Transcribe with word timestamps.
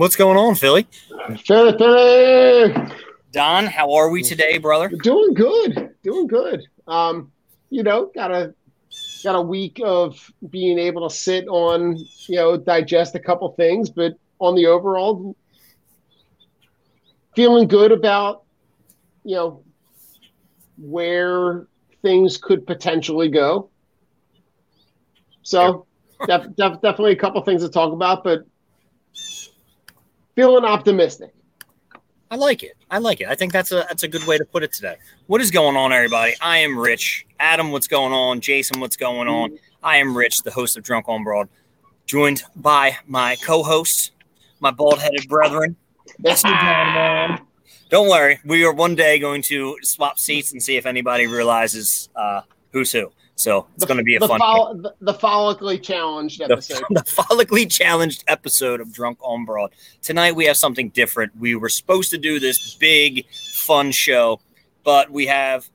What's 0.00 0.16
going 0.16 0.38
on, 0.38 0.54
Philly? 0.54 0.86
Philly, 1.44 1.76
Philly. 1.76 2.74
Don, 3.32 3.66
how 3.66 3.92
are 3.92 4.08
we 4.08 4.22
today, 4.22 4.56
brother? 4.56 4.88
Doing 4.88 5.34
good, 5.34 5.90
doing 6.02 6.26
good. 6.26 6.62
Um, 6.86 7.30
you 7.68 7.82
know, 7.82 8.10
got 8.14 8.30
a 8.30 8.54
got 9.22 9.34
a 9.34 9.42
week 9.42 9.78
of 9.84 10.32
being 10.48 10.78
able 10.78 11.06
to 11.06 11.14
sit 11.14 11.46
on, 11.48 11.98
you 12.28 12.36
know, 12.36 12.56
digest 12.56 13.14
a 13.14 13.18
couple 13.18 13.50
things, 13.50 13.90
but 13.90 14.14
on 14.38 14.54
the 14.54 14.64
overall, 14.64 15.36
feeling 17.36 17.68
good 17.68 17.92
about, 17.92 18.44
you 19.22 19.36
know, 19.36 19.62
where 20.78 21.66
things 22.00 22.38
could 22.38 22.66
potentially 22.66 23.28
go. 23.28 23.68
So, 25.42 25.84
def, 26.26 26.44
def, 26.56 26.80
definitely 26.80 27.12
a 27.12 27.16
couple 27.16 27.42
things 27.42 27.62
to 27.62 27.68
talk 27.68 27.92
about, 27.92 28.24
but 28.24 28.46
feeling 30.40 30.64
optimistic. 30.64 31.34
I 32.30 32.36
like 32.36 32.62
it. 32.62 32.72
I 32.90 32.96
like 32.96 33.20
it. 33.20 33.28
I 33.28 33.34
think 33.34 33.52
that's 33.52 33.72
a 33.72 33.84
that's 33.88 34.04
a 34.04 34.08
good 34.08 34.26
way 34.26 34.38
to 34.38 34.44
put 34.46 34.62
it 34.62 34.72
today. 34.72 34.96
What 35.26 35.42
is 35.42 35.50
going 35.50 35.76
on, 35.76 35.92
everybody? 35.92 36.32
I 36.40 36.58
am 36.58 36.78
Rich. 36.78 37.26
Adam, 37.38 37.72
what's 37.72 37.86
going 37.86 38.14
on? 38.14 38.40
Jason, 38.40 38.80
what's 38.80 38.96
going 38.96 39.28
on? 39.28 39.58
I 39.82 39.98
am 39.98 40.16
Rich, 40.16 40.38
the 40.38 40.50
host 40.50 40.78
of 40.78 40.82
Drunk 40.82 41.10
on 41.10 41.24
Broad, 41.24 41.50
joined 42.06 42.42
by 42.56 42.96
my 43.06 43.36
co-host, 43.44 44.12
my 44.60 44.70
bald-headed 44.70 45.28
brethren. 45.28 45.76
That's 46.18 46.42
Don't 47.90 48.08
worry, 48.08 48.38
we 48.46 48.64
are 48.64 48.72
one 48.72 48.94
day 48.94 49.18
going 49.18 49.42
to 49.42 49.76
swap 49.82 50.18
seats 50.18 50.52
and 50.52 50.62
see 50.62 50.76
if 50.76 50.86
anybody 50.86 51.26
realizes 51.26 52.08
uh, 52.16 52.42
who's 52.72 52.92
who. 52.92 53.12
So 53.40 53.66
it's 53.74 53.86
going 53.86 53.96
to 53.96 54.04
be 54.04 54.16
a 54.16 54.20
the 54.20 54.28
fun. 54.28 54.38
fol- 54.38 54.74
the, 54.74 54.94
the 55.00 55.14
follically 55.14 55.82
challenged 55.82 56.42
episode. 56.42 56.84
The, 56.90 56.94
the 57.00 57.10
follically 57.10 57.70
challenged 57.70 58.22
episode 58.28 58.82
of 58.82 58.92
Drunk 58.92 59.18
on 59.22 59.46
Broad. 59.46 59.72
Tonight 60.02 60.36
we 60.36 60.44
have 60.44 60.58
something 60.58 60.90
different. 60.90 61.32
We 61.38 61.54
were 61.54 61.70
supposed 61.70 62.10
to 62.10 62.18
do 62.18 62.38
this 62.38 62.74
big, 62.74 63.26
fun 63.30 63.92
show, 63.92 64.40
but 64.84 65.10
we 65.10 65.26
have 65.26 65.70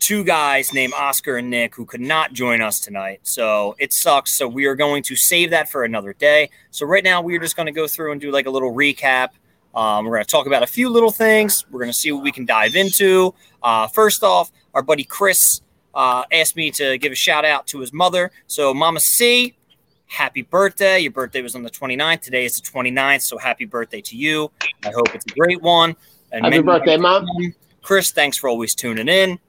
two 0.00 0.22
guys 0.22 0.74
named 0.74 0.92
Oscar 0.92 1.38
and 1.38 1.48
Nick 1.48 1.74
who 1.74 1.86
could 1.86 2.02
not 2.02 2.34
join 2.34 2.60
us 2.60 2.78
tonight. 2.78 3.20
So 3.22 3.74
it 3.78 3.94
sucks. 3.94 4.32
So 4.32 4.46
we 4.46 4.66
are 4.66 4.74
going 4.74 5.02
to 5.04 5.16
save 5.16 5.50
that 5.50 5.70
for 5.70 5.84
another 5.84 6.12
day. 6.12 6.50
So 6.70 6.84
right 6.84 7.02
now 7.02 7.22
we're 7.22 7.40
just 7.40 7.56
going 7.56 7.66
to 7.66 7.72
go 7.72 7.88
through 7.88 8.12
and 8.12 8.20
do 8.20 8.30
like 8.30 8.44
a 8.44 8.50
little 8.50 8.74
recap. 8.74 9.28
Um, 9.74 10.04
we're 10.04 10.16
going 10.16 10.26
to 10.26 10.30
talk 10.30 10.46
about 10.46 10.62
a 10.62 10.66
few 10.66 10.90
little 10.90 11.10
things. 11.10 11.64
We're 11.70 11.80
going 11.80 11.90
to 11.90 11.96
see 11.96 12.12
what 12.12 12.22
we 12.22 12.32
can 12.32 12.44
dive 12.44 12.76
into. 12.76 13.34
Uh, 13.62 13.86
first 13.86 14.22
off, 14.22 14.52
our 14.74 14.82
buddy 14.82 15.04
Chris 15.04 15.62
uh, 15.98 16.22
asked 16.32 16.54
me 16.54 16.70
to 16.70 16.96
give 16.96 17.10
a 17.10 17.16
shout 17.16 17.44
out 17.44 17.66
to 17.66 17.80
his 17.80 17.92
mother. 17.92 18.30
So, 18.46 18.72
Mama 18.72 19.00
C, 19.00 19.56
happy 20.06 20.42
birthday. 20.42 21.00
Your 21.00 21.10
birthday 21.10 21.42
was 21.42 21.56
on 21.56 21.64
the 21.64 21.70
29th. 21.70 22.20
Today 22.20 22.44
is 22.44 22.58
the 22.58 22.66
29th. 22.66 23.22
So, 23.22 23.36
happy 23.36 23.64
birthday 23.64 24.00
to 24.02 24.16
you. 24.16 24.50
I 24.84 24.92
hope 24.92 25.12
it's 25.12 25.26
a 25.26 25.34
great 25.34 25.60
one. 25.60 25.96
And 26.30 26.44
Happy 26.44 26.62
birthday, 26.62 26.96
Mom. 26.96 27.26
Chris, 27.82 28.12
thanks 28.12 28.36
for 28.38 28.48
always 28.48 28.76
tuning 28.76 29.08
in. 29.08 29.40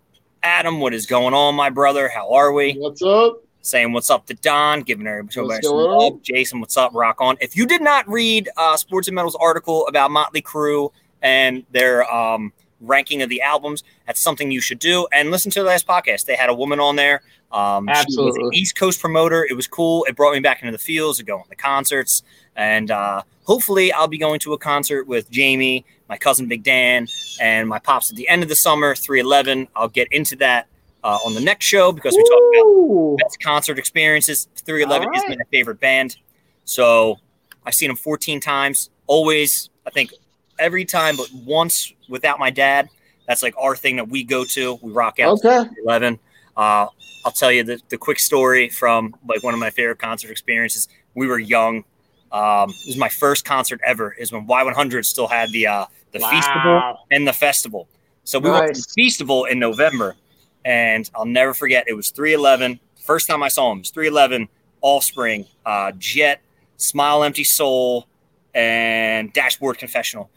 Adam, 0.41 0.79
what 0.79 0.93
is 0.93 1.05
going 1.05 1.35
on, 1.35 1.53
my 1.53 1.69
brother? 1.69 2.09
How 2.09 2.33
are 2.33 2.51
we? 2.51 2.73
What's 2.73 3.03
up? 3.03 3.43
Saying 3.61 3.93
what's 3.93 4.09
up 4.09 4.25
to 4.27 4.33
Don, 4.33 4.81
giving 4.81 5.05
everybody 5.05 5.41
What's 5.41 5.67
some 5.67 5.75
love. 5.75 6.13
on? 6.13 6.19
Jason, 6.23 6.61
what's 6.61 6.77
up? 6.77 6.95
Rock 6.95 7.17
on. 7.19 7.37
If 7.41 7.55
you 7.55 7.67
did 7.67 7.81
not 7.81 8.09
read 8.09 8.49
uh, 8.57 8.75
Sports 8.75 9.07
and 9.07 9.13
Metals 9.16 9.35
article 9.39 9.85
about 9.87 10.09
Motley 10.09 10.41
Crue 10.41 10.91
and 11.21 11.63
their 11.71 12.11
um, 12.11 12.53
ranking 12.81 13.22
of 13.22 13.29
the 13.29 13.41
albums, 13.41 13.84
that's 14.06 14.22
something 14.22 14.51
you 14.51 14.62
should 14.62 14.79
do. 14.79 15.07
And 15.12 15.31
listen 15.31 15.51
to 15.51 15.59
the 15.59 15.66
last 15.66 15.88
podcast. 15.88 16.25
They 16.25 16.35
had 16.35 16.50
a 16.50 16.53
woman 16.53 16.79
on 16.79 16.95
there. 16.95 17.22
Um, 17.51 17.90
Absolutely. 17.90 18.56
East 18.56 18.75
Coast 18.75 19.01
promoter. 19.01 19.45
It 19.50 19.53
was 19.56 19.67
cool. 19.67 20.06
It 20.06 20.16
brought 20.16 20.34
me 20.34 20.40
back 20.40 20.62
into 20.62 20.72
the 20.72 20.78
fields 20.78 21.17
to 21.17 21.23
go 21.23 21.38
on 21.38 21.45
the 21.50 21.56
concerts. 21.56 22.23
And 22.56 22.91
uh, 22.91 23.23
hopefully, 23.44 23.91
I'll 23.91 24.07
be 24.07 24.17
going 24.17 24.40
to 24.41 24.53
a 24.53 24.57
concert 24.57 25.07
with 25.07 25.29
Jamie, 25.31 25.85
my 26.07 26.17
cousin 26.17 26.47
Big 26.47 26.63
Dan, 26.63 27.07
and 27.40 27.67
my 27.67 27.79
pops 27.79 28.09
at 28.12 28.17
the 28.17 28.28
end 28.28 28.44
of 28.44 28.50
the 28.50 28.56
summer, 28.56 28.96
311. 28.96 29.67
I'll 29.75 29.88
get 29.88 30.11
into 30.11 30.35
that 30.38 30.67
uh, 31.03 31.17
on 31.25 31.34
the 31.34 31.41
next 31.41 31.66
show 31.66 31.91
because 31.91 32.16
we 32.16 32.23
talk 32.23 32.41
about 32.53 33.17
best 33.17 33.40
concert 33.40 33.79
experiences. 33.79 34.47
311 34.56 35.07
All 35.07 35.16
is 35.16 35.38
my 35.38 35.44
favorite 35.51 35.79
band. 35.79 36.17
So 36.66 37.17
I've 37.66 37.73
seen 37.73 37.90
them 37.90 37.97
14 37.97 38.40
times. 38.40 38.90
Always, 39.07 39.69
I 39.88 39.90
think 39.90 40.13
every 40.59 40.86
time, 40.86 41.16
but 41.18 41.30
once 41.46 41.94
without 42.08 42.40
my 42.40 42.50
dad. 42.50 42.90
That's 43.28 43.44
like 43.44 43.53
our 43.59 43.75
thing 43.75 43.96
that 43.97 44.09
we 44.09 44.24
go 44.24 44.44
to. 44.44 44.80
We 44.81 44.92
rock 44.92 45.20
out 45.20 45.38
Okay. 45.44 45.70
11. 45.84 46.18
Uh, 46.58 46.88
I'll 47.25 47.31
tell 47.31 47.52
you 47.52 47.64
the, 47.64 47.80
the 47.90 47.97
quick 47.97 48.20
story 48.20 48.70
from 48.70 49.16
like 49.28 49.44
one 49.44 49.53
of 49.53 49.59
my 49.59 49.70
favorite 49.70 50.00
concert 50.00 50.31
experiences. 50.31 50.88
We 51.16 51.28
were 51.28 51.38
young. 51.40 51.84
Um, 52.31 52.70
it 52.72 52.88
was 52.88 52.97
my 52.97 53.09
first 53.09 53.46
concert 53.46 53.80
ever. 53.86 54.14
Is 54.14 54.31
when 54.31 54.47
Y100 54.47 55.06
still 55.06 55.28
had 55.28 55.52
the 55.52 55.68
uh, 55.68 55.86
the 56.12 56.20
Wow. 56.20 56.30
festival 56.31 56.97
and 57.12 57.28
the 57.28 57.34
festival. 57.34 57.88
So 58.24 58.40
we 58.40 58.50
went 58.50 58.74
to 58.76 58.81
the 58.81 59.03
festival 59.03 59.46
in 59.46 59.59
November, 59.59 60.16
and 60.66 61.09
I'll 61.16 61.26
never 61.26 61.53
forget. 61.53 61.86
It 61.88 61.94
was 61.94 62.09
311. 62.09 62.80
First 63.06 63.28
time 63.28 63.41
I 63.44 63.47
saw 63.47 63.72
him 63.72 63.78
it 63.78 63.81
was 63.81 63.90
311, 63.91 64.47
Offspring, 64.81 65.46
uh, 65.66 65.91
Jet, 65.97 66.41
Smile, 66.78 67.24
Empty 67.24 67.44
Soul, 67.44 68.08
and 68.53 69.31
Dashboard 69.34 69.78
Confessional. 69.78 70.30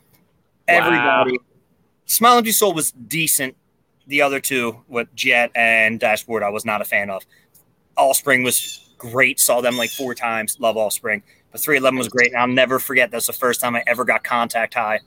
Everybody. 0.69 1.39
Smile, 2.07 2.39
Empty 2.39 2.53
Soul 2.53 2.75
was 2.75 2.93
decent. 2.93 3.57
The 4.07 4.23
other 4.23 4.41
two, 4.41 4.83
with 4.89 5.15
Jet 5.15 5.51
and 5.55 5.99
Dashboard, 6.01 6.43
I 6.43 6.51
was 6.51 6.65
not 6.65 6.81
a 6.81 6.85
fan 6.85 7.09
of. 7.09 7.25
Offspring 7.97 8.43
was 8.43 8.91
great. 8.99 9.39
Saw 9.41 9.61
them 9.61 9.77
like 9.77 9.91
four 9.91 10.15
times. 10.15 10.59
Love 10.61 10.77
Offspring. 10.77 11.23
But 11.53 11.61
311 11.61 11.99
was 11.99 12.09
great. 12.09 12.33
And 12.33 12.41
I'll 12.41 12.49
never 12.49 12.79
forget 12.79 13.11
that's 13.11 13.27
the 13.27 13.33
first 13.33 13.61
time 13.61 13.77
I 13.77 13.83
ever 13.87 14.05
got 14.05 14.25
contact 14.25 14.75
high. 14.75 15.01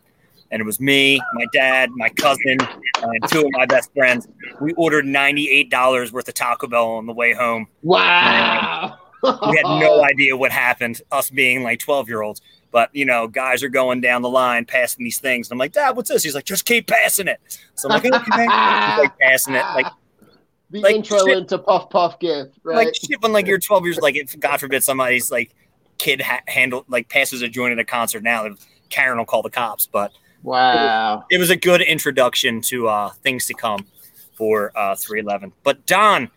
And 0.52 0.62
it 0.62 0.64
was 0.66 0.80
me, 0.80 1.20
my 1.34 1.46
dad, 1.52 1.90
my 1.96 2.10
cousin, 2.10 2.58
and 3.02 3.30
two 3.30 3.40
of 3.40 3.48
my 3.52 3.66
best 3.66 3.92
friends. 3.94 4.28
We 4.62 4.74
ordered 4.74 5.06
$98 5.06 6.12
worth 6.12 6.28
of 6.28 6.34
Taco 6.36 6.68
Bell 6.68 6.92
on 6.92 7.08
the 7.08 7.14
way 7.14 7.34
home. 7.34 7.68
Wow. 7.82 8.98
We 9.24 9.58
had 9.58 9.64
no 9.64 10.04
idea 10.04 10.38
what 10.38 10.52
happened, 10.52 11.02
us 11.12 11.32
being 11.32 11.64
like 11.64 11.80
12 11.80 12.08
year 12.08 12.22
olds. 12.22 12.42
But, 12.76 12.90
you 12.92 13.06
know, 13.06 13.26
guys 13.30 13.64
are 13.64 13.70
going 13.70 14.02
down 14.02 14.22
the 14.22 14.30
line 14.30 14.66
passing 14.66 15.06
these 15.06 15.18
things. 15.18 15.48
And 15.48 15.54
I'm 15.54 15.60
like, 15.60 15.72
Dad, 15.72 15.96
what's 15.96 16.10
this? 16.10 16.24
He's 16.24 16.36
like, 16.36 16.44
just 16.44 16.66
keep 16.66 16.88
passing 16.88 17.30
it. 17.30 17.40
So 17.76 17.88
I'm 17.88 18.04
like, 18.04 18.14
okay. 18.14 18.48
Like 18.48 19.18
passing 19.18 19.54
it. 19.56 19.64
Like, 19.74 19.86
the 20.72 20.82
like 20.82 20.96
intro 20.96 21.20
shit. 21.20 21.38
into 21.38 21.58
Puff 21.58 21.90
Puff 21.90 22.20
gift, 22.20 22.60
right? 22.64 22.76
like 22.76 22.94
shit 22.94 23.22
when 23.22 23.32
like 23.32 23.48
you're 23.48 23.60
12 23.60 23.86
years 23.86 23.98
like 24.00 24.18
if 24.18 24.38
god 24.40 24.60
forbid 24.60 24.84
somebody's 24.84 25.32
like 25.32 25.54
kid 26.00 26.20
ha- 26.20 26.42
handle 26.48 26.84
like 26.90 27.08
passes 27.08 27.42
a 27.44 27.48
joint 27.48 27.72
at 27.72 27.80
a 27.80 27.86
concert 27.86 28.24
now 28.24 28.50
karen 28.90 29.18
will 29.18 29.26
call 29.26 29.44
the 29.44 29.50
cops 29.50 29.86
but 29.86 30.12
wow. 30.42 31.24
it 31.30 31.38
was 31.38 31.52
a 31.52 31.56
good 31.56 31.82
introduction 31.82 32.62
to 32.62 32.88
uh 32.88 33.10
things 33.22 33.46
to 33.46 33.54
come 33.54 33.86
for 34.34 34.72
uh 34.76 34.96
311 34.96 35.54
but 35.64 35.86
don 35.86 36.32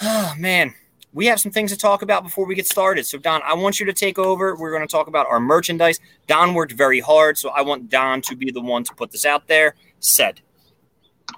oh 0.00 0.34
man 0.38 0.72
we 1.14 1.26
have 1.26 1.40
some 1.40 1.52
things 1.52 1.70
to 1.70 1.78
talk 1.78 2.02
about 2.02 2.22
before 2.22 2.44
we 2.44 2.54
get 2.54 2.66
started 2.66 3.06
so 3.06 3.18
don 3.18 3.40
i 3.44 3.54
want 3.54 3.80
you 3.80 3.86
to 3.86 3.92
take 3.92 4.18
over 4.18 4.54
we're 4.56 4.70
going 4.70 4.86
to 4.86 4.90
talk 4.90 5.06
about 5.06 5.26
our 5.26 5.40
merchandise 5.40 6.00
don 6.26 6.54
worked 6.54 6.72
very 6.72 7.00
hard 7.00 7.38
so 7.38 7.48
i 7.50 7.62
want 7.62 7.88
don 7.88 8.20
to 8.20 8.36
be 8.36 8.50
the 8.50 8.60
one 8.60 8.84
to 8.84 8.94
put 8.94 9.10
this 9.10 9.24
out 9.24 9.46
there 9.48 9.74
said 10.00 10.40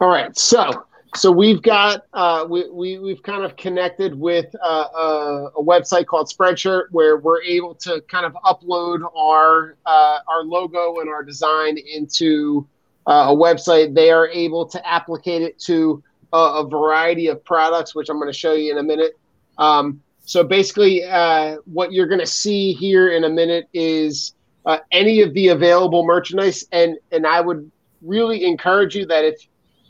All 0.01 0.09
right. 0.09 0.37
So 0.37 0.85
so 1.15 1.31
we've 1.31 1.63
got 1.63 2.07
uh, 2.13 2.47
we, 2.49 2.69
we 2.71 2.99
we've 2.99 3.23
kind 3.23 3.45
of 3.45 3.57
connected 3.57 4.19
with 4.19 4.55
uh, 4.63 4.85
a, 4.95 5.51
a, 5.57 5.63
website 5.63 6.07
called 6.07 6.29
Spreadshirt 6.29 6.89
where 6.91 7.17
we're 7.17 7.43
able 7.43 7.75
to 7.77 8.03
kind 8.03 8.27
of 8.27 8.35
upload 8.45 9.01
our 9.17 9.77
uh, 9.87 10.19
our 10.29 10.43
logo 10.43 11.01
and 11.01 11.09
our 11.09 11.23
design 11.23 11.79
into 11.79 12.67
uh, 13.07 13.29
a 13.31 13.35
website. 13.35 13.95
They 13.95 14.11
are 14.11 14.29
able 14.29 14.67
to 14.67 14.87
applicate 14.87 15.43
it 15.43 15.59
to 15.61 16.03
a 16.33 16.67
variety 16.69 17.29
of 17.29 17.43
products, 17.45 17.95
which 17.95 18.11
I'm 18.11 18.19
going 18.19 18.31
to 18.31 18.39
show 18.39 18.53
you 18.53 18.71
in 18.71 18.77
a 18.77 18.83
minute. 18.83 19.19
Um, 19.59 20.03
so 20.25 20.43
basically, 20.43 21.05
uh, 21.05 21.57
what 21.65 21.93
you're 21.93 22.09
going 22.09 22.21
to 22.21 22.27
see 22.27 22.73
here 22.73 23.11
in 23.11 23.25
a 23.25 23.29
minute 23.29 23.69
is 23.73 24.35
uh, 24.65 24.79
any 24.91 25.21
of 25.21 25.33
the 25.35 25.49
available 25.49 26.05
merchandise, 26.05 26.65
and 26.73 26.97
and 27.13 27.27
I 27.27 27.41
would 27.41 27.71
really 28.03 28.45
encourage 28.45 28.95
you 28.97 29.07
that 29.07 29.25
if 29.25 29.41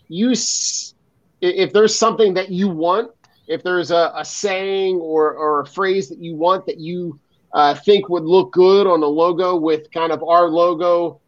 you 0.09 0.35
if 1.41 1.73
there's 1.73 1.95
something 1.95 2.35
that 2.35 2.51
you 2.51 2.69
want, 2.69 3.11
if 3.47 3.63
there's 3.63 3.91
a, 3.91 4.13
a 4.15 4.25
saying 4.25 4.97
or, 4.97 5.35
or 5.35 5.61
a 5.61 5.67
phrase 5.67 6.09
that 6.09 6.19
you 6.19 6.35
want 6.35 6.67
that 6.67 6.79
you 6.79 7.19
uh, 7.53 7.75
think 7.75 8.09
would 8.09 8.25
look 8.25 8.53
good 8.53 8.87
on 8.87 9.01
the 9.01 9.09
logo 9.09 9.57
with 9.57 9.91
kind 9.91 10.13
of 10.13 10.23
our 10.23 10.49
logo 10.49 11.21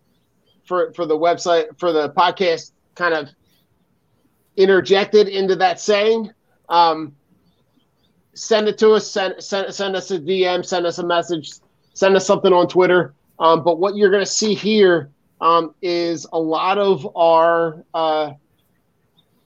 for 0.67 0.93
for 0.93 1.07
the 1.07 1.17
website 1.17 1.67
for 1.79 1.93
the 1.93 2.11
podcast 2.11 2.73
kind 2.95 3.15
of 3.15 3.29
interjected 4.57 5.29
into 5.29 5.57
that 5.57 5.81
saying 5.81 6.31
um, 6.69 7.15
send 8.39 8.69
it 8.69 8.79
to 8.79 8.91
us 8.93 9.11
send, 9.11 9.35
send, 9.43 9.73
send 9.75 9.97
us 9.97 10.11
a 10.11 10.19
dm 10.19 10.65
send 10.65 10.87
us 10.87 10.99
a 10.99 11.07
message 11.07 11.53
send 11.95 12.17
us 12.17 12.27
something 12.27 12.53
on 12.53 12.69
twitter 12.69 13.15
um, 13.39 13.63
but 13.63 13.79
what 13.79 13.97
you're 13.97 14.11
going 14.11 14.25
to 14.25 14.31
see 14.31 14.55
here 14.55 15.11
um, 15.41 15.75
is 15.83 16.27
a 16.33 16.39
lot 16.39 16.79
of 16.79 17.17
our 17.17 17.85
uh, 17.95 18.33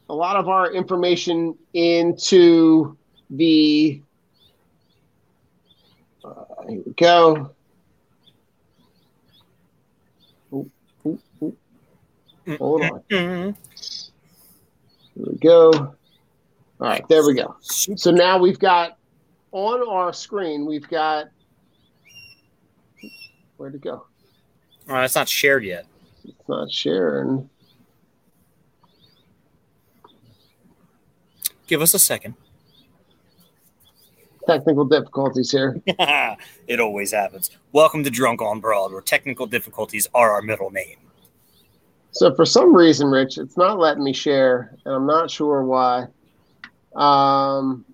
a 0.09 0.15
lot 0.15 0.37
of 0.37 0.49
our 0.49 0.73
information 0.73 1.57
into 1.75 2.97
the. 3.31 4.03
Uh, 6.25 6.45
here 6.69 6.83
we 6.85 6.93
go. 6.93 7.51
Ooh, 10.53 10.71
ooh, 11.07 11.19
ooh. 11.43 11.57
Hold 12.59 12.83
on. 12.83 13.03
Here 13.09 13.55
we 15.17 15.37
go. 15.39 15.95
All 16.83 16.89
right, 16.89 17.09
there 17.09 17.25
we 17.25 17.35
go. 17.35 17.55
So 17.61 18.11
now 18.11 18.39
we've 18.39 18.59
got 18.59 18.99
on 19.53 19.89
our 19.89 20.13
screen, 20.13 20.67
we've 20.67 20.89
got. 20.89 21.27
Where'd 23.57 23.77
it 23.77 23.83
go? 23.83 24.05
All 24.89 24.97
right, 24.97 25.05
it's 25.05 25.15
not 25.15 25.29
shared 25.29 25.63
yet. 25.63 25.87
It's 26.25 26.49
not 26.49 26.73
sharing. 26.73 27.49
Give 31.69 31.81
us 31.81 31.95
a 31.95 32.01
second. 32.01 32.35
Technical 34.49 34.85
difficulties 34.85 35.53
here. 35.53 35.81
it 35.87 36.81
always 36.81 37.13
happens. 37.13 37.53
Welcome 37.71 38.03
to 38.03 38.11
Drunk 38.11 38.43
on 38.43 38.59
Broad, 38.59 38.91
where 38.91 39.03
technical 39.03 39.47
difficulties 39.47 40.09
are 40.15 40.33
our 40.33 40.43
middle 40.43 40.73
name. 40.73 40.97
So 42.11 42.35
for 42.35 42.45
some 42.45 42.75
reason, 42.75 43.07
Rich, 43.07 43.39
it's 43.39 43.57
not 43.57 43.79
letting 43.79 44.03
me 44.03 44.13
share, 44.13 44.77
and 44.85 44.97
I'm 44.97 45.07
not 45.07 45.31
sure 45.31 45.63
why. 45.63 46.09
Um, 46.95 47.85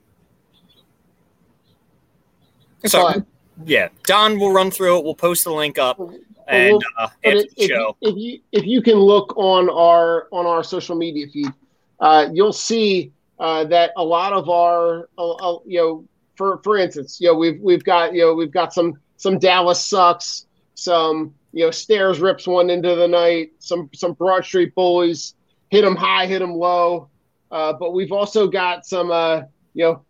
so, 2.87 3.25
yeah, 3.65 3.89
Don 4.05 4.39
will 4.39 4.53
run 4.53 4.71
through 4.71 4.99
it. 4.99 5.05
We'll 5.05 5.15
post 5.15 5.45
the 5.45 5.53
link 5.53 5.79
up 5.79 6.01
and 6.49 6.83
uh, 6.99 7.09
after 7.25 7.39
it, 7.39 7.57
the 7.57 7.67
show. 7.67 7.97
If, 8.01 8.13
if 8.13 8.17
you 8.17 8.41
if 8.53 8.67
you 8.67 8.83
can 8.83 8.95
look 8.95 9.37
on 9.37 9.69
our 9.69 10.29
on 10.33 10.47
our 10.47 10.65
social 10.65 10.97
media 10.97 11.27
feed, 11.33 11.53
uh, 12.01 12.29
you'll 12.33 12.53
see 12.53 13.13
uh, 13.39 13.65
that 13.65 13.93
a 13.97 14.05
lot 14.05 14.33
of 14.33 14.49
our, 14.49 15.09
uh, 15.17 15.31
uh, 15.31 15.59
you 15.67 15.79
know, 15.79 16.05
for 16.37 16.61
for 16.63 16.77
instance, 16.77 17.21
you 17.21 17.29
know, 17.29 17.35
we've 17.35 17.61
we've 17.61 17.85
got 17.85 18.15
you 18.15 18.23
know 18.23 18.35
we've 18.35 18.53
got 18.53 18.73
some 18.73 18.95
some 19.17 19.39
Dallas 19.39 19.85
sucks, 19.85 20.47
some 20.75 21.35
you 21.53 21.65
know 21.65 21.71
stairs 21.71 22.21
rips 22.21 22.47
one 22.47 22.71
into 22.71 22.95
the 22.95 23.09
night, 23.09 23.53
some 23.59 23.91
some 23.95 24.15
Broad 24.15 24.45
Street 24.45 24.75
bullies, 24.75 25.35
hit 25.71 25.83
them 25.83 25.97
high, 25.97 26.27
hit 26.27 26.39
them 26.39 26.55
low, 26.55 27.09
uh, 27.51 27.73
but 27.73 27.93
we've 27.93 28.13
also 28.13 28.49
got 28.49 28.87
some 28.87 29.11
uh, 29.11 29.43
you 29.75 29.85
know, 29.85 30.03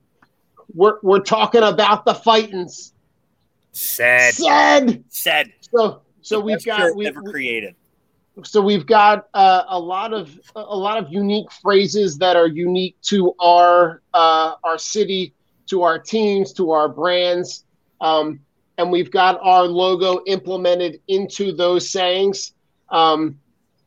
we're 0.75 0.99
we're 1.03 1.21
talking 1.21 1.63
about 1.63 2.05
the 2.05 2.15
fightings. 2.15 2.93
Said. 3.73 4.35
Said. 4.35 5.05
Said. 5.09 5.53
So 5.61 6.03
so 6.21 6.41
we've 6.41 6.65
got 6.65 6.95
we, 6.97 7.07
ever 7.07 7.23
created 7.23 7.75
so 8.45 8.61
we've 8.61 8.87
got 8.87 9.29
uh, 9.35 9.65
a 9.69 9.79
lot 9.79 10.13
of 10.13 10.39
a 10.55 10.77
lot 10.77 10.99
of 10.99 11.13
unique 11.13 11.51
phrases 11.51 12.19
that 12.19 12.37
are 12.37 12.47
unique 12.47 12.97
to 13.03 13.35
our 13.41 14.03
uh, 14.15 14.55
our 14.65 14.79
city, 14.79 15.35
to 15.67 15.83
our 15.83 15.99
teams, 15.99 16.53
to 16.55 16.71
our 16.71 16.89
brands, 16.89 17.65
um, 18.01 18.41
and 18.77 18.91
we've 18.91 19.11
got 19.11 19.39
our 19.43 19.65
logo 19.65 20.23
implemented 20.27 21.01
into 21.09 21.53
those 21.53 21.91
sayings. 21.91 22.53
Um, 22.91 23.39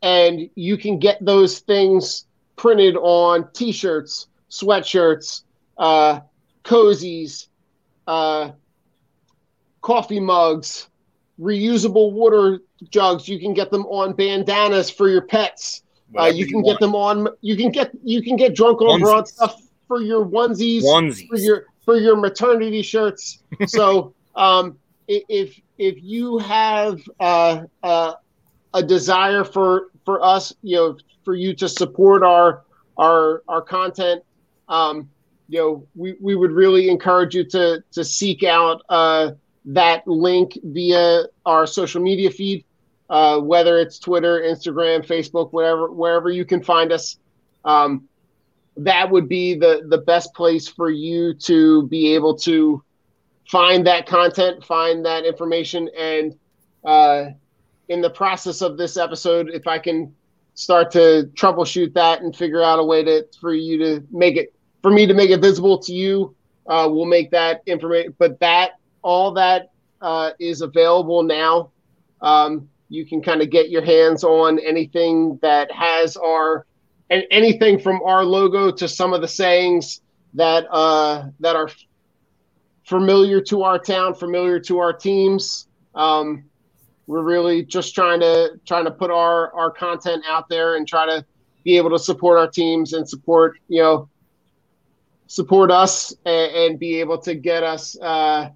and 0.03 0.49
you 0.55 0.77
can 0.77 0.99
get 0.99 1.23
those 1.23 1.59
things 1.59 2.25
printed 2.61 2.95
on 2.95 3.49
T-shirts, 3.53 4.27
sweatshirts, 4.51 5.41
uh, 5.79 6.19
cozies, 6.63 7.47
uh, 8.05 8.51
coffee 9.81 10.19
mugs, 10.19 10.87
reusable 11.39 12.11
water 12.11 12.59
jugs. 12.91 13.27
You 13.27 13.39
can 13.39 13.55
get 13.55 13.71
them 13.71 13.87
on 13.87 14.13
bandanas 14.13 14.91
for 14.91 15.09
your 15.09 15.23
pets. 15.23 15.81
Uh, 16.15 16.25
you 16.25 16.45
can 16.45 16.59
you 16.59 16.65
get 16.65 16.79
them 16.79 16.93
on. 16.93 17.29
You 17.41 17.57
can 17.57 17.71
get 17.71 17.93
you 18.03 18.21
can 18.21 18.35
get 18.35 18.53
drunk 18.53 18.79
on 18.81 19.01
onesies. 19.01 19.27
stuff 19.29 19.59
for 19.87 19.99
your 20.03 20.23
onesies, 20.23 20.83
onesies, 20.83 21.27
for 21.29 21.37
your 21.37 21.65
for 21.83 21.97
your 21.97 22.15
maternity 22.15 22.83
shirts. 22.83 23.39
so 23.65 24.13
um, 24.35 24.77
if 25.07 25.59
if 25.79 25.95
you 26.03 26.37
have 26.37 27.01
uh, 27.19 27.63
uh, 27.81 28.13
a 28.73 28.83
desire 28.83 29.43
for 29.43 29.91
for 30.05 30.23
us, 30.23 30.53
you 30.61 30.75
know, 30.75 30.97
for 31.23 31.35
you 31.35 31.53
to 31.55 31.69
support 31.69 32.23
our 32.23 32.63
our 32.97 33.43
our 33.47 33.61
content, 33.61 34.23
um, 34.67 35.09
you 35.47 35.59
know, 35.59 35.87
we, 35.95 36.15
we 36.21 36.35
would 36.35 36.51
really 36.51 36.89
encourage 36.89 37.35
you 37.35 37.43
to 37.45 37.83
to 37.91 38.03
seek 38.03 38.43
out 38.43 38.81
uh, 38.89 39.31
that 39.65 40.07
link 40.07 40.57
via 40.63 41.23
our 41.45 41.67
social 41.67 42.01
media 42.01 42.31
feed, 42.31 42.63
uh, 43.09 43.39
whether 43.39 43.77
it's 43.77 43.99
Twitter, 43.99 44.39
Instagram, 44.41 45.05
Facebook, 45.05 45.51
wherever 45.51 45.91
wherever 45.91 46.29
you 46.29 46.45
can 46.45 46.63
find 46.63 46.91
us. 46.91 47.17
Um, 47.65 48.07
that 48.77 49.11
would 49.11 49.27
be 49.27 49.55
the 49.55 49.85
the 49.89 49.97
best 49.97 50.33
place 50.33 50.67
for 50.67 50.89
you 50.89 51.33
to 51.33 51.87
be 51.87 52.15
able 52.15 52.37
to 52.39 52.83
find 53.49 53.85
that 53.85 54.05
content, 54.05 54.63
find 54.63 55.05
that 55.05 55.25
information, 55.25 55.89
and 55.97 56.35
uh, 56.85 57.25
in 57.91 57.99
the 58.01 58.09
process 58.09 58.61
of 58.61 58.77
this 58.77 58.95
episode, 58.95 59.49
if 59.49 59.67
I 59.67 59.77
can 59.77 60.15
start 60.53 60.91
to 60.91 61.29
troubleshoot 61.33 61.93
that 61.93 62.21
and 62.21 62.33
figure 62.33 62.63
out 62.63 62.79
a 62.79 62.83
way 62.83 63.03
to 63.03 63.27
for 63.39 63.53
you 63.53 63.77
to 63.79 64.07
make 64.11 64.37
it 64.37 64.53
for 64.81 64.91
me 64.91 65.05
to 65.05 65.13
make 65.13 65.29
it 65.29 65.41
visible 65.41 65.77
to 65.79 65.93
you, 65.93 66.33
uh, 66.67 66.87
we'll 66.89 67.05
make 67.05 67.31
that 67.31 67.61
information. 67.65 68.15
But 68.17 68.39
that 68.39 68.79
all 69.01 69.33
that 69.33 69.71
uh, 70.01 70.31
is 70.39 70.61
available 70.61 71.23
now. 71.23 71.71
Um, 72.21 72.69
you 72.87 73.05
can 73.05 73.21
kind 73.21 73.41
of 73.41 73.49
get 73.49 73.69
your 73.69 73.83
hands 73.83 74.23
on 74.23 74.57
anything 74.59 75.37
that 75.41 75.69
has 75.71 76.15
our 76.15 76.65
and 77.09 77.23
anything 77.29 77.77
from 77.77 78.01
our 78.03 78.23
logo 78.23 78.71
to 78.71 78.87
some 78.87 79.11
of 79.11 79.19
the 79.19 79.27
sayings 79.27 80.01
that 80.35 80.65
uh, 80.71 81.27
that 81.41 81.57
are 81.57 81.69
familiar 82.85 83.41
to 83.41 83.63
our 83.63 83.77
town, 83.77 84.13
familiar 84.13 84.61
to 84.61 84.79
our 84.79 84.93
teams. 84.93 85.67
Um, 85.93 86.45
we're 87.07 87.23
really 87.23 87.63
just 87.63 87.95
trying 87.95 88.19
to 88.19 88.59
trying 88.65 88.85
to 88.85 88.91
put 88.91 89.11
our 89.11 89.53
our 89.53 89.71
content 89.71 90.23
out 90.27 90.47
there 90.49 90.75
and 90.75 90.87
try 90.87 91.05
to 91.05 91.25
be 91.63 91.77
able 91.77 91.89
to 91.89 91.99
support 91.99 92.37
our 92.37 92.47
teams 92.47 92.93
and 92.93 93.07
support 93.07 93.57
you 93.67 93.81
know 93.81 94.09
support 95.27 95.71
us 95.71 96.13
and, 96.25 96.51
and 96.53 96.79
be 96.79 96.99
able 96.99 97.17
to 97.17 97.35
get 97.35 97.63
us 97.63 97.97
uh, 98.01 98.49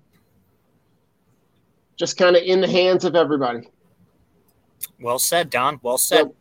just 1.96 2.18
kind 2.18 2.36
of 2.36 2.44
in 2.44 2.60
the 2.60 2.68
hands 2.68 3.06
of 3.06 3.16
everybody. 3.16 3.70
Well 5.00 5.20
said, 5.20 5.50
Don. 5.50 5.80
Well 5.82 5.98
said. 5.98 6.18
So, 6.18 6.36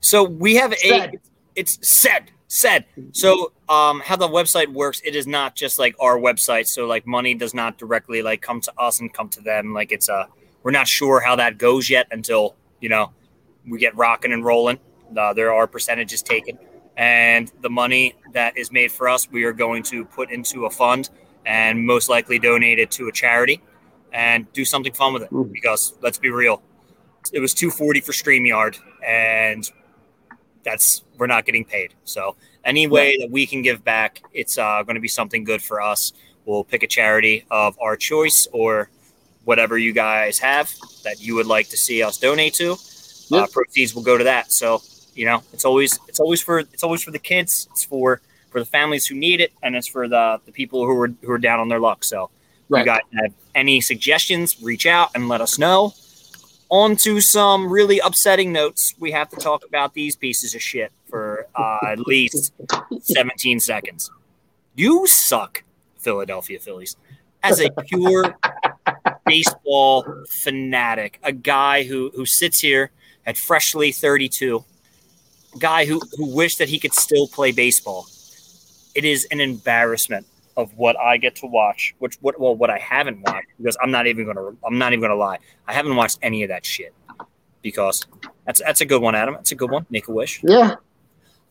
so 0.00 0.24
we 0.24 0.56
have 0.56 0.72
a. 0.72 1.12
It's 1.54 1.78
said 1.88 2.30
said. 2.48 2.84
So 3.12 3.52
um, 3.68 4.00
how 4.04 4.16
the 4.16 4.28
website 4.28 4.68
works, 4.72 5.00
it 5.04 5.16
is 5.16 5.26
not 5.26 5.54
just 5.54 5.78
like 5.78 5.96
our 6.00 6.18
website. 6.18 6.66
So 6.66 6.86
like 6.86 7.06
money 7.06 7.34
does 7.34 7.54
not 7.54 7.78
directly 7.78 8.22
like 8.22 8.42
come 8.42 8.60
to 8.62 8.72
us 8.78 9.00
and 9.00 9.12
come 9.12 9.28
to 9.30 9.40
them. 9.40 9.72
Like 9.72 9.92
it's 9.92 10.08
a 10.08 10.28
we're 10.66 10.72
not 10.72 10.88
sure 10.88 11.20
how 11.20 11.36
that 11.36 11.58
goes 11.58 11.88
yet 11.88 12.08
until 12.10 12.56
you 12.80 12.88
know 12.88 13.12
we 13.68 13.78
get 13.78 13.96
rocking 13.96 14.32
and 14.32 14.44
rolling. 14.44 14.80
Uh, 15.16 15.32
there 15.32 15.54
are 15.54 15.64
percentages 15.68 16.22
taken, 16.22 16.58
and 16.96 17.52
the 17.62 17.70
money 17.70 18.16
that 18.32 18.58
is 18.58 18.72
made 18.72 18.90
for 18.90 19.08
us, 19.08 19.30
we 19.30 19.44
are 19.44 19.52
going 19.52 19.84
to 19.84 20.04
put 20.04 20.28
into 20.28 20.66
a 20.66 20.70
fund 20.70 21.08
and 21.44 21.86
most 21.86 22.08
likely 22.08 22.40
donate 22.40 22.80
it 22.80 22.90
to 22.90 23.06
a 23.06 23.12
charity 23.12 23.62
and 24.12 24.52
do 24.52 24.64
something 24.64 24.92
fun 24.92 25.12
with 25.12 25.22
it. 25.22 25.52
Because 25.52 25.94
let's 26.02 26.18
be 26.18 26.30
real, 26.30 26.60
it 27.32 27.38
was 27.38 27.54
240 27.54 28.00
for 28.00 28.10
StreamYard, 28.10 28.76
and 29.06 29.70
that's 30.64 31.04
we're 31.16 31.28
not 31.28 31.46
getting 31.46 31.64
paid. 31.64 31.94
So 32.02 32.34
any 32.64 32.88
way 32.88 33.16
that 33.20 33.30
we 33.30 33.46
can 33.46 33.62
give 33.62 33.84
back, 33.84 34.20
it's 34.32 34.58
uh, 34.58 34.82
going 34.82 34.96
to 34.96 35.00
be 35.00 35.06
something 35.06 35.44
good 35.44 35.62
for 35.62 35.80
us. 35.80 36.12
We'll 36.44 36.64
pick 36.64 36.82
a 36.82 36.88
charity 36.88 37.46
of 37.52 37.78
our 37.80 37.96
choice 37.96 38.48
or 38.52 38.90
whatever 39.46 39.78
you 39.78 39.92
guys 39.94 40.38
have 40.40 40.70
that 41.04 41.20
you 41.20 41.34
would 41.36 41.46
like 41.46 41.68
to 41.70 41.76
see 41.78 42.02
us 42.02 42.18
donate 42.18 42.52
to. 42.54 42.76
Uh, 43.32 43.46
proceeds 43.50 43.94
will 43.94 44.02
go 44.02 44.18
to 44.18 44.24
that. 44.24 44.52
So 44.52 44.82
you 45.14 45.24
know, 45.24 45.42
it's 45.54 45.64
always 45.64 45.98
it's 46.08 46.20
always 46.20 46.42
for 46.42 46.58
it's 46.58 46.82
always 46.84 47.02
for 47.02 47.10
the 47.10 47.18
kids. 47.18 47.66
It's 47.72 47.84
for 47.84 48.20
for 48.50 48.60
the 48.60 48.66
families 48.66 49.06
who 49.06 49.14
need 49.14 49.40
it, 49.40 49.52
and 49.62 49.74
it's 49.74 49.86
for 49.88 50.06
the 50.08 50.40
the 50.44 50.52
people 50.52 50.84
who 50.84 51.00
are 51.00 51.08
who 51.22 51.32
are 51.32 51.38
down 51.38 51.58
on 51.58 51.68
their 51.68 51.80
luck. 51.80 52.04
So 52.04 52.24
if 52.24 52.30
Right. 52.68 52.80
you 52.80 52.86
guys 52.86 53.00
have 53.22 53.32
any 53.54 53.80
suggestions, 53.80 54.60
reach 54.62 54.86
out 54.86 55.10
and 55.14 55.28
let 55.28 55.40
us 55.40 55.58
know. 55.58 55.94
On 56.68 56.96
to 56.96 57.20
some 57.20 57.68
really 57.70 58.00
upsetting 58.00 58.52
notes. 58.52 58.94
We 58.98 59.12
have 59.12 59.28
to 59.30 59.36
talk 59.36 59.64
about 59.64 59.94
these 59.94 60.16
pieces 60.16 60.54
of 60.56 60.60
shit 60.62 60.90
for 61.08 61.46
uh, 61.54 61.78
at 61.86 62.00
least 62.06 62.52
17 63.02 63.60
seconds. 63.60 64.10
You 64.74 65.06
suck, 65.06 65.62
Philadelphia 65.98 66.58
Phillies. 66.58 66.96
As 67.44 67.60
a 67.60 67.70
pure 67.70 68.34
baseball 69.26 70.06
fanatic, 70.30 71.18
a 71.22 71.32
guy 71.32 71.82
who, 71.84 72.10
who 72.14 72.24
sits 72.24 72.60
here 72.60 72.90
at 73.26 73.36
freshly 73.36 73.92
32, 73.92 74.64
a 75.54 75.58
guy 75.58 75.84
who, 75.84 76.00
who 76.16 76.34
wished 76.34 76.58
that 76.58 76.68
he 76.68 76.78
could 76.78 76.94
still 76.94 77.28
play 77.28 77.52
baseball. 77.52 78.06
It 78.94 79.04
is 79.04 79.26
an 79.30 79.40
embarrassment 79.40 80.26
of 80.56 80.72
what 80.76 80.98
I 80.98 81.18
get 81.18 81.36
to 81.36 81.46
watch, 81.46 81.94
which 81.98 82.16
what 82.22 82.40
well 82.40 82.56
what 82.56 82.70
I 82.70 82.78
haven't 82.78 83.20
watched 83.20 83.48
because 83.58 83.76
I'm 83.82 83.90
not 83.90 84.06
even 84.06 84.24
gonna 84.24 84.52
I'm 84.64 84.78
not 84.78 84.92
even 84.92 85.02
gonna 85.02 85.14
lie. 85.14 85.38
I 85.68 85.74
haven't 85.74 85.96
watched 85.96 86.18
any 86.22 86.42
of 86.44 86.48
that 86.48 86.64
shit 86.64 86.94
because 87.60 88.06
that's 88.46 88.60
that's 88.60 88.80
a 88.80 88.86
good 88.86 89.02
one, 89.02 89.14
Adam. 89.14 89.34
That's 89.34 89.52
a 89.52 89.54
good 89.54 89.70
one. 89.70 89.84
Make 89.90 90.08
a 90.08 90.12
wish. 90.12 90.40
Yeah, 90.42 90.76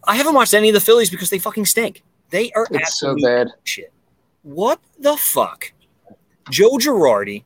I 0.06 0.16
haven't 0.16 0.34
watched 0.34 0.56
any 0.56 0.70
of 0.70 0.74
the 0.74 0.82
Phillies 0.82 1.12
because 1.12 1.30
they 1.30 1.38
fucking 1.38 1.66
stink. 1.66 2.02
They 2.32 2.52
are 2.54 2.68
it's 2.72 3.00
so 3.00 3.16
bad. 3.22 3.50
shit. 3.64 3.94
What 4.42 4.80
the 4.98 5.16
fuck? 5.18 5.72
Joe 6.50 6.78
Girardi 6.78 7.44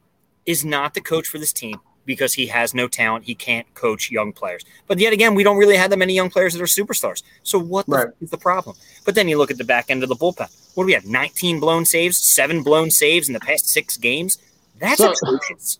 is 0.49 0.65
not 0.65 0.95
the 0.95 1.01
coach 1.01 1.27
for 1.27 1.37
this 1.37 1.53
team 1.53 1.79
because 2.05 2.33
he 2.33 2.47
has 2.47 2.73
no 2.73 2.87
talent. 2.87 3.23
He 3.23 3.35
can't 3.35 3.71
coach 3.75 4.09
young 4.09 4.33
players. 4.33 4.65
But 4.87 4.97
yet 4.97 5.13
again, 5.13 5.35
we 5.35 5.43
don't 5.43 5.57
really 5.57 5.77
have 5.77 5.91
that 5.91 5.97
many 5.97 6.15
young 6.15 6.31
players 6.31 6.55
that 6.55 6.61
are 6.61 6.65
superstars. 6.65 7.21
So 7.43 7.59
what 7.59 7.85
the 7.85 7.91
Right. 7.91 8.05
fuck 8.07 8.15
is 8.19 8.31
the 8.31 8.37
problem? 8.39 8.75
But 9.05 9.13
then 9.13 9.27
you 9.27 9.37
look 9.37 9.51
at 9.51 9.59
the 9.59 9.63
back 9.63 9.91
end 9.91 10.01
of 10.01 10.09
the 10.09 10.15
bullpen. 10.15 10.49
What 10.73 10.83
do 10.83 10.87
we 10.87 10.93
have? 10.93 11.05
19 11.05 11.59
blown 11.59 11.85
saves, 11.85 12.17
seven 12.17 12.63
blown 12.63 12.89
saves 12.89 13.27
in 13.29 13.33
the 13.35 13.39
past 13.39 13.67
six 13.69 13.95
games. 13.95 14.39
That's 14.79 14.97
So- 14.97 15.11
atrocious. 15.11 15.77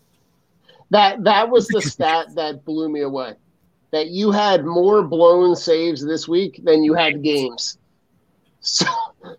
That 0.91 1.23
that 1.23 1.49
was 1.49 1.67
the 1.67 1.81
stat 1.81 2.35
that 2.35 2.63
blew 2.63 2.89
me 2.89 3.01
away. 3.01 3.33
That 3.89 4.09
you 4.09 4.29
had 4.31 4.65
more 4.65 5.01
blown 5.01 5.55
saves 5.55 6.05
this 6.05 6.27
week 6.27 6.61
than 6.63 6.83
you 6.83 6.93
had 6.93 7.23
games. 7.23 7.79
So, 8.61 8.85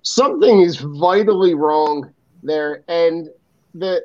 something 0.03 0.61
is 0.63 0.77
vitally 0.79 1.55
wrong 1.55 2.13
there, 2.43 2.83
and 2.89 3.29
the 3.75 4.05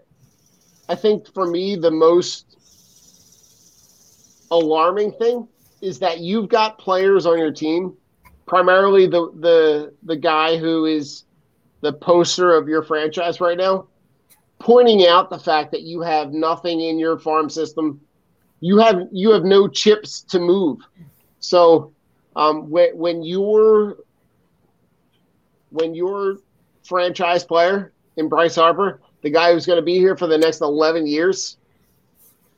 I 0.88 0.96
think 0.96 1.34
for 1.34 1.46
me 1.46 1.76
the 1.76 1.92
most 1.92 2.58
alarming 4.52 5.14
thing 5.14 5.48
is 5.82 6.00
that 6.00 6.20
you've 6.20 6.50
got 6.50 6.78
players 6.78 7.26
on 7.26 7.38
your 7.38 7.52
team, 7.52 7.96
primarily 8.46 9.08
the 9.08 9.32
the 9.40 9.94
the 10.04 10.16
guy 10.16 10.58
who 10.58 10.86
is 10.86 11.24
the 11.82 11.94
poster 11.94 12.54
of 12.56 12.68
your 12.68 12.84
franchise 12.84 13.42
right 13.42 13.58
now, 13.58 13.88
pointing 14.60 15.06
out 15.08 15.30
the 15.30 15.40
fact 15.40 15.72
that 15.72 15.82
you 15.82 16.02
have 16.02 16.32
nothing 16.32 16.82
in 16.82 17.00
your 17.00 17.18
farm 17.18 17.50
system. 17.50 18.00
You 18.60 18.78
have 18.80 19.02
you 19.12 19.32
have 19.32 19.44
no 19.44 19.68
chips 19.68 20.22
to 20.30 20.40
move. 20.40 20.80
So 21.40 21.94
um, 22.36 22.70
when 22.70 22.98
when 22.98 23.24
you're 23.24 23.98
when 25.70 25.94
your 25.94 26.38
franchise 26.84 27.44
player 27.44 27.92
in 28.18 28.30
Bryce 28.30 28.56
Harper, 28.56 29.02
the 29.26 29.32
guy 29.32 29.52
who's 29.52 29.66
going 29.66 29.78
to 29.80 29.84
be 29.84 29.96
here 29.98 30.16
for 30.16 30.28
the 30.28 30.38
next 30.38 30.62
eleven 30.62 31.08
years, 31.08 31.58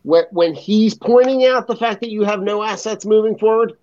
when 0.03 0.25
when 0.31 0.53
he's 0.53 0.93
pointing 0.93 1.45
out 1.45 1.65
the 1.65 1.77
fact 1.77 2.01
that 2.01 2.09
you 2.11 2.23
have 2.25 2.41
no 2.41 2.61
assets 2.61 3.05
moving 3.05 3.37
forward, 3.37 3.77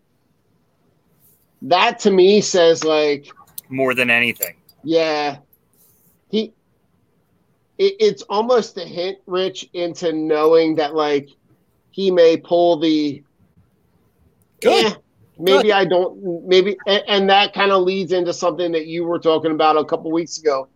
that 1.62 1.98
to 2.00 2.10
me 2.10 2.42
says 2.42 2.84
like 2.84 3.26
More 3.70 3.94
than 3.94 4.10
anything. 4.10 4.54
yeah. 4.82 5.38
He 6.28 6.52
it, 7.78 7.94
it's 7.98 8.22
almost 8.28 8.76
a 8.76 8.84
hint, 8.84 9.16
Rich, 9.26 9.70
into 9.72 10.12
knowing 10.12 10.74
that 10.74 10.94
like 10.94 11.30
he 11.90 12.10
may 12.10 12.36
pull 12.36 12.78
the 12.78 13.22
Good. 14.60 14.86
"Eh, 14.86 14.94
maybe 15.38 15.72
I 15.72 15.86
don't 15.86 16.46
maybe 16.46 16.76
and, 16.86 17.02
and 17.08 17.30
that 17.30 17.54
kind 17.54 17.72
of 17.72 17.82
leads 17.82 18.12
into 18.12 18.34
something 18.34 18.72
that 18.72 18.86
you 18.86 19.04
were 19.04 19.18
talking 19.18 19.52
about 19.52 19.78
a 19.78 19.84
couple 19.86 20.12
weeks 20.12 20.36
ago 20.36 20.68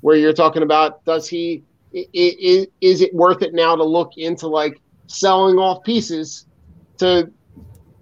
where 0.00 0.16
you're 0.16 0.32
talking 0.32 0.62
about 0.62 1.04
does 1.04 1.28
he 1.28 1.62
is 1.92 3.00
it 3.00 3.14
worth 3.14 3.42
it 3.42 3.54
now 3.54 3.74
to 3.74 3.84
look 3.84 4.12
into 4.16 4.46
like 4.46 4.80
selling 5.06 5.56
off 5.56 5.82
pieces 5.84 6.46
to 6.98 7.30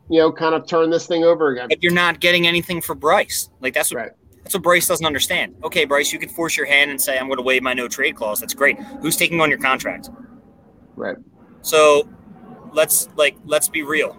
you 0.09 0.19
know 0.19 0.33
kind 0.33 0.55
of 0.55 0.67
turn 0.67 0.91
this 0.91 1.07
thing 1.07 1.23
over 1.25 1.51
again 1.53 1.69
But 1.69 1.83
you're 1.83 1.93
not 1.93 2.21
getting 2.21 2.47
anything 2.47 2.81
for 2.81 2.95
Bryce. 2.95 3.49
Like 3.61 3.75
that's 3.75 3.93
what 3.93 4.01
Right. 4.01 4.11
that's 4.43 4.55
what 4.55 4.63
Bryce 4.63 4.87
doesn't 4.87 5.07
understand. 5.07 5.55
Okay, 5.65 5.85
Bryce, 5.85 6.13
you 6.13 6.19
can 6.19 6.29
force 6.29 6.57
your 6.57 6.67
hand 6.67 6.91
and 6.91 7.01
say 7.01 7.19
I'm 7.19 7.27
going 7.27 7.39
to 7.39 7.43
waive 7.43 7.63
my 7.63 7.73
no 7.75 7.89
trade 7.89 8.17
clause. 8.17 8.41
That's 8.41 8.55
great. 8.55 8.79
Who's 9.01 9.17
taking 9.17 9.41
on 9.41 9.49
your 9.51 9.59
contract? 9.59 10.11
right 10.97 11.17
So 11.63 12.09
let's 12.73 13.09
like 13.17 13.37
let's 13.45 13.69
be 13.69 13.83
real. 13.83 14.17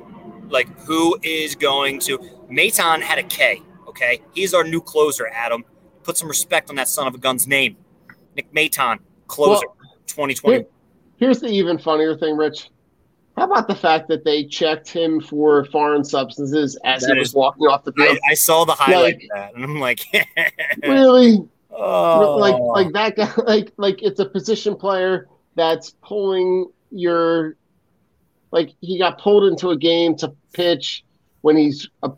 Like 0.50 0.68
who 0.80 1.18
is 1.24 1.56
going 1.56 2.00
to 2.02 2.18
Maton 2.50 3.02
had 3.02 3.18
a 3.18 3.24
K, 3.24 3.62
okay? 3.88 4.22
He's 4.34 4.54
our 4.54 4.64
new 4.64 4.82
closer, 4.82 5.28
Adam. 5.28 5.64
Put 6.06 6.18
some 6.18 6.28
respect 6.30 6.70
on 6.70 6.76
that 6.76 6.88
son 6.88 7.08
of 7.08 7.16
a 7.16 7.18
gun's 7.18 7.48
name. 7.48 7.76
Nick 8.36 8.54
Maton, 8.54 9.00
closer, 9.28 9.66
Well, 9.68 9.76
2020. 10.08 10.58
Here- 10.58 10.68
here's 11.18 11.40
the 11.40 11.48
even 11.48 11.78
funnier 11.80 12.16
thing, 12.16 12.38
Rich. 12.38 12.70
How 13.36 13.46
about 13.46 13.68
the 13.68 13.76
fact 13.76 14.08
that 14.10 14.24
they 14.24 14.46
checked 14.46 14.88
him 14.88 15.20
for 15.20 15.66
foreign 15.66 16.04
substances 16.06 16.78
as 16.86 17.02
That 17.02 17.14
he 17.14 17.20
was 17.20 17.30
is- 17.30 17.34
walking 17.36 17.66
off 17.66 17.84
the 17.84 17.92
field? 17.94 18.18
I, 18.28 18.32
I 18.32 18.34
saw 18.36 18.64
the 18.66 18.74
highlight 18.74 19.16
Like- 19.16 19.24
of 19.24 19.30
that, 19.34 19.56
and 19.56 19.64
I'm 19.64 19.80
like, 19.80 20.02
really? 20.84 21.40
oh, 21.72 22.38
Like 22.38 22.56
like 22.60 22.94
that 22.94 23.16
guy 23.18 23.32
like 23.46 23.74
like 23.78 24.02
it's 24.04 24.20
a 24.20 24.26
position 24.26 24.76
player 24.76 25.28
that's 25.56 25.96
pulling 26.04 26.68
your 26.92 27.58
like 28.52 28.72
he 28.80 28.98
got 29.00 29.20
pulled 29.20 29.44
into 29.52 29.72
a 29.72 29.78
game 29.78 30.16
to 30.18 30.34
pitch 30.54 31.04
when 31.42 31.58
he's 31.58 31.90
a, 32.04 32.12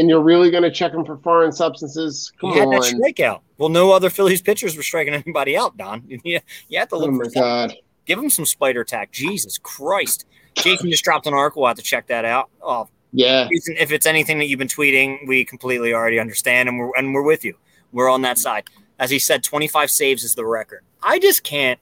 and 0.00 0.08
you're 0.08 0.22
really 0.22 0.50
going 0.50 0.62
to 0.62 0.70
check 0.70 0.92
him 0.92 1.04
for 1.04 1.18
foreign 1.18 1.52
substances? 1.52 2.32
Come 2.40 2.52
he 2.52 2.58
had 2.58 2.68
that 2.70 2.82
strikeout. 2.82 3.40
Well, 3.58 3.68
no 3.68 3.92
other 3.92 4.10
Phillies 4.10 4.42
pitchers 4.42 4.76
were 4.76 4.82
striking 4.82 5.14
anybody 5.26 5.56
out, 5.56 5.76
Don. 5.76 6.02
You, 6.08 6.18
you 6.68 6.78
have 6.78 6.88
to 6.88 6.96
look 6.96 7.10
Oh 7.10 7.16
for 7.16 7.24
my 7.26 7.30
god. 7.40 7.74
Give 8.06 8.18
him 8.18 8.30
some 8.30 8.46
Spider 8.46 8.82
Tack. 8.82 9.12
Jesus 9.12 9.58
Christ. 9.58 10.24
Jason 10.54 10.90
just 10.90 11.04
dropped 11.04 11.28
an 11.28 11.34
article. 11.34 11.62
We'll 11.62 11.68
have 11.68 11.76
to 11.76 11.82
check 11.82 12.08
that 12.08 12.24
out. 12.24 12.48
Oh, 12.60 12.88
Yeah. 13.12 13.46
If 13.50 13.92
it's 13.92 14.06
anything 14.06 14.38
that 14.38 14.46
you've 14.46 14.58
been 14.58 14.66
tweeting, 14.66 15.28
we 15.28 15.44
completely 15.44 15.94
already 15.94 16.18
understand, 16.18 16.68
and 16.68 16.76
we're 16.78 16.90
and 16.96 17.14
we're 17.14 17.22
with 17.22 17.44
you. 17.44 17.54
We're 17.92 18.10
on 18.10 18.22
that 18.22 18.38
side. 18.38 18.64
As 18.98 19.10
he 19.10 19.18
said, 19.20 19.44
25 19.44 19.90
saves 19.90 20.24
is 20.24 20.34
the 20.34 20.44
record. 20.46 20.82
I 21.02 21.18
just 21.18 21.42
can't 21.44 21.78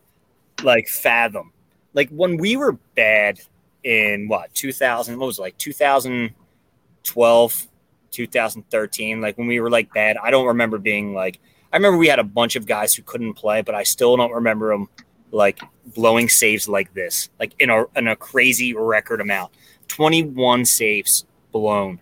like 0.62 0.88
fathom. 0.88 1.52
Like 1.94 2.10
when 2.10 2.36
we 2.36 2.56
were 2.56 2.72
bad 2.94 3.40
in 3.84 4.26
what 4.28 4.52
2000? 4.54 5.18
What 5.18 5.26
was 5.26 5.38
it 5.38 5.42
like 5.42 5.56
2012, 5.58 7.66
2013? 8.10 9.20
Like 9.20 9.38
when 9.38 9.46
we 9.46 9.60
were 9.60 9.70
like 9.70 9.92
bad, 9.92 10.16
I 10.22 10.30
don't 10.30 10.46
remember 10.46 10.78
being 10.78 11.14
like. 11.14 11.40
I 11.70 11.76
remember 11.76 11.98
we 11.98 12.08
had 12.08 12.18
a 12.18 12.24
bunch 12.24 12.56
of 12.56 12.64
guys 12.64 12.94
who 12.94 13.02
couldn't 13.02 13.34
play, 13.34 13.60
but 13.60 13.74
I 13.74 13.82
still 13.82 14.16
don't 14.16 14.32
remember 14.32 14.70
them 14.70 14.88
like 15.32 15.60
blowing 15.94 16.28
saves 16.28 16.66
like 16.66 16.94
this, 16.94 17.28
like 17.38 17.52
in 17.58 17.70
a 17.70 17.84
in 17.96 18.08
a 18.08 18.16
crazy 18.16 18.74
record 18.74 19.20
amount. 19.20 19.52
21 19.88 20.64
saves 20.64 21.24
blown. 21.52 22.00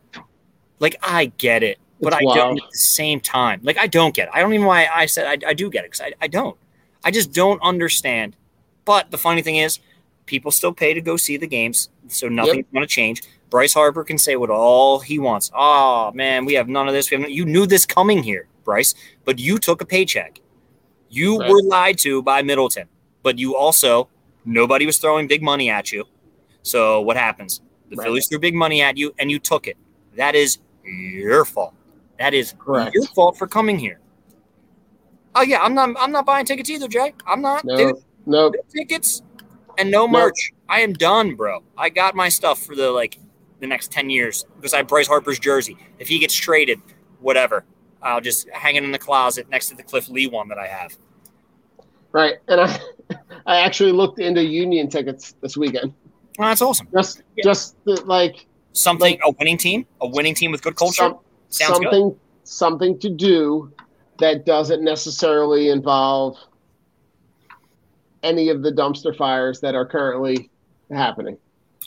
Like 0.79 0.97
I 1.03 1.27
get 1.39 1.63
it, 1.63 1.79
but 2.01 2.13
It's 2.13 2.31
I 2.31 2.35
don't 2.35 2.63
at 2.63 2.71
the 2.71 2.79
same 2.79 3.21
time. 3.21 3.61
Like 3.63 3.79
I 3.79 3.87
don't 3.87 4.15
get 4.15 4.29
it. 4.29 4.35
I 4.35 4.41
don't 4.41 4.53
even 4.53 4.63
know 4.63 4.69
why 4.69 4.89
I 4.95 5.07
said 5.07 5.27
I, 5.27 5.51
I 5.51 5.55
do 5.55 5.71
get 5.71 5.85
it 5.85 5.93
because 5.93 6.03
I, 6.03 6.13
I 6.21 6.29
don't. 6.29 6.57
I 7.05 7.11
just 7.11 7.33
don't 7.33 7.61
understand. 7.63 8.37
But 8.85 9.11
the 9.11 9.19
funny 9.19 9.43
thing 9.43 9.57
is, 9.57 9.81
people 10.27 10.51
still 10.51 10.73
pay 10.73 10.95
to 10.95 11.01
go 11.01 11.17
see 11.17 11.37
the 11.37 11.47
games, 11.47 11.89
so 12.09 12.29
nothing's 12.29 12.67
going 12.73 12.83
to 12.83 12.87
change. 12.87 13.23
Bryce 13.51 13.75
Harper 13.75 14.05
can 14.05 14.19
say 14.19 14.37
what 14.37 14.51
all 14.51 14.99
he 15.01 15.19
wants. 15.19 15.51
Oh 15.55 16.11
man, 16.15 16.45
we 16.45 16.55
have 16.55 16.69
none 16.69 16.89
of 16.89 16.95
this. 16.95 17.11
We 17.11 17.17
have 17.17 17.23
no, 17.23 17.29
you 17.29 17.45
knew 17.45 17.67
this 17.67 17.87
coming 17.87 18.23
here, 18.23 18.49
Bryce, 18.65 18.95
but 19.25 19.39
you 19.39 19.59
took 19.59 19.81
a 19.81 19.87
paycheck. 19.87 20.41
You 21.09 21.39
Right. 21.39 21.51
were 21.51 21.63
lied 21.63 21.99
to 22.01 22.23
by 22.23 22.43
Middleton, 22.43 22.89
but 23.23 23.39
you 23.39 23.57
also 23.57 24.09
nobody 24.45 24.85
was 24.87 24.99
throwing 24.99 25.27
big 25.29 25.43
money 25.43 25.71
at 25.71 25.93
you. 25.93 26.05
So 26.63 27.01
what 27.01 27.17
happens? 27.17 27.61
The 27.91 27.97
Right. 27.97 28.05
Phillies 28.07 28.29
threw 28.29 28.41
big 28.41 28.55
money 28.55 28.83
at 28.83 28.97
you, 28.97 29.15
and 29.19 29.31
you 29.31 29.39
took 29.39 29.69
it. 29.69 29.77
That 30.17 30.35
is 30.35 30.59
your 30.85 31.45
fault. 31.45 31.75
That 32.19 32.35
is 32.35 32.55
Correct. 32.59 32.95
your 32.95 33.07
fault 33.09 33.37
for 33.39 33.47
coming 33.47 33.79
here. 33.79 34.01
Oh 35.37 35.43
yeah, 35.43 35.61
I'm 35.63 35.75
not. 35.75 35.91
I'm 36.01 36.11
not 36.11 36.27
buying 36.27 36.47
tickets 36.47 36.71
either, 36.71 36.89
Jay. 36.89 37.15
I'm 37.27 37.41
not. 37.43 37.65
No. 37.65 37.77
Dude, 37.77 37.97
No. 38.27 38.49
no 38.49 38.53
tickets 38.75 39.23
and 39.79 39.91
no 39.91 40.09
merch. 40.09 40.53
I 40.69 40.81
am 40.81 40.95
done, 40.95 41.37
bro. 41.37 41.63
I 41.79 41.91
got 41.91 42.15
my 42.17 42.29
stuff 42.29 42.59
for 42.61 42.75
the 42.75 42.91
like 42.91 43.19
the 43.61 43.67
next 43.67 43.93
10 43.93 44.11
years 44.11 44.45
because 44.57 44.75
I 44.75 44.79
have 44.79 44.89
Bryce 44.89 45.07
Harper's 45.07 45.39
jersey. 45.39 45.77
If 45.99 46.09
he 46.09 46.19
gets 46.19 46.35
traded, 46.35 46.81
whatever, 47.21 47.65
I'll 48.03 48.21
just 48.21 48.49
hang 48.51 48.77
it 48.77 48.85
in 48.85 48.93
the 48.93 48.99
closet 48.99 49.49
next 49.49 49.69
to 49.71 49.75
the 49.75 49.83
Cliff 49.83 50.09
Lee 50.09 50.27
one 50.27 50.49
that 50.49 50.59
I 50.59 50.67
have. 50.67 50.97
Right. 52.13 52.37
And 52.49 52.61
I 52.61 52.81
I 53.47 53.61
actually 53.61 53.93
looked 53.93 54.19
into 54.19 54.45
union 54.45 54.89
tickets 54.89 55.35
this 55.41 55.57
weekend. 55.57 55.93
Oh, 56.39 56.45
that's 56.45 56.63
awesome. 56.63 56.89
Just 56.93 57.23
yeah. 57.37 57.45
just 57.45 57.77
the, 57.85 58.01
like 58.05 58.47
something 58.73 59.13
like, 59.13 59.21
a 59.25 59.31
winning 59.39 59.59
team, 59.59 59.87
a 60.01 60.09
winning 60.09 60.35
team 60.35 60.51
with 60.51 60.63
good 60.63 60.77
culture. 60.77 61.15
Some, 61.49 61.75
something 61.75 62.11
good. 62.11 62.19
something 62.45 62.99
to 62.99 63.09
do 63.09 63.73
that 64.19 64.45
doesn't 64.47 64.83
necessarily 64.83 65.69
involve 65.69 66.37
any 68.23 68.49
of 68.49 68.63
the 68.63 68.73
dumpster 68.73 69.17
fires 69.17 69.61
that 69.61 69.75
are 69.75 69.87
currently 69.87 70.51
happening. 70.91 71.39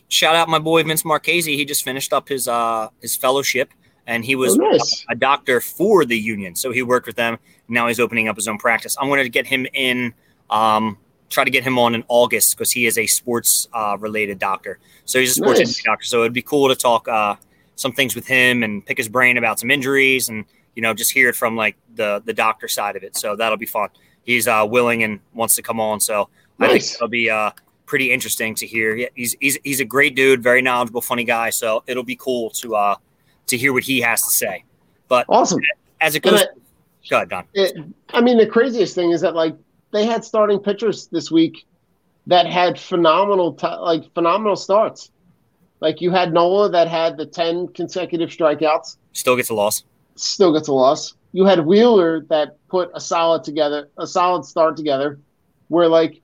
Shout 0.09 0.35
out 0.35 0.49
my 0.49 0.59
boy 0.59 0.83
Vince 0.83 1.05
Marchese. 1.05 1.55
He 1.55 1.65
just 1.65 1.83
finished 1.83 2.13
up 2.13 2.27
his 2.27 2.47
uh 2.47 2.89
his 3.01 3.15
fellowship 3.15 3.71
and 4.07 4.25
he 4.25 4.35
was 4.35 4.57
oh, 4.59 4.69
nice. 4.71 5.05
a, 5.07 5.15
doctor 5.15 5.61
for 5.61 6.03
the 6.03 6.17
union. 6.17 6.55
So 6.55 6.71
he 6.71 6.81
worked 6.81 7.05
with 7.05 7.15
them. 7.15 7.37
Now 7.67 7.87
he's 7.87 7.99
opening 7.99 8.27
up 8.27 8.35
his 8.35 8.47
own 8.47 8.57
practice. 8.57 8.97
I'm 8.99 9.07
going 9.07 9.23
to 9.23 9.29
get 9.29 9.45
him 9.45 9.67
in 9.73 10.13
um 10.49 10.97
try 11.29 11.43
to 11.43 11.51
get 11.51 11.63
him 11.63 11.77
on 11.77 11.95
in 11.95 12.03
August 12.07 12.57
because 12.57 12.71
he 12.71 12.85
is 12.85 12.97
a 12.97 13.05
sports 13.05 13.67
uh, 13.73 13.95
related 13.99 14.39
doctor. 14.39 14.79
So 15.05 15.19
he's 15.19 15.31
a 15.31 15.33
sports 15.35 15.59
nice. 15.59 15.83
doctor. 15.83 16.05
So 16.05 16.21
it'd 16.21 16.33
be 16.33 16.41
cool 16.41 16.69
to 16.69 16.75
talk 16.75 17.07
uh, 17.07 17.35
some 17.75 17.91
things 17.91 18.15
with 18.15 18.25
him 18.27 18.63
and 18.63 18.85
pick 18.85 18.97
his 18.97 19.07
brain 19.07 19.37
about 19.37 19.59
some 19.59 19.71
injuries 19.71 20.29
and 20.29 20.43
you 20.75 20.81
know 20.81 20.93
just 20.93 21.11
hear 21.11 21.29
it 21.29 21.35
from 21.35 21.55
like 21.55 21.75
the 21.95 22.21
the 22.25 22.33
doctor 22.33 22.67
side 22.67 22.95
of 22.95 23.03
it. 23.03 23.15
So 23.15 23.35
that'll 23.35 23.57
be 23.57 23.65
fun. 23.65 23.89
He's 24.23 24.47
uh, 24.47 24.65
willing 24.67 25.03
and 25.03 25.19
wants 25.33 25.55
to 25.55 25.61
come 25.61 25.79
on. 25.79 25.99
So 25.99 26.29
nice. 26.57 26.69
I 26.69 26.79
think 26.79 26.95
it'll 26.95 27.07
be 27.07 27.29
uh, 27.29 27.51
pretty 27.89 28.11
interesting 28.11 28.55
to 28.55 28.67
hear. 28.67 29.09
He's 29.15 29.35
he's 29.41 29.57
he's 29.63 29.79
a 29.81 29.85
great 29.85 30.15
dude, 30.15 30.41
very 30.41 30.61
knowledgeable, 30.61 31.01
funny 31.01 31.25
guy. 31.25 31.49
So 31.49 31.83
it'll 31.87 32.03
be 32.03 32.15
cool 32.15 32.51
to 32.51 32.75
uh 32.75 32.95
to 33.47 33.57
hear 33.57 33.73
what 33.73 33.83
he 33.83 33.99
has 33.99 34.21
to 34.23 34.29
say. 34.29 34.63
But 35.09 35.25
awesome 35.27 35.59
as 35.99 36.15
it 36.15 36.21
goes. 36.21 36.45
go 37.09 37.17
ahead, 37.17 37.29
Don. 37.29 37.45
It, 37.53 37.75
I 38.13 38.21
mean, 38.21 38.37
the 38.37 38.47
craziest 38.47 38.95
thing 38.95 39.11
is 39.11 39.21
that 39.21 39.35
like 39.35 39.55
they 39.91 40.05
had 40.05 40.23
starting 40.23 40.59
pitchers 40.59 41.07
this 41.07 41.29
week 41.29 41.65
that 42.27 42.45
had 42.45 42.79
phenomenal 42.79 43.53
t- 43.53 43.67
like 43.67 44.13
phenomenal 44.13 44.55
starts. 44.55 45.11
Like 45.81 45.99
you 45.99 46.11
had 46.11 46.31
Nola 46.31 46.69
that 46.69 46.87
had 46.87 47.17
the 47.17 47.25
ten 47.25 47.67
consecutive 47.69 48.29
strikeouts. 48.29 48.97
Still 49.13 49.35
gets 49.35 49.49
a 49.49 49.55
loss. 49.55 49.83
Still 50.15 50.53
gets 50.53 50.67
a 50.67 50.73
loss. 50.73 51.15
You 51.31 51.45
had 51.45 51.65
Wheeler 51.65 52.21
that 52.29 52.57
put 52.67 52.91
a 52.93 52.99
solid 52.99 53.43
together, 53.43 53.89
a 53.97 54.05
solid 54.05 54.45
start 54.45 54.77
together, 54.77 55.19
where 55.69 55.87
like 55.87 56.21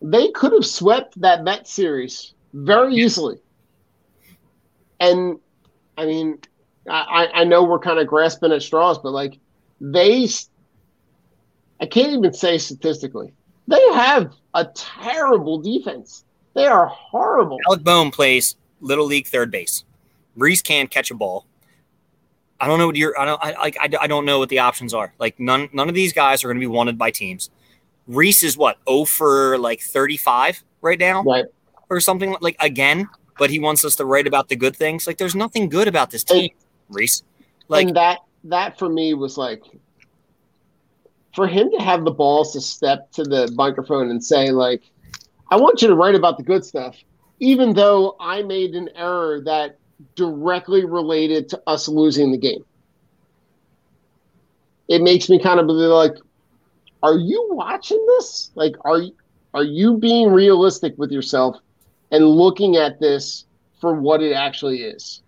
they 0.00 0.30
could 0.32 0.52
have 0.52 0.66
swept 0.66 1.20
that 1.20 1.44
Met 1.44 1.66
series 1.66 2.34
very 2.52 2.94
easily. 2.94 3.38
And 5.00 5.38
I 5.96 6.06
mean, 6.06 6.38
I, 6.88 7.28
I 7.32 7.44
know 7.44 7.64
we're 7.64 7.78
kind 7.78 7.98
of 7.98 8.06
grasping 8.06 8.52
at 8.52 8.62
straws, 8.62 8.98
but 8.98 9.10
like 9.10 9.38
they, 9.80 10.28
I 11.80 11.86
can't 11.86 12.12
even 12.12 12.32
say 12.32 12.58
statistically, 12.58 13.32
they 13.68 13.82
have 13.92 14.32
a 14.54 14.66
terrible 14.74 15.58
defense. 15.58 16.24
They 16.54 16.66
are 16.66 16.86
horrible. 16.86 17.58
Alec 17.68 17.82
Bohm 17.82 18.10
plays 18.10 18.56
little 18.80 19.06
league 19.06 19.26
third 19.26 19.50
base. 19.50 19.84
Rhys 20.36 20.62
can't 20.62 20.90
catch 20.90 21.10
a 21.10 21.14
ball. 21.14 21.46
I 22.58 22.66
don't 22.66 22.78
know 22.78 22.86
what 22.86 22.96
you're. 22.96 23.18
I 23.18 23.24
don't. 23.26 23.44
I, 23.44 23.72
I, 23.78 23.88
I 24.00 24.06
don't 24.06 24.24
know 24.24 24.38
what 24.38 24.48
the 24.48 24.60
options 24.60 24.94
are. 24.94 25.12
Like 25.18 25.38
none. 25.38 25.68
None 25.74 25.88
of 25.88 25.94
these 25.94 26.14
guys 26.14 26.42
are 26.42 26.48
going 26.48 26.56
to 26.56 26.60
be 26.60 26.66
wanted 26.66 26.96
by 26.96 27.10
teams. 27.10 27.50
Rhys 28.06 28.42
is 28.42 28.56
what? 28.56 28.78
Oh 28.86 29.04
for 29.04 29.58
like 29.58 29.80
thirty 29.80 30.16
five 30.16 30.62
right 30.80 30.98
now, 30.98 31.22
right? 31.22 31.44
Or 31.90 32.00
something 32.00 32.36
like 32.40 32.56
again. 32.60 33.08
But 33.38 33.50
he 33.50 33.58
wants 33.58 33.84
us 33.84 33.96
to 33.96 34.06
write 34.06 34.26
about 34.26 34.48
the 34.48 34.56
good 34.56 34.74
things. 34.74 35.06
Like 35.06 35.18
there's 35.18 35.34
nothing 35.34 35.68
good 35.68 35.88
about 35.88 36.10
this 36.10 36.24
team, 36.24 36.50
and, 36.88 36.96
Rhys. 36.96 37.22
Like 37.68 37.92
that. 37.94 38.20
That 38.44 38.78
for 38.78 38.88
me 38.88 39.12
was 39.12 39.36
like 39.36 39.62
for 41.34 41.46
him 41.46 41.70
to 41.72 41.78
have 41.78 42.04
the 42.04 42.12
balls 42.12 42.52
to 42.52 42.60
step 42.60 43.10
to 43.12 43.24
the 43.24 43.52
microphone 43.56 44.08
and 44.10 44.24
say 44.24 44.52
like, 44.52 44.82
"I 45.50 45.56
want 45.56 45.82
you 45.82 45.88
to 45.88 45.94
write 45.94 46.14
about 46.14 46.38
the 46.38 46.44
good 46.44 46.64
stuff," 46.64 46.96
even 47.40 47.74
though 47.74 48.16
I 48.20 48.42
made 48.42 48.74
an 48.74 48.88
error 48.94 49.42
that 49.42 49.78
directly 50.14 50.84
related 50.84 51.48
to 51.50 51.62
us 51.66 51.88
losing 51.88 52.30
the 52.30 52.38
game. 52.38 52.64
It 54.88 55.02
makes 55.02 55.28
me 55.28 55.38
kind 55.38 55.58
of 55.58 55.66
like, 55.66 56.14
are 57.06 57.18
you 57.18 57.48
watching 57.52 58.04
this? 58.16 58.50
Like, 58.56 58.74
are 58.84 58.98
you, 58.98 59.14
are 59.54 59.62
you 59.62 59.96
being 59.96 60.28
realistic 60.28 60.98
with 60.98 61.12
yourself 61.12 61.56
and 62.10 62.26
looking 62.26 62.76
at 62.76 62.98
this 62.98 63.44
for 63.80 63.94
what 63.94 64.20
it 64.22 64.32
actually 64.32 64.82
is? 64.82 65.22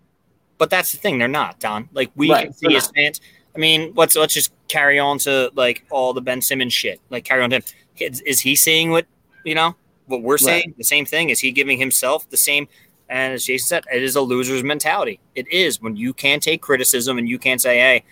But 0.57 0.69
that's 0.69 0.91
the 0.91 0.97
thing; 0.97 1.17
they're 1.19 1.29
not, 1.29 1.61
Don. 1.61 1.87
Like 1.93 2.11
we 2.15 2.29
right, 2.29 2.47
can 2.47 2.53
see 2.53 2.75
as 2.75 2.91
fans. 2.91 3.21
I 3.55 3.59
mean, 3.59 3.93
let's 3.95 4.17
let's 4.17 4.33
just 4.33 4.51
carry 4.67 4.99
on 4.99 5.19
to 5.19 5.51
like 5.55 5.85
all 5.89 6.11
the 6.11 6.19
Ben 6.19 6.41
Simmons 6.41 6.73
shit. 6.73 6.99
Like 7.09 7.23
carry 7.23 7.43
on 7.43 7.49
to 7.51 7.57
him. 7.57 7.63
Is, 7.97 8.19
is 8.21 8.41
he 8.41 8.57
seeing 8.57 8.91
what 8.91 9.05
you 9.45 9.55
know? 9.55 9.73
What 10.07 10.21
we're 10.21 10.37
saying? 10.37 10.63
Right. 10.67 10.77
The 10.77 10.83
same 10.83 11.05
thing? 11.05 11.29
Is 11.29 11.39
he 11.39 11.51
giving 11.51 11.79
himself 11.79 12.29
the 12.29 12.35
same? 12.35 12.67
And 13.07 13.33
as 13.33 13.45
Jason 13.45 13.67
said, 13.67 13.85
it 13.93 14.03
is 14.03 14.17
a 14.17 14.21
loser's 14.21 14.63
mentality. 14.63 15.21
It 15.33 15.47
is 15.47 15.81
when 15.81 15.95
you 15.95 16.13
can't 16.13 16.43
take 16.43 16.61
criticism 16.61 17.17
and 17.17 17.29
you 17.29 17.39
can't 17.39 17.61
say, 17.61 17.77
"Hey, 17.77 18.03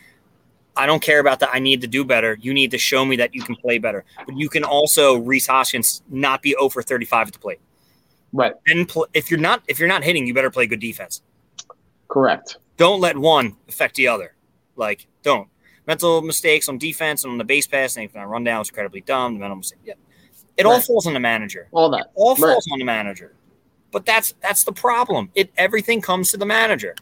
I 0.77 0.85
don't 0.85 1.01
care 1.01 1.19
about 1.19 1.39
that. 1.39 1.49
I 1.51 1.59
need 1.59 1.81
to 1.81 1.87
do 1.87 2.05
better. 2.05 2.37
You 2.39 2.53
need 2.53 2.71
to 2.71 2.77
show 2.77 3.03
me 3.03 3.15
that 3.17 3.33
you 3.33 3.41
can 3.41 3.55
play 3.55 3.79
better. 3.79 4.05
But 4.25 4.37
you 4.37 4.47
can 4.47 4.63
also 4.63 5.17
Rhys 5.17 5.47
Hoskins 5.47 6.03
not 6.09 6.41
be 6.41 6.55
over 6.55 6.81
35 6.81 7.27
at 7.27 7.33
the 7.33 7.39
plate. 7.39 7.59
Right. 8.31 8.53
And 8.67 8.87
pl- 8.87 9.07
if 9.13 9.31
you're 9.31 9.39
not 9.39 9.63
if 9.67 9.79
you're 9.79 9.87
not 9.87 10.03
hitting, 10.03 10.27
you 10.27 10.33
better 10.33 10.51
play 10.51 10.67
good 10.67 10.79
defense. 10.79 11.21
Correct. 12.07 12.57
Don't 12.77 13.01
let 13.01 13.17
one 13.17 13.55
affect 13.67 13.95
the 13.95 14.07
other. 14.07 14.35
Like 14.75 15.07
don't 15.23 15.47
mental 15.87 16.21
mistakes 16.21 16.69
on 16.69 16.77
defense 16.77 17.23
and 17.23 17.31
on 17.31 17.37
the 17.37 17.43
base 17.43 17.65
pass 17.65 17.95
and 17.95 18.05
if 18.05 18.15
I 18.15 18.23
run 18.23 18.43
down 18.43 18.59
was 18.59 18.69
incredibly 18.69 19.01
dumb. 19.01 19.33
The 19.33 19.39
mental 19.39 19.57
mistake. 19.57 19.79
Yeah. 19.83 19.93
It 20.57 20.65
right. 20.65 20.71
all 20.71 20.81
falls 20.81 21.07
on 21.07 21.13
the 21.13 21.19
manager. 21.19 21.67
All 21.71 21.89
that. 21.89 22.01
It 22.01 22.11
all 22.15 22.35
falls 22.35 22.67
on 22.71 22.79
the 22.79 22.85
manager. 22.85 23.33
But 23.91 24.05
that's 24.05 24.35
that's 24.41 24.63
the 24.63 24.73
problem. 24.73 25.31
It 25.33 25.51
everything 25.57 26.01
comes 26.01 26.31
to 26.31 26.37
the 26.37 26.45
manager. 26.45 26.95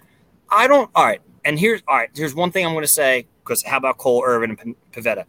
I 0.49 0.67
don't. 0.67 0.89
All 0.95 1.05
right. 1.05 1.21
And 1.43 1.59
here's 1.59 1.81
all 1.87 1.97
right. 1.97 2.09
Here's 2.13 2.33
one 2.33 2.51
thing 2.51 2.65
I'm 2.65 2.73
going 2.73 2.83
to 2.83 2.87
say 2.87 3.27
because 3.45 3.63
how 3.63 3.77
about 3.77 3.97
Cole 3.97 4.23
Irvin 4.25 4.57
and 4.59 4.75
Pivetta? 4.91 5.25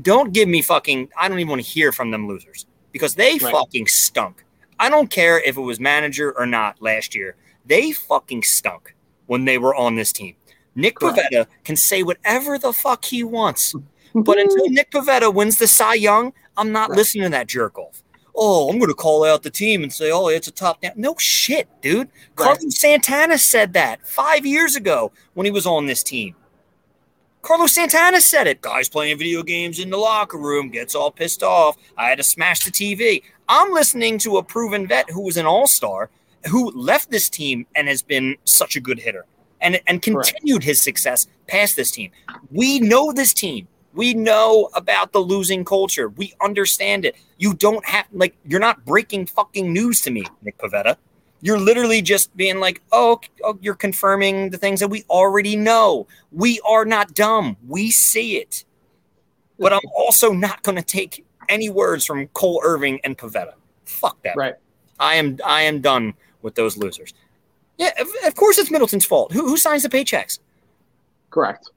Don't 0.00 0.32
give 0.32 0.48
me 0.48 0.62
fucking. 0.62 1.10
I 1.16 1.28
don't 1.28 1.38
even 1.38 1.50
want 1.50 1.62
to 1.62 1.68
hear 1.68 1.92
from 1.92 2.10
them 2.10 2.26
losers 2.28 2.66
because 2.92 3.14
they 3.14 3.38
right. 3.38 3.52
fucking 3.52 3.86
stunk. 3.86 4.44
I 4.78 4.88
don't 4.88 5.10
care 5.10 5.40
if 5.40 5.56
it 5.56 5.60
was 5.60 5.78
manager 5.78 6.36
or 6.36 6.46
not 6.46 6.80
last 6.80 7.14
year. 7.14 7.36
They 7.66 7.92
fucking 7.92 8.42
stunk 8.42 8.94
when 9.26 9.44
they 9.44 9.58
were 9.58 9.74
on 9.74 9.94
this 9.94 10.12
team. 10.12 10.36
Nick 10.74 10.96
Correct. 10.96 11.18
Pivetta 11.32 11.46
can 11.64 11.76
say 11.76 12.02
whatever 12.02 12.58
the 12.58 12.72
fuck 12.72 13.04
he 13.04 13.22
wants. 13.22 13.74
but 14.14 14.38
until 14.38 14.68
Nick 14.70 14.90
Pivetta 14.90 15.32
wins 15.32 15.58
the 15.58 15.68
Cy 15.68 15.94
Young, 15.94 16.32
I'm 16.56 16.72
not 16.72 16.90
right. 16.90 16.96
listening 16.96 17.24
to 17.24 17.30
that 17.30 17.46
jerk 17.46 17.78
off. 17.78 18.02
Oh, 18.36 18.68
I'm 18.68 18.78
going 18.78 18.88
to 18.88 18.94
call 18.94 19.24
out 19.24 19.44
the 19.44 19.50
team 19.50 19.84
and 19.84 19.92
say, 19.92 20.10
oh, 20.10 20.26
it's 20.26 20.48
a 20.48 20.50
top 20.50 20.80
down. 20.80 20.92
No 20.96 21.14
shit, 21.18 21.68
dude. 21.80 21.98
Right. 21.98 22.08
Carlos 22.34 22.80
Santana 22.80 23.38
said 23.38 23.74
that 23.74 24.04
five 24.04 24.44
years 24.44 24.74
ago 24.74 25.12
when 25.34 25.44
he 25.44 25.52
was 25.52 25.66
on 25.66 25.86
this 25.86 26.02
team. 26.02 26.34
Carlos 27.44 27.74
Santana 27.74 28.22
said 28.22 28.46
it. 28.46 28.62
Guys 28.62 28.88
playing 28.88 29.18
video 29.18 29.42
games 29.42 29.78
in 29.78 29.90
the 29.90 29.98
locker 29.98 30.38
room 30.38 30.70
gets 30.70 30.94
all 30.94 31.10
pissed 31.10 31.42
off. 31.42 31.76
I 31.94 32.08
had 32.08 32.16
to 32.16 32.24
smash 32.24 32.64
the 32.64 32.70
TV. 32.70 33.22
I'm 33.50 33.70
listening 33.70 34.16
to 34.20 34.38
a 34.38 34.42
proven 34.42 34.86
vet 34.86 35.10
who 35.10 35.20
was 35.20 35.36
an 35.36 35.44
all 35.44 35.66
star 35.66 36.08
who 36.50 36.70
left 36.70 37.10
this 37.10 37.28
team 37.28 37.66
and 37.74 37.86
has 37.86 38.00
been 38.00 38.36
such 38.44 38.76
a 38.76 38.80
good 38.80 38.98
hitter 38.98 39.26
and, 39.60 39.78
and 39.86 40.00
continued 40.00 40.62
Correct. 40.62 40.64
his 40.64 40.80
success 40.80 41.26
past 41.46 41.76
this 41.76 41.90
team. 41.90 42.10
We 42.50 42.80
know 42.80 43.12
this 43.12 43.34
team. 43.34 43.68
We 43.92 44.14
know 44.14 44.70
about 44.72 45.12
the 45.12 45.20
losing 45.20 45.66
culture. 45.66 46.08
We 46.08 46.32
understand 46.40 47.04
it. 47.04 47.14
You 47.36 47.52
don't 47.52 47.84
have, 47.84 48.06
like, 48.10 48.34
you're 48.46 48.58
not 48.58 48.86
breaking 48.86 49.26
fucking 49.26 49.70
news 49.70 50.00
to 50.00 50.10
me, 50.10 50.24
Nick 50.40 50.56
Pivetta. 50.56 50.96
You're 51.44 51.60
literally 51.60 52.00
just 52.00 52.34
being 52.38 52.58
like, 52.58 52.80
oh, 52.90 53.20
oh, 53.44 53.58
you're 53.60 53.74
confirming 53.74 54.48
the 54.48 54.56
things 54.56 54.80
that 54.80 54.88
we 54.88 55.04
already 55.10 55.56
know. 55.56 56.06
We 56.32 56.58
are 56.66 56.86
not 56.86 57.12
dumb. 57.12 57.58
We 57.68 57.90
see 57.90 58.38
it. 58.38 58.64
But 59.58 59.74
I'm 59.74 59.80
also 59.94 60.32
not 60.32 60.62
going 60.62 60.76
to 60.76 60.82
take 60.82 61.22
any 61.50 61.68
words 61.68 62.06
from 62.06 62.28
Cole 62.28 62.62
Irvin 62.64 62.98
and 63.04 63.18
Pivetta. 63.18 63.52
Fuck 63.84 64.22
that. 64.22 64.36
Right. 64.36 64.54
I 64.98 65.16
am 65.16 65.38
I 65.44 65.60
am 65.60 65.82
done 65.82 66.14
with 66.40 66.54
those 66.54 66.78
losers. 66.78 67.12
Yeah, 67.76 67.90
of, 68.00 68.08
of 68.26 68.34
course 68.36 68.56
it's 68.56 68.70
Middleton's 68.70 69.04
fault. 69.04 69.30
Who, 69.32 69.42
who 69.42 69.58
signs 69.58 69.82
the 69.82 69.90
paychecks? 69.90 70.38
Correct. 71.28 71.68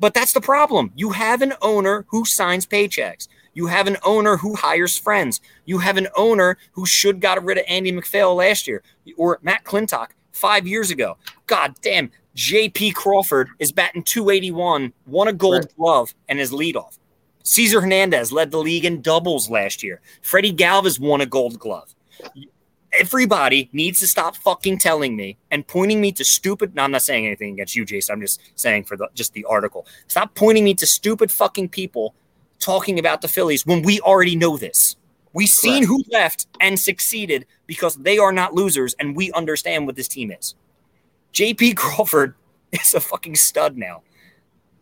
But 0.00 0.14
that's 0.14 0.32
the 0.32 0.40
problem. 0.40 0.90
You 0.96 1.10
have 1.10 1.42
an 1.42 1.52
owner 1.62 2.06
who 2.08 2.24
signs 2.24 2.66
paychecks. 2.66 3.28
You 3.54 3.66
have 3.66 3.86
an 3.86 3.98
owner 4.04 4.36
who 4.36 4.54
hires 4.54 4.98
friends. 4.98 5.40
You 5.66 5.78
have 5.78 5.96
an 5.96 6.08
owner 6.16 6.56
who 6.72 6.86
should 6.86 7.20
got 7.20 7.42
rid 7.44 7.58
of 7.58 7.64
Andy 7.68 7.92
MacPhail 7.92 8.34
last 8.34 8.66
year 8.66 8.82
or 9.16 9.38
Matt 9.42 9.64
Klentak 9.64 10.08
five 10.32 10.66
years 10.66 10.90
ago. 10.90 11.16
God 11.46 11.74
damn, 11.82 12.10
J.P. 12.34 12.92
Crawford 12.92 13.48
is 13.58 13.72
batting 13.72 14.02
281, 14.04 14.92
won 15.06 15.28
a 15.28 15.32
gold 15.32 15.64
right. 15.64 15.76
glove, 15.76 16.14
and 16.28 16.40
is 16.40 16.50
leadoff. 16.50 16.98
Cesar 17.44 17.80
Hernandez 17.80 18.32
led 18.32 18.50
the 18.50 18.58
league 18.58 18.84
in 18.84 19.02
doubles 19.02 19.50
last 19.50 19.82
year. 19.82 20.00
Freddy 20.22 20.52
Galvis 20.52 20.98
won 20.98 21.20
a 21.20 21.26
gold 21.26 21.58
glove. 21.58 21.94
everybody 22.98 23.68
needs 23.72 24.00
to 24.00 24.06
stop 24.06 24.36
fucking 24.36 24.78
telling 24.78 25.16
me 25.16 25.36
and 25.50 25.66
pointing 25.66 26.00
me 26.00 26.12
to 26.12 26.24
stupid. 26.24 26.74
No, 26.74 26.82
I'm 26.84 26.92
not 26.92 27.02
saying 27.02 27.26
anything 27.26 27.54
against 27.54 27.74
you, 27.74 27.84
Jason. 27.84 28.14
I'm 28.14 28.20
just 28.20 28.40
saying 28.54 28.84
for 28.84 28.96
the 28.96 29.08
just 29.14 29.32
the 29.32 29.44
article. 29.44 29.86
Stop 30.06 30.34
pointing 30.34 30.64
me 30.64 30.74
to 30.74 30.86
stupid 30.86 31.30
fucking 31.32 31.70
people 31.70 32.14
talking 32.62 32.98
about 32.98 33.20
the 33.20 33.28
Phillies 33.28 33.66
when 33.66 33.82
we 33.82 34.00
already 34.00 34.36
know 34.36 34.56
this. 34.56 34.96
We've 35.34 35.48
seen 35.48 35.84
who 35.84 36.04
left 36.10 36.46
and 36.60 36.78
succeeded 36.78 37.46
because 37.66 37.96
they 37.96 38.18
are 38.18 38.32
not 38.32 38.54
losers, 38.54 38.94
and 38.98 39.16
we 39.16 39.32
understand 39.32 39.86
what 39.86 39.96
this 39.96 40.08
team 40.08 40.30
is. 40.30 40.54
JP 41.32 41.76
Crawford 41.76 42.34
is 42.70 42.94
a 42.94 43.00
fucking 43.00 43.36
stud 43.36 43.76
now. 43.76 44.02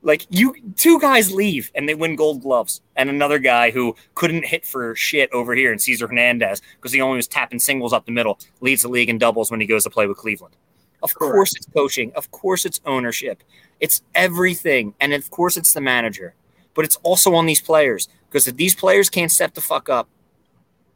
Like 0.02 0.26
you, 0.30 0.54
two 0.76 0.98
guys 0.98 1.30
leave 1.30 1.70
and 1.74 1.88
they 1.88 1.94
win 1.94 2.16
Gold 2.16 2.42
Gloves, 2.42 2.80
and 2.96 3.10
another 3.10 3.38
guy 3.38 3.70
who 3.70 3.94
couldn't 4.14 4.46
hit 4.46 4.64
for 4.64 4.96
shit 4.96 5.30
over 5.32 5.54
here, 5.54 5.70
and 5.72 5.80
Cesar 5.80 6.08
Hernandez 6.08 6.62
because 6.76 6.92
he 6.92 7.00
only 7.00 7.16
was 7.16 7.28
tapping 7.28 7.58
singles 7.58 7.92
up 7.92 8.06
the 8.06 8.12
middle, 8.12 8.38
leads 8.60 8.82
the 8.82 8.88
league 8.88 9.10
in 9.10 9.18
doubles 9.18 9.50
when 9.50 9.60
he 9.60 9.66
goes 9.66 9.84
to 9.84 9.90
play 9.90 10.06
with 10.06 10.16
Cleveland. 10.16 10.56
Of 11.02 11.14
Correct. 11.14 11.34
course, 11.34 11.54
it's 11.54 11.66
coaching. 11.66 12.12
Of 12.14 12.30
course, 12.30 12.64
it's 12.64 12.80
ownership. 12.86 13.42
It's 13.78 14.02
everything, 14.14 14.94
and 15.00 15.12
of 15.12 15.30
course, 15.30 15.56
it's 15.56 15.72
the 15.74 15.80
manager. 15.80 16.34
But 16.74 16.84
it's 16.84 16.96
also 16.96 17.34
on 17.34 17.46
these 17.46 17.60
players 17.60 18.08
because 18.28 18.46
if 18.46 18.56
these 18.56 18.74
players 18.74 19.10
can't 19.10 19.30
step 19.30 19.54
the 19.54 19.60
fuck 19.60 19.88
up, 19.88 20.08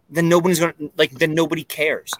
then 0.08 0.28
nobody's 0.28 0.60
gonna 0.60 0.74
like. 0.96 1.10
Then 1.12 1.34
nobody 1.34 1.64
cares. 1.64 2.10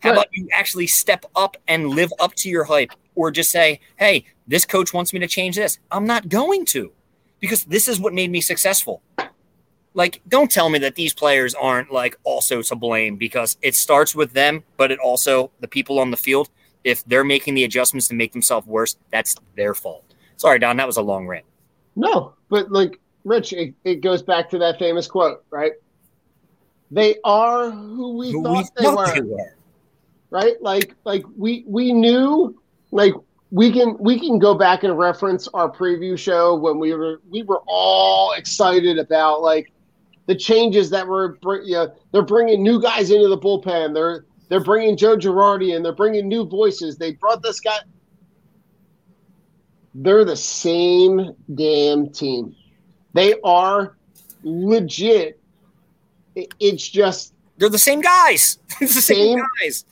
How 0.00 0.10
right. 0.10 0.18
about 0.18 0.28
you 0.32 0.48
actually 0.52 0.86
step 0.86 1.24
up 1.34 1.56
and 1.68 1.88
live 1.90 2.12
up 2.20 2.34
to 2.36 2.48
your 2.48 2.64
hype, 2.64 2.92
or 3.14 3.30
just 3.30 3.50
say, 3.50 3.80
"Hey, 3.96 4.26
this 4.46 4.64
coach 4.64 4.92
wants 4.92 5.12
me 5.12 5.20
to 5.20 5.26
change 5.26 5.56
this. 5.56 5.78
I'm 5.90 6.06
not 6.06 6.28
going 6.28 6.64
to 6.66 6.92
because 7.40 7.64
this 7.64 7.88
is 7.88 8.00
what 8.00 8.14
made 8.14 8.30
me 8.30 8.40
successful. 8.40 9.02
Like, 9.94 10.22
don't 10.28 10.50
tell 10.50 10.70
me 10.70 10.78
that 10.78 10.94
these 10.94 11.12
players 11.12 11.54
aren't 11.54 11.92
like 11.92 12.16
also 12.24 12.62
to 12.62 12.74
blame 12.76 13.16
because 13.16 13.58
it 13.60 13.74
starts 13.74 14.14
with 14.14 14.32
them, 14.32 14.62
but 14.78 14.90
it 14.90 14.98
also 14.98 15.50
the 15.60 15.68
people 15.68 15.98
on 15.98 16.10
the 16.10 16.16
field. 16.16 16.48
If 16.84 17.04
they're 17.04 17.24
making 17.24 17.54
the 17.54 17.64
adjustments 17.64 18.08
to 18.08 18.14
make 18.14 18.32
themselves 18.32 18.66
worse, 18.66 18.96
that's 19.10 19.36
their 19.54 19.74
fault. 19.74 20.04
Sorry, 20.36 20.58
Don, 20.58 20.76
that 20.78 20.86
was 20.86 20.96
a 20.96 21.02
long 21.02 21.26
rant. 21.26 21.44
No, 21.96 22.34
but 22.48 22.70
like 22.70 23.00
Rich, 23.24 23.52
it, 23.52 23.74
it 23.84 23.96
goes 23.96 24.22
back 24.22 24.50
to 24.50 24.58
that 24.58 24.78
famous 24.78 25.06
quote, 25.06 25.44
right? 25.50 25.72
They 26.90 27.16
are 27.24 27.70
who 27.70 28.16
we 28.16 28.32
who 28.32 28.42
thought, 28.42 28.56
we 28.56 28.64
they, 28.76 28.84
thought 28.84 28.96
were. 28.96 29.14
they 29.14 29.20
were. 29.20 29.56
Right? 30.30 30.62
Like 30.62 30.94
like 31.04 31.24
we 31.36 31.64
we 31.66 31.92
knew 31.92 32.60
like 32.90 33.14
we 33.50 33.70
can 33.70 33.96
we 33.98 34.18
can 34.18 34.38
go 34.38 34.54
back 34.54 34.82
and 34.82 34.98
reference 34.98 35.46
our 35.48 35.70
preview 35.70 36.18
show 36.18 36.56
when 36.56 36.78
we 36.78 36.94
were 36.94 37.20
we 37.30 37.42
were 37.42 37.62
all 37.66 38.32
excited 38.32 38.98
about 38.98 39.42
like 39.42 39.72
the 40.26 40.34
changes 40.34 40.88
that 40.90 41.06
were 41.06 41.38
you 41.62 41.74
know, 41.74 41.94
they're 42.12 42.22
bringing 42.22 42.62
new 42.62 42.80
guys 42.80 43.10
into 43.10 43.28
the 43.28 43.36
bullpen 43.36 43.92
they're 43.92 44.24
they're 44.48 44.64
bringing 44.64 44.96
Joe 44.96 45.16
Girardi 45.16 45.76
and 45.76 45.84
they're 45.84 45.94
bringing 45.94 46.28
new 46.28 46.46
voices 46.46 46.96
they 46.96 47.12
brought 47.12 47.42
this 47.42 47.60
guy 47.60 47.78
they're 49.94 50.24
the 50.24 50.36
same 50.36 51.34
damn 51.54 52.10
team. 52.10 52.56
They 53.12 53.34
are 53.44 53.96
legit. 54.42 55.38
It's 56.34 56.88
just 56.88 57.34
they're 57.58 57.68
the 57.68 57.78
same 57.78 58.00
guys. 58.00 58.58
The 58.80 58.86
same, 58.86 59.38
same 59.38 59.44
guys. 59.60 59.84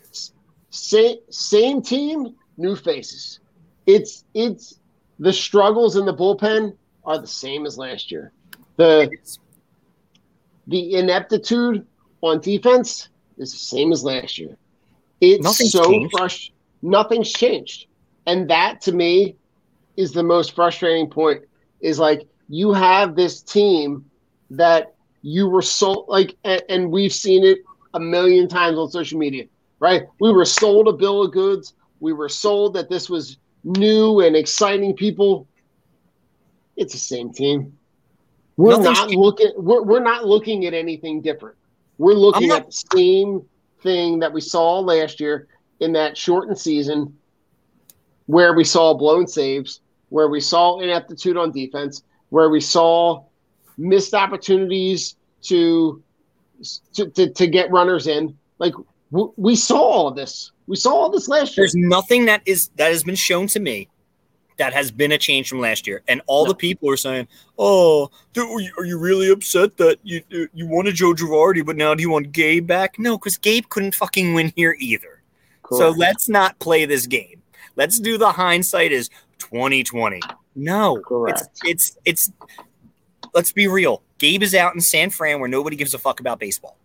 Same 0.71 1.17
same 1.31 1.83
team 1.83 2.35
new 2.57 2.77
faces. 2.77 3.41
It's 3.87 4.25
it's 4.35 4.79
the 5.19 5.33
struggles 5.33 5.97
in 5.97 6.07
the 6.07 6.15
bullpen 6.15 6.77
are 7.05 7.19
the 7.19 7.27
same 7.27 7.67
as 7.67 7.77
last 7.77 8.11
year. 8.11 8.33
The 8.77 9.11
the 10.67 10.95
ineptitude 10.95 11.87
on 12.23 12.41
defense 12.41 13.09
is 13.37 13.53
the 13.53 13.59
same 13.59 13.93
as 13.93 14.03
last 14.03 14.39
year. 14.39 14.57
It's 15.21 15.43
nothing's 15.43 15.73
so 15.73 16.09
frustrating. 16.11 16.57
Nothing's 16.83 17.33
changed, 17.33 17.87
and 18.27 18.49
that 18.49 18.81
to 18.83 18.93
me 18.93 19.37
is 19.97 20.13
the 20.13 20.23
most 20.23 20.55
frustrating 20.55 21.09
point. 21.09 21.43
Is 21.81 21.99
like 21.99 22.27
you 22.49 22.73
have 22.73 23.17
this 23.17 23.41
team 23.43 24.05
that 24.51 24.95
you 25.23 25.49
were 25.49 25.63
sold 25.63 26.07
like, 26.09 26.37
and, 26.45 26.63
and 26.69 26.91
we've 26.91 27.13
seen 27.13 27.45
it 27.45 27.59
a 27.95 28.01
million 28.01 28.49
times 28.49 28.79
on 28.79 28.91
social 28.91 29.19
media, 29.19 29.45
right? 29.79 30.05
We 30.21 30.33
were 30.33 30.45
sold 30.45 30.89
a 30.89 30.93
bill 30.93 31.23
of 31.23 31.33
goods. 31.33 31.75
We 32.01 32.13
were 32.13 32.29
sold 32.29 32.75
that 32.75 32.89
this 32.89 33.11
was 33.11 33.39
new 33.65 34.21
and 34.21 34.37
exciting 34.37 34.95
people, 34.95 35.47
it's 36.77 36.93
the 36.93 36.99
same 36.99 37.33
team. 37.33 37.77
We're 38.57 38.77
Nothing's 38.77 38.99
not 38.99 39.11
looking. 39.11 39.53
We're, 39.57 39.83
we're 39.83 40.03
not 40.03 40.27
looking 40.27 40.67
at 40.67 40.75
anything 40.75 41.21
different. 41.21 41.57
We're 41.99 42.15
looking 42.15 42.49
not, 42.49 42.61
at 42.61 42.67
the 42.67 42.85
same 42.97 43.43
thing 43.83 44.19
that 44.21 44.33
we 44.33 44.41
saw 44.41 44.81
last 44.81 45.21
year 45.21 45.49
in 45.81 45.93
that 45.93 46.17
shortened 46.17 46.59
season, 46.59 47.17
where 48.31 48.55
we 48.55 48.63
saw 48.63 48.95
blown 48.95 49.27
saves, 49.27 49.81
where 50.11 50.29
we 50.29 50.41
saw 50.41 50.79
ineptitude 50.79 51.37
on 51.37 51.51
defense, 51.51 52.05
where 52.29 52.49
we 52.49 52.61
saw 52.61 53.25
missed 53.77 54.15
opportunities 54.15 55.17
to 55.43 56.01
to, 56.93 57.11
to, 57.11 57.31
to 57.31 57.47
get 57.47 57.71
runners 57.73 58.07
in. 58.07 58.37
Like 58.59 58.75
we 59.11 59.57
saw 59.57 59.81
all 59.81 60.11
this. 60.13 60.53
We 60.69 60.77
saw 60.77 60.93
all 60.93 61.11
this 61.11 61.27
last 61.27 61.57
year. 61.57 61.65
There's 61.65 61.75
nothing 61.75 62.27
that 62.27 62.43
is 62.47 62.71
that 62.77 62.93
has 62.93 63.03
been 63.03 63.17
shown 63.17 63.49
to 63.49 63.59
me 63.61 63.89
that 64.59 64.73
has 64.73 64.93
been 64.93 65.11
a 65.11 65.19
change 65.19 65.49
from 65.49 65.59
last 65.59 65.87
year. 65.87 66.03
And 66.07 66.21
all 66.29 66.45
no. 66.45 66.51
the 66.51 66.55
people 66.55 66.89
are 66.89 66.97
saying, 66.97 67.27
"Oh, 67.59 68.11
dude, 68.33 68.71
are 68.79 68.85
you 68.85 68.97
really 68.97 69.29
upset 69.31 69.77
that 69.79 69.99
you 70.05 70.23
you 70.31 70.69
wanted 70.69 70.95
Joe 70.95 71.15
Girardi, 71.15 71.67
but 71.67 71.77
now 71.77 71.95
do 71.95 72.03
you 72.03 72.11
want 72.11 72.31
Gabe 72.31 72.69
back?" 72.69 72.97
No, 72.97 73.19
because 73.19 73.39
Gabe 73.39 73.65
couldn't 73.71 73.97
fucking 73.97 74.35
win 74.35 74.53
here 74.55 74.77
either. 74.79 75.23
Correct. 75.65 75.81
So 75.81 75.91
let's 75.91 76.29
not 76.29 76.59
play 76.61 76.85
this 76.85 77.07
game. 77.09 77.40
Let's 77.81 77.99
do 77.99 78.19
the 78.19 78.31
hindsight 78.31 78.93
is 78.93 79.09
2020. 79.39 80.21
No, 80.55 81.01
Correct. 81.01 81.43
it's 81.65 81.97
it's 82.05 82.31
it's. 82.31 82.33
Let's 83.33 83.53
be 83.53 83.69
real. 83.69 84.03
Gabe 84.19 84.43
is 84.43 84.55
out 84.55 84.75
in 84.75 84.81
San 84.81 85.09
Fran 85.09 85.41
where 85.41 85.49
nobody 85.49 85.77
gives 85.77 85.95
a 85.95 85.99
fuck 85.99 86.21
about 86.21 86.39
baseball 86.39 86.77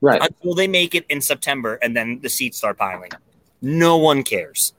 right? 0.00 0.20
Until 0.22 0.54
they 0.54 0.68
make 0.68 0.94
it 0.94 1.04
in 1.08 1.20
September, 1.20 1.78
and 1.82 1.96
then 1.96 2.20
the 2.20 2.28
seats 2.28 2.58
start 2.58 2.78
piling. 2.78 3.10
No 3.60 3.96
one 3.96 4.22
cares. 4.22 4.72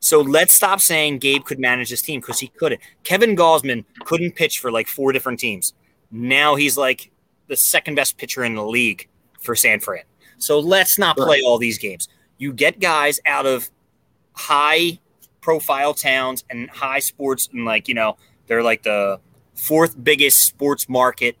So 0.00 0.20
let's 0.20 0.54
stop 0.54 0.80
saying 0.80 1.18
Gabe 1.18 1.44
could 1.44 1.58
manage 1.58 1.90
this 1.90 2.02
team 2.02 2.20
because 2.20 2.38
he 2.38 2.48
couldn't. 2.48 2.80
Kevin 3.04 3.36
Gausman 3.36 3.84
couldn't 4.04 4.32
pitch 4.32 4.58
for 4.58 4.70
like 4.70 4.86
four 4.86 5.12
different 5.12 5.40
teams. 5.40 5.72
Now 6.10 6.56
he's 6.56 6.76
like 6.76 7.10
the 7.48 7.56
second 7.56 7.94
best 7.94 8.18
pitcher 8.18 8.44
in 8.44 8.54
the 8.54 8.64
league 8.64 9.08
for 9.40 9.54
San 9.54 9.80
Fran. 9.80 10.02
So 10.38 10.58
let's 10.58 10.98
not 10.98 11.16
play 11.16 11.42
all 11.42 11.58
these 11.58 11.78
games. 11.78 12.08
You 12.38 12.52
get 12.52 12.80
guys 12.80 13.20
out 13.24 13.46
of 13.46 13.70
high 14.34 14.98
profile 15.40 15.94
towns 15.94 16.44
and 16.50 16.68
high 16.70 16.98
sports 16.98 17.48
and 17.52 17.64
like, 17.64 17.88
you 17.88 17.94
know, 17.94 18.16
they're 18.46 18.62
like 18.62 18.82
the 18.82 19.20
fourth 19.54 20.02
biggest 20.02 20.40
sports 20.40 20.88
market 20.88 21.36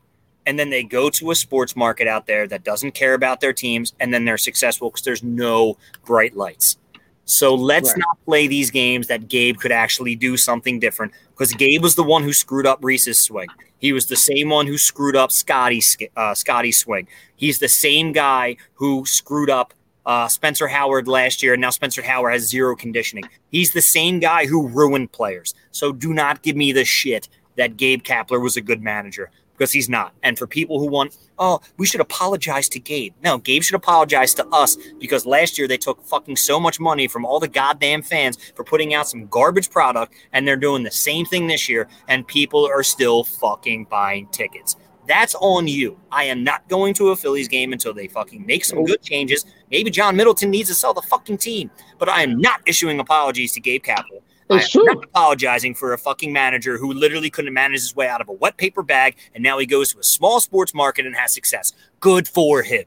and 0.46 0.58
then 0.58 0.70
they 0.70 0.82
go 0.82 1.10
to 1.10 1.30
a 1.30 1.34
sports 1.34 1.74
market 1.74 2.06
out 2.06 2.26
there 2.26 2.46
that 2.46 2.64
doesn't 2.64 2.92
care 2.92 3.14
about 3.14 3.40
their 3.40 3.52
teams 3.52 3.94
and 4.00 4.12
then 4.12 4.24
they're 4.24 4.38
successful 4.38 4.90
because 4.90 5.04
there's 5.04 5.22
no 5.22 5.76
bright 6.04 6.36
lights. 6.36 6.78
So 7.24 7.54
let's 7.54 7.90
right. 7.90 7.98
not 7.98 8.18
play 8.26 8.46
these 8.46 8.70
games 8.70 9.06
that 9.06 9.28
Gabe 9.28 9.56
could 9.56 9.72
actually 9.72 10.14
do 10.14 10.36
something 10.36 10.78
different 10.78 11.12
because 11.30 11.52
Gabe 11.54 11.82
was 11.82 11.94
the 11.94 12.02
one 12.02 12.22
who 12.22 12.32
screwed 12.32 12.66
up 12.66 12.80
Rhys's 12.82 13.18
swing. 13.18 13.48
He 13.78 13.92
was 13.92 14.06
the 14.06 14.16
same 14.16 14.50
one 14.50 14.66
who 14.66 14.76
screwed 14.76 15.16
up 15.16 15.32
Scotty's 15.32 15.96
uh, 16.16 16.34
Scotty's 16.34 16.78
swing. 16.78 17.08
He's 17.36 17.58
the 17.58 17.68
same 17.68 18.12
guy 18.12 18.56
who 18.74 19.04
screwed 19.06 19.50
up 19.50 19.72
uh, 20.06 20.28
Spencer 20.28 20.68
Howard 20.68 21.08
last 21.08 21.42
year, 21.42 21.54
and 21.54 21.60
now 21.60 21.70
Spencer 21.70 22.02
Howard 22.02 22.32
has 22.32 22.48
zero 22.48 22.76
conditioning. 22.76 23.24
He's 23.50 23.72
the 23.72 23.82
same 23.82 24.20
guy 24.20 24.46
who 24.46 24.68
ruined 24.68 25.12
players. 25.12 25.54
So 25.70 25.92
do 25.92 26.12
not 26.12 26.42
give 26.42 26.56
me 26.56 26.72
the 26.72 26.84
shit 26.84 27.28
that 27.56 27.76
Gabe 27.76 28.02
Kapler 28.02 28.42
was 28.42 28.56
a 28.56 28.60
good 28.60 28.82
manager 28.82 29.30
because 29.56 29.72
he's 29.72 29.88
not. 29.88 30.12
And 30.22 30.36
for 30.36 30.46
people 30.46 30.80
who 30.80 30.86
want, 30.86 31.16
oh, 31.38 31.60
we 31.76 31.86
should 31.86 32.00
apologize 32.00 32.68
to 32.70 32.80
Gabe. 32.80 33.14
No, 33.22 33.38
Gabe 33.38 33.62
should 33.62 33.76
apologize 33.76 34.34
to 34.34 34.46
us 34.48 34.76
because 34.98 35.26
last 35.26 35.56
year 35.56 35.68
they 35.68 35.76
took 35.76 36.02
fucking 36.02 36.36
so 36.36 36.58
much 36.58 36.80
money 36.80 37.06
from 37.06 37.24
all 37.24 37.38
the 37.38 37.48
goddamn 37.48 38.02
fans 38.02 38.36
for 38.54 38.64
putting 38.64 38.94
out 38.94 39.08
some 39.08 39.26
garbage 39.28 39.70
product, 39.70 40.14
and 40.32 40.46
they're 40.46 40.56
doing 40.56 40.82
the 40.82 40.90
same 40.90 41.24
thing 41.24 41.46
this 41.46 41.68
year, 41.68 41.88
and 42.08 42.26
people 42.26 42.66
are 42.66 42.82
still 42.82 43.24
fucking 43.24 43.84
buying 43.84 44.26
tickets. 44.28 44.76
That's 45.06 45.34
on 45.36 45.68
you. 45.68 45.98
I 46.10 46.24
am 46.24 46.42
not 46.42 46.66
going 46.68 46.94
to 46.94 47.10
a 47.10 47.16
Phillies 47.16 47.48
game 47.48 47.72
until 47.72 47.92
they 47.92 48.08
fucking 48.08 48.44
make 48.46 48.64
some 48.64 48.84
good 48.84 49.02
changes. 49.02 49.44
Maybe 49.70 49.90
John 49.90 50.16
Middleton 50.16 50.50
needs 50.50 50.68
to 50.70 50.74
sell 50.74 50.94
the 50.94 51.02
fucking 51.02 51.38
team, 51.38 51.70
but 51.98 52.08
I 52.08 52.22
am 52.22 52.38
not 52.38 52.62
issuing 52.66 53.00
apologies 53.00 53.52
to 53.52 53.60
Gabe 53.60 53.82
Kapler 53.82 54.20
true. 54.60 54.84
Not 54.84 55.04
apologizing 55.04 55.74
for 55.74 55.92
a 55.92 55.98
fucking 55.98 56.32
manager 56.32 56.78
who 56.78 56.92
literally 56.92 57.30
couldn't 57.30 57.52
manage 57.52 57.80
his 57.80 57.96
way 57.96 58.08
out 58.08 58.20
of 58.20 58.28
a 58.28 58.32
wet 58.32 58.56
paper 58.56 58.82
bag, 58.82 59.16
and 59.34 59.42
now 59.42 59.58
he 59.58 59.66
goes 59.66 59.92
to 59.92 59.98
a 59.98 60.04
small 60.04 60.40
sports 60.40 60.74
market 60.74 61.06
and 61.06 61.14
has 61.16 61.32
success. 61.32 61.72
Good 62.00 62.28
for 62.28 62.62
him. 62.62 62.84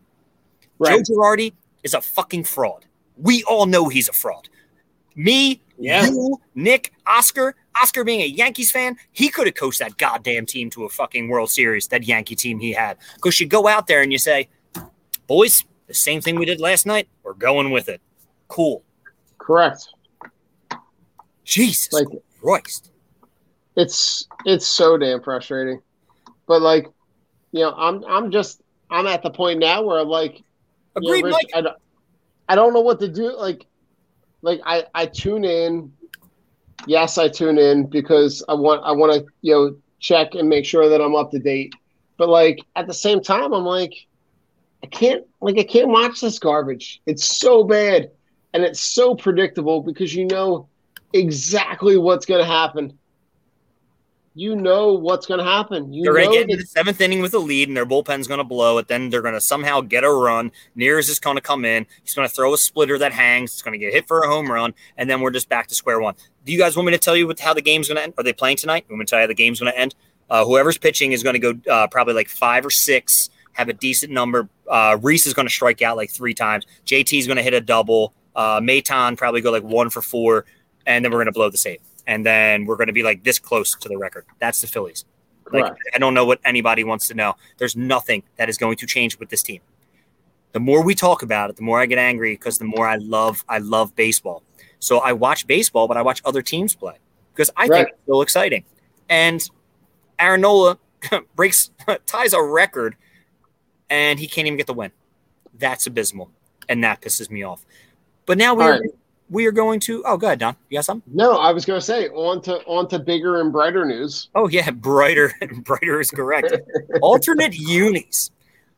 Right. 0.80 1.04
Joe 1.06 1.14
Girardi 1.14 1.54
is 1.84 1.94
a 1.94 2.02
fucking 2.02 2.44
fraud. 2.44 2.86
We 3.18 3.44
all 3.44 3.66
know 3.66 3.90
he's 3.90 4.10
a 4.10 4.14
fraud. 4.14 4.50
Me, 5.16 5.62
yeah. 5.78 6.06
you, 6.06 6.40
Nick, 6.56 6.94
Oscar, 7.06 7.56
Oscar 7.82 8.04
being 8.04 8.22
a 8.22 8.26
Yankees 8.26 8.72
fan, 8.72 8.98
he 9.12 9.30
could 9.30 9.48
have 9.48 9.56
coached 9.56 9.80
that 9.80 9.98
goddamn 9.98 10.46
team 10.46 10.70
to 10.72 10.86
a 10.86 10.90
fucking 10.90 11.30
World 11.30 11.50
Series, 11.50 11.88
that 11.88 12.04
Yankee 12.08 12.36
team 12.36 12.60
he 12.60 12.74
had. 12.74 12.98
Because 13.16 13.40
you 13.40 13.48
go 13.48 13.68
out 13.68 13.88
there 13.88 14.02
and 14.02 14.12
you 14.12 14.18
say, 14.18 14.50
boys, 15.28 15.64
the 15.88 15.94
same 15.94 16.22
thing 16.22 16.36
we 16.38 16.46
did 16.46 16.60
last 16.60 16.86
night. 16.86 17.08
We're 17.24 17.34
going 17.34 17.72
with 17.72 17.90
it. 17.90 18.02
Cool. 18.48 18.84
Correct. 19.38 19.88
Jesus 21.44 21.94
Like 21.94 22.08
Christ. 22.42 22.92
it's 23.78 24.28
it's 24.46 24.68
so 24.68 24.98
damn 24.98 25.22
frustrating. 25.24 25.82
But 26.46 26.62
like, 26.62 26.88
you 27.52 27.62
know, 27.62 27.74
I'm 27.74 28.04
I'm 28.06 28.32
just 28.32 28.62
I'm 28.90 29.08
at 29.08 29.24
the 29.24 29.30
point 29.30 29.60
now 29.60 29.84
where 29.84 30.04
like, 30.04 30.40
you 30.40 30.44
know, 31.02 31.10
Agreed, 31.10 31.26
Rich, 31.26 31.34
Mike. 31.34 31.50
I, 31.54 31.62
don't, 31.62 31.78
I 32.50 32.56
don't 32.56 32.74
know 32.74 32.82
what 32.82 33.00
to 33.00 33.08
do. 33.08 33.36
Like, 33.38 33.66
like 34.48 34.62
I 34.66 34.86
I 34.96 35.06
tune 35.06 35.44
in. 35.44 35.92
Yes, 36.88 37.18
I 37.18 37.28
tune 37.28 37.58
in 37.58 37.88
because 37.88 38.44
I 38.48 38.54
want 38.54 38.82
I 38.84 38.94
want 38.94 39.12
to 39.14 39.26
you 39.42 39.54
know 39.54 39.76
check 40.00 40.36
and 40.36 40.48
make 40.48 40.66
sure 40.66 40.88
that 40.90 41.02
I'm 41.02 41.16
up 41.16 41.32
to 41.32 41.40
date. 41.40 41.74
But 42.18 42.30
like 42.30 42.62
at 42.76 42.88
the 42.88 42.94
same 42.94 43.22
time, 43.22 43.54
I'm 43.54 43.66
like, 43.66 43.94
I 44.84 44.88
can't 44.88 45.26
like 45.42 45.60
I 45.60 45.64
can't 45.64 45.90
watch 45.90 46.22
this 46.22 46.40
garbage. 46.40 47.02
It's 47.06 47.38
so 47.38 47.66
bad 47.66 48.10
and 48.54 48.64
it's 48.64 48.80
so 48.80 49.16
predictable 49.16 49.82
because 49.82 50.16
you 50.16 50.26
know 50.26 50.70
exactly 51.12 51.98
what's 51.98 52.26
going 52.26 52.42
to 52.42 52.50
happen. 52.50 52.98
You 54.38 54.56
know 54.56 54.94
what's 54.94 55.26
going 55.26 55.40
to 55.40 55.44
happen. 55.44 55.92
You 55.92 56.04
They're 56.04 56.14
going 56.14 56.30
to 56.30 56.32
get 56.32 56.42
into 56.44 56.58
that- 56.58 56.62
the 56.62 56.68
seventh 56.68 57.02
inning 57.02 57.24
with 57.24 57.34
a 57.34 57.40
lead, 57.40 57.70
and 57.70 57.76
their 57.76 57.88
bullpen's 57.88 58.28
going 58.28 58.38
to 58.38 58.44
blow 58.44 58.78
it. 58.78 58.88
Then 58.88 59.10
they're 59.10 59.24
going 59.24 59.34
to 59.34 59.42
somehow 59.42 59.82
get 59.82 60.04
a 60.04 60.12
run. 60.12 60.52
Neris 60.78 61.10
is 61.10 61.18
going 61.18 61.38
to 61.38 61.42
come 61.42 61.66
in. 61.66 61.88
He's 62.04 62.14
going 62.14 62.28
to 62.28 62.34
throw 62.34 62.54
a 62.54 62.58
splitter 62.58 63.00
that 63.00 63.14
hangs. 63.14 63.54
It's 63.54 63.64
going 63.64 63.72
to 63.72 63.80
get 63.84 63.94
hit 63.94 64.08
for 64.08 64.22
a 64.22 64.28
home 64.28 64.52
run, 64.52 64.76
and 64.96 65.10
then 65.10 65.22
we're 65.22 65.32
just 65.32 65.50
back 65.50 65.66
to 65.70 65.74
square 65.76 66.00
one. 66.00 66.14
Do 66.46 66.52
you 66.52 66.60
guys 66.60 66.78
want 66.78 66.86
me 66.86 66.92
to 66.92 67.00
tell 67.00 67.16
you 67.16 67.26
what, 67.26 67.40
how 67.40 67.56
the 67.56 67.64
game's 67.64 67.88
going 67.88 67.96
to 67.96 68.04
end? 68.04 68.14
Are 68.20 68.24
they 68.24 68.32
playing 68.32 68.58
tonight? 68.58 68.86
Want 68.88 69.00
me 69.00 69.06
to 69.06 69.10
tell 69.10 69.18
you 69.18 69.24
how 69.24 69.28
the 69.28 69.34
game's 69.34 69.60
going 69.60 69.72
to 69.74 69.80
end? 69.80 69.96
Uh, 70.30 70.46
whoever's 70.46 70.78
pitching 70.78 71.14
is 71.14 71.24
going 71.24 71.40
to 71.42 71.54
go 71.54 71.72
uh, 71.72 71.88
probably 71.88 72.14
like 72.14 72.30
five 72.30 72.64
or 72.64 72.70
six, 72.70 73.32
have 73.54 73.70
a 73.70 73.74
decent 73.74 74.12
number. 74.12 74.50
Uh, 74.70 75.00
Rhys 75.02 75.26
is 75.26 75.34
going 75.34 75.48
to 75.48 75.54
strike 75.54 75.82
out 75.82 75.98
like 75.98 76.12
three 76.12 76.36
times. 76.36 76.64
JT 76.86 77.18
is 77.18 77.26
going 77.26 77.38
to 77.38 77.44
hit 77.44 77.56
a 77.56 77.62
double. 77.62 78.14
Uh, 78.36 78.60
Maton 78.60 79.18
probably 79.18 79.42
go 79.42 79.52
like 79.52 79.64
one 79.64 79.90
for 79.90 80.04
four, 80.04 80.46
and 80.86 81.04
then 81.04 81.12
we're 81.12 81.18
going 81.18 81.26
to 81.26 81.32
blow 81.32 81.50
the 81.50 81.58
save. 81.58 81.80
And 82.08 82.26
then 82.26 82.66
we're 82.66 82.78
going 82.78 82.88
to 82.88 82.94
be 82.94 83.04
like 83.04 83.24
this 83.24 83.38
close 83.38 83.76
to 83.76 83.90
the 83.90 83.98
record. 83.98 84.26
That's 84.40 84.62
the 84.62 84.68
Phillies. 84.68 85.06
Like. 85.52 85.74
I 85.94 86.00
don't 86.00 86.14
know 86.14 86.26
what 86.26 86.40
anybody 86.44 86.84
wants 86.84 87.08
to 87.10 87.14
know. 87.14 87.36
There's 87.58 87.76
nothing 87.76 88.24
that 88.38 88.50
is 88.50 88.58
going 88.58 88.78
to 88.78 88.86
change 88.88 89.20
with 89.20 89.30
this 89.30 89.44
team. 89.44 89.62
The 90.54 90.60
more 90.60 90.84
we 90.84 90.96
talk 90.96 91.22
about 91.22 91.50
it, 91.50 91.58
the 91.58 91.62
more 91.62 91.80
I 91.80 91.86
get 91.86 92.00
angry 92.00 92.34
because 92.34 92.58
the 92.58 92.66
more 92.66 92.88
I 92.88 92.96
love 92.96 93.46
I 93.48 93.60
love 93.60 93.96
baseball. 93.96 94.44
So 94.80 95.00
I 95.00 95.14
watch 95.14 95.46
baseball, 95.46 95.88
but 95.88 95.98
I 95.98 96.02
watch 96.02 96.22
other 96.26 96.42
teams 96.42 96.74
play 96.74 96.96
because 97.34 97.52
I 97.56 97.68
think 97.68 97.90
it's 97.90 98.02
still 98.04 98.22
exciting. 98.22 98.64
And 99.10 99.48
Aaron 100.18 100.42
Nola 100.42 100.80
breaks 101.36 101.72
ties 102.06 102.34
a 102.34 102.42
record, 102.42 102.96
and 103.90 104.20
he 104.20 104.28
can't 104.28 104.48
even 104.48 104.58
get 104.58 104.68
the 104.68 104.74
win. 104.74 104.92
That's 105.58 105.88
abysmal, 105.88 106.32
and 106.70 106.84
that 106.84 107.02
pisses 107.02 107.30
me 107.30 107.44
off. 107.44 107.66
But 108.26 108.38
now 108.38 108.56
we're 108.56 108.80
right. 108.80 108.82
We 109.30 109.46
are 109.46 109.52
going 109.52 109.80
to. 109.82 110.04
Oh, 110.06 110.18
go 110.18 110.28
ahead, 110.28 110.40
Don. 110.40 110.56
You 110.70 110.78
got 110.78 110.86
something? 110.86 111.12
No, 111.14 111.38
I 111.38 111.52
was 111.52 111.66
going 111.66 111.80
to 111.80 111.86
say 111.86 112.08
on 112.10 112.42
to 112.44 112.64
on 112.66 112.88
to 112.90 113.00
bigger 113.00 113.42
and 113.42 113.52
brighter 113.52 113.86
news. 113.86 114.30
Oh 114.36 114.48
yeah, 114.48 114.72
brighter. 114.72 115.34
brighter 115.64 116.00
is 116.00 116.12
correct. 116.12 116.54
Alternate 117.02 117.54
unis. 117.58 118.32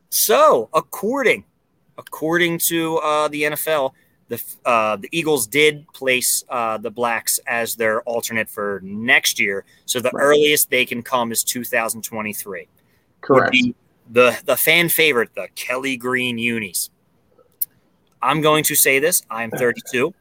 So 0.08 0.68
according 0.74 1.44
according 1.98 2.58
to 2.66 2.96
uh, 2.98 3.28
the 3.28 3.42
NFL, 3.42 3.92
the 4.28 4.42
uh, 4.64 4.96
the 4.96 5.08
Eagles 5.12 5.46
did 5.46 5.86
place 5.92 6.42
uh, 6.48 6.78
the 6.78 6.90
Blacks 6.90 7.38
as 7.46 7.76
their 7.76 8.00
alternate 8.02 8.48
for 8.48 8.80
next 8.82 9.38
year. 9.38 9.64
So 9.86 10.00
the 10.00 10.10
Right. 10.12 10.22
earliest 10.24 10.70
they 10.70 10.84
can 10.84 11.02
come 11.02 11.30
is 11.30 11.42
2023. 11.44 12.66
Correct. 13.20 13.56
the 14.10 14.36
the 14.44 14.56
fan 14.56 14.88
favorite, 14.88 15.30
the 15.34 15.46
Kelly 15.54 15.96
Green 15.96 16.38
unis. 16.38 16.90
I'm 18.22 18.40
going 18.40 18.64
to 18.64 18.74
say 18.74 18.98
this. 18.98 19.22
I'm 19.30 19.50
32. 19.50 20.12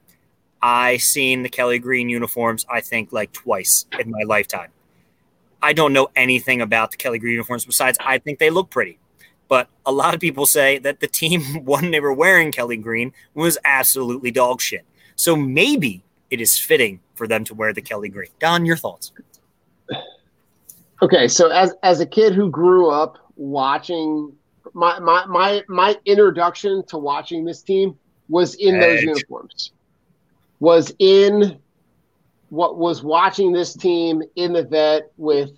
I 0.61 0.97
seen 0.97 1.43
the 1.43 1.49
Kelly 1.49 1.79
Green 1.79 2.09
uniforms. 2.09 2.65
I 2.69 2.81
think 2.81 3.11
like 3.11 3.31
twice 3.31 3.85
in 3.99 4.11
my 4.11 4.23
lifetime. 4.25 4.69
I 5.61 5.73
don't 5.73 5.93
know 5.93 6.09
anything 6.15 6.61
about 6.61 6.91
the 6.91 6.97
Kelly 6.97 7.19
Green 7.19 7.33
uniforms 7.33 7.65
besides 7.65 7.97
I 8.03 8.17
think 8.17 8.39
they 8.39 8.49
look 8.49 8.69
pretty. 8.69 8.97
But 9.47 9.67
a 9.85 9.91
lot 9.91 10.13
of 10.13 10.19
people 10.19 10.45
say 10.45 10.77
that 10.79 10.99
the 10.99 11.07
team 11.07 11.41
when 11.65 11.91
they 11.91 11.99
were 11.99 12.13
wearing 12.13 12.51
Kelly 12.51 12.77
Green 12.77 13.13
was 13.33 13.57
absolutely 13.65 14.31
dog 14.31 14.61
shit. 14.61 14.85
So 15.15 15.35
maybe 15.35 16.03
it 16.29 16.39
is 16.39 16.57
fitting 16.57 16.99
for 17.15 17.27
them 17.27 17.43
to 17.45 17.53
wear 17.53 17.73
the 17.73 17.81
Kelly 17.81 18.09
Green. 18.09 18.29
Don, 18.39 18.65
your 18.65 18.77
thoughts? 18.77 19.11
Okay, 21.01 21.27
so 21.27 21.49
as 21.49 21.73
as 21.83 21.99
a 21.99 22.05
kid 22.05 22.33
who 22.33 22.49
grew 22.49 22.89
up 22.89 23.17
watching 23.35 24.33
my 24.73 24.99
my 24.99 25.25
my 25.25 25.63
my 25.67 25.97
introduction 26.05 26.83
to 26.87 26.97
watching 26.97 27.45
this 27.45 27.61
team 27.61 27.97
was 28.27 28.55
in 28.55 28.79
those 28.79 29.01
uniforms. 29.01 29.71
Was 30.59 30.93
in 30.99 31.59
what 32.49 32.77
was 32.77 33.03
watching 33.03 33.51
this 33.51 33.73
team 33.73 34.21
in 34.35 34.53
the 34.53 34.63
vet 34.63 35.11
with 35.17 35.51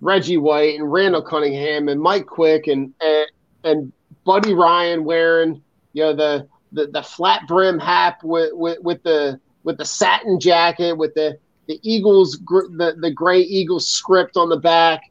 Reggie 0.00 0.38
White 0.38 0.78
and 0.78 0.90
Randall 0.90 1.22
Cunningham 1.22 1.88
and 1.88 2.00
Mike 2.00 2.26
Quick 2.26 2.66
and 2.66 2.94
and, 3.00 3.26
and 3.64 3.92
Buddy 4.24 4.54
Ryan 4.54 5.04
wearing 5.04 5.62
you 5.92 6.04
know 6.04 6.14
the 6.14 6.48
the, 6.72 6.86
the 6.86 7.02
flat 7.02 7.46
brim 7.48 7.78
hat 7.78 8.18
with, 8.22 8.52
with 8.54 8.78
with 8.80 9.02
the 9.02 9.40
with 9.64 9.76
the 9.76 9.84
satin 9.84 10.38
jacket 10.40 10.96
with 10.96 11.14
the 11.14 11.38
the 11.66 11.78
Eagles 11.82 12.38
the 12.38 12.96
the 12.98 13.10
gray 13.10 13.40
Eagles 13.40 13.88
script 13.88 14.36
on 14.36 14.48
the 14.48 14.56
back. 14.56 15.02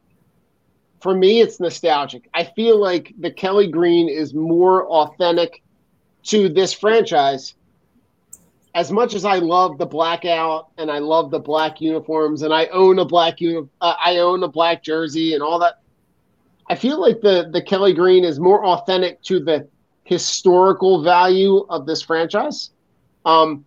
For 1.00 1.14
me, 1.14 1.40
it's 1.40 1.60
nostalgic. 1.60 2.28
I 2.34 2.44
feel 2.44 2.78
like 2.78 3.14
the 3.18 3.30
Kelly 3.30 3.68
Green 3.68 4.08
is 4.08 4.34
more 4.34 4.86
authentic 4.86 5.62
to 6.24 6.50
this 6.50 6.74
franchise. 6.74 7.54
As 8.74 8.92
much 8.92 9.14
as 9.14 9.24
I 9.24 9.36
love 9.36 9.78
the 9.78 9.86
blackout 9.86 10.68
and 10.78 10.90
I 10.90 10.98
love 10.98 11.30
the 11.30 11.40
black 11.40 11.80
uniforms 11.80 12.42
and 12.42 12.54
I 12.54 12.66
own 12.66 12.98
a 13.00 13.04
black 13.04 13.40
uni- 13.40 13.68
uh, 13.80 13.94
I 14.04 14.18
own 14.18 14.42
a 14.44 14.48
black 14.48 14.82
jersey 14.82 15.34
and 15.34 15.42
all 15.42 15.58
that, 15.58 15.80
I 16.68 16.76
feel 16.76 17.00
like 17.00 17.20
the 17.20 17.50
the 17.52 17.60
Kelly 17.62 17.92
Green 17.92 18.24
is 18.24 18.38
more 18.38 18.64
authentic 18.64 19.20
to 19.22 19.40
the 19.40 19.68
historical 20.04 21.02
value 21.02 21.66
of 21.68 21.86
this 21.86 22.00
franchise. 22.00 22.70
Um, 23.24 23.64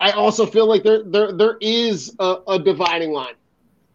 I 0.00 0.12
also 0.12 0.46
feel 0.46 0.66
like 0.66 0.84
there 0.84 1.02
there 1.02 1.32
there 1.32 1.58
is 1.60 2.14
a, 2.20 2.36
a 2.46 2.58
dividing 2.58 3.10
line, 3.10 3.34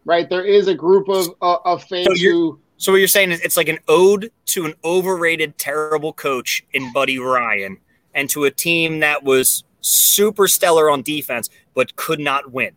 right? 0.04 0.28
There 0.28 0.44
is 0.44 0.68
a 0.68 0.74
group 0.74 1.08
of 1.08 1.28
uh, 1.40 1.56
of 1.64 1.82
fans 1.84 2.06
So 2.06 2.14
who 2.14 2.60
So 2.76 2.92
what 2.92 2.98
you're 2.98 3.08
saying 3.08 3.32
is 3.32 3.40
it's 3.40 3.56
like 3.56 3.68
an 3.68 3.78
ode 3.88 4.30
to 4.46 4.66
an 4.66 4.74
overrated, 4.84 5.56
terrible 5.56 6.12
coach 6.12 6.62
in 6.72 6.92
Buddy 6.92 7.18
Ryan, 7.18 7.78
and 8.14 8.28
to 8.30 8.44
a 8.44 8.50
team 8.50 9.00
that 9.00 9.24
was 9.24 9.64
super 9.84 10.48
stellar 10.48 10.90
on 10.90 11.02
defense 11.02 11.50
but 11.74 11.94
could 11.96 12.20
not 12.20 12.52
win. 12.52 12.72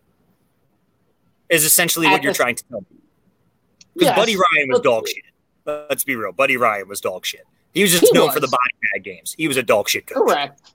Is 1.50 1.64
essentially 1.64 2.08
At 2.08 2.12
what 2.12 2.24
you're 2.24 2.34
trying 2.34 2.56
to 2.56 2.64
tell 2.66 2.82
me. 2.82 2.98
Because 3.94 4.10
Yes, 4.10 4.18
Buddy 4.18 4.36
Ryan 4.36 4.70
was 4.70 4.80
dog 4.82 5.08
shit. 5.08 5.24
Let's 5.66 6.04
be 6.04 6.16
real. 6.16 6.32
Buddy 6.32 6.58
Ryan 6.58 6.88
was 6.88 7.02
dog 7.02 7.26
shit. 7.26 7.46
He 7.74 7.82
was 7.82 7.92
just 7.92 8.04
He 8.06 8.12
known 8.12 8.28
was. 8.28 8.36
for 8.36 8.40
the 8.40 8.48
body 8.48 8.74
bag 8.94 9.04
games. 9.04 9.34
He 9.38 9.48
was 9.48 9.58
a 9.58 9.64
dog 9.64 9.90
shit 9.90 10.08
coach. 10.08 10.18
Correct. 10.18 10.74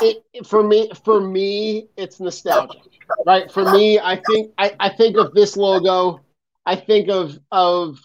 It- 0.00 0.22
for 0.46 0.62
me, 0.62 0.90
for 1.04 1.20
me, 1.20 1.88
it's 1.96 2.20
nostalgia, 2.20 2.78
right? 3.24 3.50
For 3.50 3.70
me, 3.72 3.98
I 3.98 4.20
think 4.30 4.52
I, 4.58 4.76
I 4.78 4.88
think 4.90 5.16
of 5.16 5.32
this 5.32 5.56
logo. 5.56 6.20
I 6.66 6.76
think 6.76 7.08
of 7.08 7.38
of. 7.50 7.98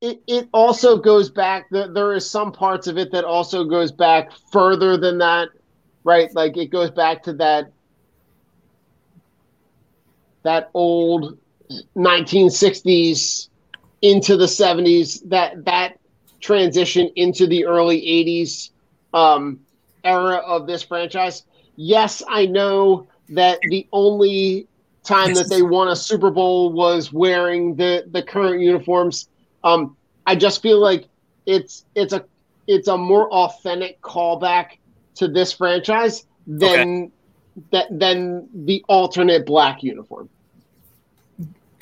It, 0.00 0.22
it 0.26 0.48
also 0.52 0.96
goes 0.96 1.28
back. 1.28 1.66
There, 1.70 1.88
there 1.88 2.12
is 2.14 2.30
some 2.30 2.52
parts 2.52 2.86
of 2.86 2.98
it 2.98 3.10
that 3.12 3.24
also 3.24 3.64
goes 3.64 3.90
back 3.90 4.30
further 4.52 4.96
than 4.96 5.18
that, 5.18 5.48
right? 6.04 6.32
Like 6.34 6.56
it 6.56 6.66
goes 6.66 6.90
back 6.90 7.22
to 7.24 7.32
that 7.34 7.72
that 10.44 10.70
old 10.72 11.36
1960s 11.96 13.48
into 14.02 14.36
the 14.36 14.46
70s. 14.46 15.28
That 15.28 15.64
that 15.64 15.98
transition 16.40 17.10
into 17.16 17.48
the 17.48 17.66
early 17.66 18.00
80s 18.00 18.70
um, 19.12 19.60
era 20.04 20.36
of 20.36 20.66
this 20.68 20.82
franchise. 20.82 21.42
Yes, 21.74 22.22
I 22.28 22.46
know 22.46 23.08
that 23.30 23.58
the 23.68 23.86
only 23.92 24.68
time 25.02 25.34
that 25.34 25.48
they 25.48 25.62
won 25.62 25.88
a 25.88 25.96
Super 25.96 26.30
Bowl 26.30 26.72
was 26.72 27.12
wearing 27.12 27.74
the 27.74 28.04
the 28.10 28.22
current 28.22 28.60
uniforms. 28.60 29.28
Um, 29.64 29.96
I 30.26 30.34
just 30.36 30.62
feel 30.62 30.78
like 30.78 31.04
it's 31.46 31.84
it's 31.94 32.12
a 32.12 32.24
it's 32.66 32.88
a 32.88 32.96
more 32.96 33.30
authentic 33.32 34.00
callback 34.02 34.78
to 35.16 35.28
this 35.28 35.52
franchise 35.52 36.26
than 36.46 37.10
that 37.72 37.86
than 37.90 38.48
the 38.66 38.84
alternate 38.88 39.46
black 39.46 39.82
uniform. 39.82 40.28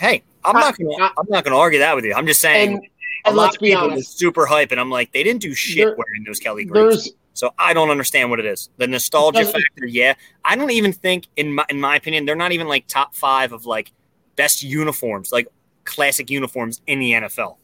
Hey, 0.01 0.23
I'm 0.45 0.55
not 0.55 0.77
gonna 0.79 0.91
I- 1.01 1.13
I'm 1.19 1.27
not 1.29 1.45
gonna 1.45 1.57
argue 1.59 1.79
that 1.81 1.95
with 1.97 2.05
you. 2.05 2.15
I'm 2.15 2.27
just 2.27 2.41
saying 2.41 2.75
And, 2.75 2.79
a 2.85 3.29
and 3.29 3.37
lot 3.37 3.43
let's 3.45 3.57
of 3.57 3.61
be 3.63 3.71
people 3.71 3.87
were 3.87 3.93
honest, 3.93 4.19
super 4.19 4.47
hype, 4.47 4.71
and 4.71 4.81
I'm 4.81 4.91
like, 4.91 5.13
they 5.13 5.23
didn't 5.23 5.43
do 5.43 5.55
shit 5.55 5.79
There- 5.87 5.97
wearing 5.97 6.25
those 6.27 6.39
Kelly 6.39 6.65
Greens. 6.65 7.11
So 7.35 7.53
I 7.59 7.75
don't 7.75 7.91
understand 7.91 8.31
what 8.31 8.41
it 8.41 8.47
is. 8.47 8.71
The 8.79 8.87
nostalgia 8.87 9.45
factor, 9.45 9.85
yeah. 9.87 10.15
I 10.43 10.57
don't 10.57 10.71
even 10.71 10.91
think, 10.95 11.27
in 11.37 11.55
my 11.55 11.67
in 11.69 11.79
my 11.79 11.97
opinion, 11.97 12.25
they're 12.25 12.35
not 12.35 12.53
even 12.53 12.67
like 12.67 12.87
top 12.87 13.15
five 13.15 13.53
of 13.53 13.67
like 13.67 13.93
best 14.37 14.63
uniforms, 14.63 15.33
like 15.33 15.47
classic 15.85 16.31
uniforms 16.31 16.81
in 16.87 16.99
the 16.99 17.13
NFL. 17.13 17.57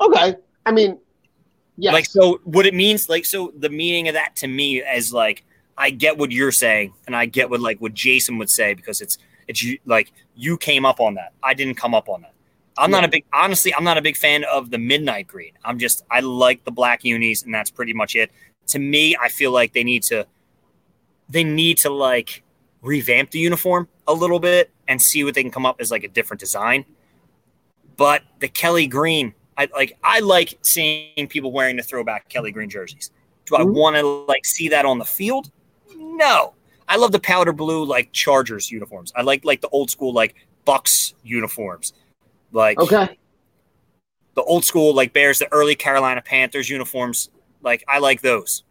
Okay. 0.00 0.36
I 0.64 0.72
mean, 0.72 0.98
yeah. 1.76 1.92
Like 1.92 2.06
so 2.06 2.40
what 2.44 2.66
it 2.66 2.74
means 2.74 3.08
like 3.08 3.24
so 3.24 3.52
the 3.58 3.68
meaning 3.68 4.08
of 4.08 4.14
that 4.14 4.34
to 4.36 4.48
me 4.48 4.82
is 4.82 5.12
like 5.12 5.44
I 5.76 5.90
get 5.90 6.16
what 6.16 6.32
you're 6.32 6.52
saying 6.52 6.94
and 7.06 7.14
I 7.14 7.26
get 7.26 7.50
what 7.50 7.60
like 7.60 7.80
what 7.80 7.92
Jason 7.92 8.38
would 8.38 8.50
say 8.50 8.74
because 8.74 9.00
it's 9.00 9.18
it's 9.46 9.62
you 9.62 9.78
like 9.84 10.12
you 10.34 10.56
came 10.56 10.86
up 10.86 11.00
on 11.00 11.14
that. 11.14 11.32
I 11.42 11.54
didn't 11.54 11.74
come 11.74 11.94
up 11.94 12.08
on 12.08 12.22
that. 12.22 12.32
I'm 12.78 12.90
not 12.90 13.04
a 13.04 13.08
big 13.08 13.24
honestly, 13.32 13.74
I'm 13.74 13.84
not 13.84 13.98
a 13.98 14.02
big 14.02 14.16
fan 14.16 14.44
of 14.44 14.70
the 14.70 14.78
midnight 14.78 15.26
green. 15.26 15.52
I'm 15.64 15.78
just 15.78 16.04
I 16.10 16.20
like 16.20 16.64
the 16.64 16.70
black 16.70 17.04
unis 17.04 17.42
and 17.42 17.54
that's 17.54 17.70
pretty 17.70 17.92
much 17.92 18.14
it. 18.16 18.30
To 18.68 18.78
me, 18.78 19.16
I 19.20 19.28
feel 19.28 19.50
like 19.50 19.72
they 19.72 19.84
need 19.84 20.02
to 20.04 20.26
they 21.28 21.44
need 21.44 21.78
to 21.78 21.90
like 21.90 22.42
revamp 22.80 23.32
the 23.32 23.38
uniform 23.38 23.88
a 24.06 24.14
little 24.14 24.40
bit 24.40 24.70
and 24.88 25.00
see 25.00 25.24
what 25.24 25.34
they 25.34 25.42
can 25.42 25.50
come 25.50 25.66
up 25.66 25.80
as 25.80 25.90
like 25.90 26.04
a 26.04 26.08
different 26.08 26.40
design. 26.40 26.84
But 27.96 28.22
the 28.40 28.48
Kelly 28.48 28.86
green, 28.86 29.34
I 29.58 29.68
like 29.74 29.96
I 30.02 30.20
like 30.20 30.58
seeing 30.62 31.28
people 31.28 31.52
wearing 31.52 31.76
the 31.76 31.82
throwback 31.82 32.28
Kelly 32.28 32.52
green 32.52 32.68
jerseys. 32.68 33.10
Do 33.46 33.56
I 33.56 33.60
mm-hmm. 33.60 33.72
want 33.72 33.96
to 33.96 34.02
like 34.02 34.44
see 34.44 34.68
that 34.68 34.84
on 34.84 34.98
the 34.98 35.04
field? 35.04 35.50
No. 35.96 36.54
I 36.88 36.96
love 36.96 37.12
the 37.12 37.20
powder 37.20 37.52
blue 37.52 37.84
like 37.84 38.12
Chargers 38.12 38.70
uniforms. 38.70 39.12
I 39.16 39.22
like 39.22 39.44
like 39.44 39.60
the 39.60 39.68
old 39.68 39.90
school 39.90 40.12
like 40.12 40.34
Bucks 40.64 41.14
uniforms. 41.22 41.92
Like 42.52 42.78
okay. 42.78 43.18
the 44.34 44.42
old 44.42 44.64
school 44.64 44.94
like 44.94 45.12
Bears, 45.12 45.38
the 45.38 45.52
early 45.52 45.74
Carolina 45.74 46.22
Panthers 46.22 46.68
uniforms. 46.68 47.30
Like 47.62 47.84
I 47.88 47.98
like 47.98 48.20
those. 48.22 48.62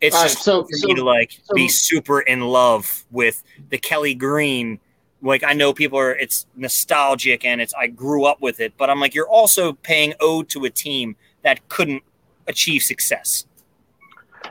It's 0.00 0.16
All 0.16 0.22
right, 0.22 0.30
just 0.30 0.42
so- 0.42 0.62
for 0.64 0.76
so- 0.76 0.86
me 0.88 0.94
to 0.94 1.04
like 1.04 1.32
so- 1.32 1.54
be 1.54 1.68
super 1.68 2.20
in 2.20 2.40
love 2.40 3.04
with 3.10 3.42
the 3.70 3.78
Kelly 3.78 4.14
Green. 4.14 4.78
Like 5.22 5.44
I 5.44 5.52
know 5.52 5.72
people 5.74 5.98
are 5.98 6.12
it's 6.14 6.46
nostalgic 6.56 7.44
and 7.44 7.60
it's 7.60 7.74
I 7.74 7.88
grew 7.88 8.24
up 8.24 8.40
with 8.40 8.60
it, 8.60 8.72
but 8.78 8.88
I'm 8.90 9.00
like 9.00 9.14
you're 9.14 9.28
also 9.28 9.74
paying 9.74 10.14
ode 10.20 10.48
to 10.50 10.64
a 10.64 10.70
team 10.70 11.14
that 11.42 11.68
couldn't 11.68 12.02
achieve 12.46 12.82
success. 12.82 13.46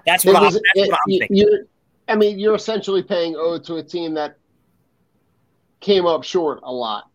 That's 0.05 0.23
what 0.25 0.33
It 0.35 0.37
I'm, 0.37 0.43
was- 0.45 0.53
that's 0.53 0.63
it- 0.75 0.89
what 0.91 0.99
I'm 1.07 1.19
thinking. 1.19 1.37
you're- 1.37 1.63
I 2.07 2.15
mean, 2.15 2.39
you're 2.39 2.55
essentially 2.55 3.03
paying 3.03 3.35
ode 3.35 3.63
to 3.65 3.75
a 3.75 3.83
team 3.83 4.15
that 4.15 4.35
came 5.79 6.07
up 6.07 6.23
short 6.23 6.59
a 6.63 6.71
lot. 6.71 7.07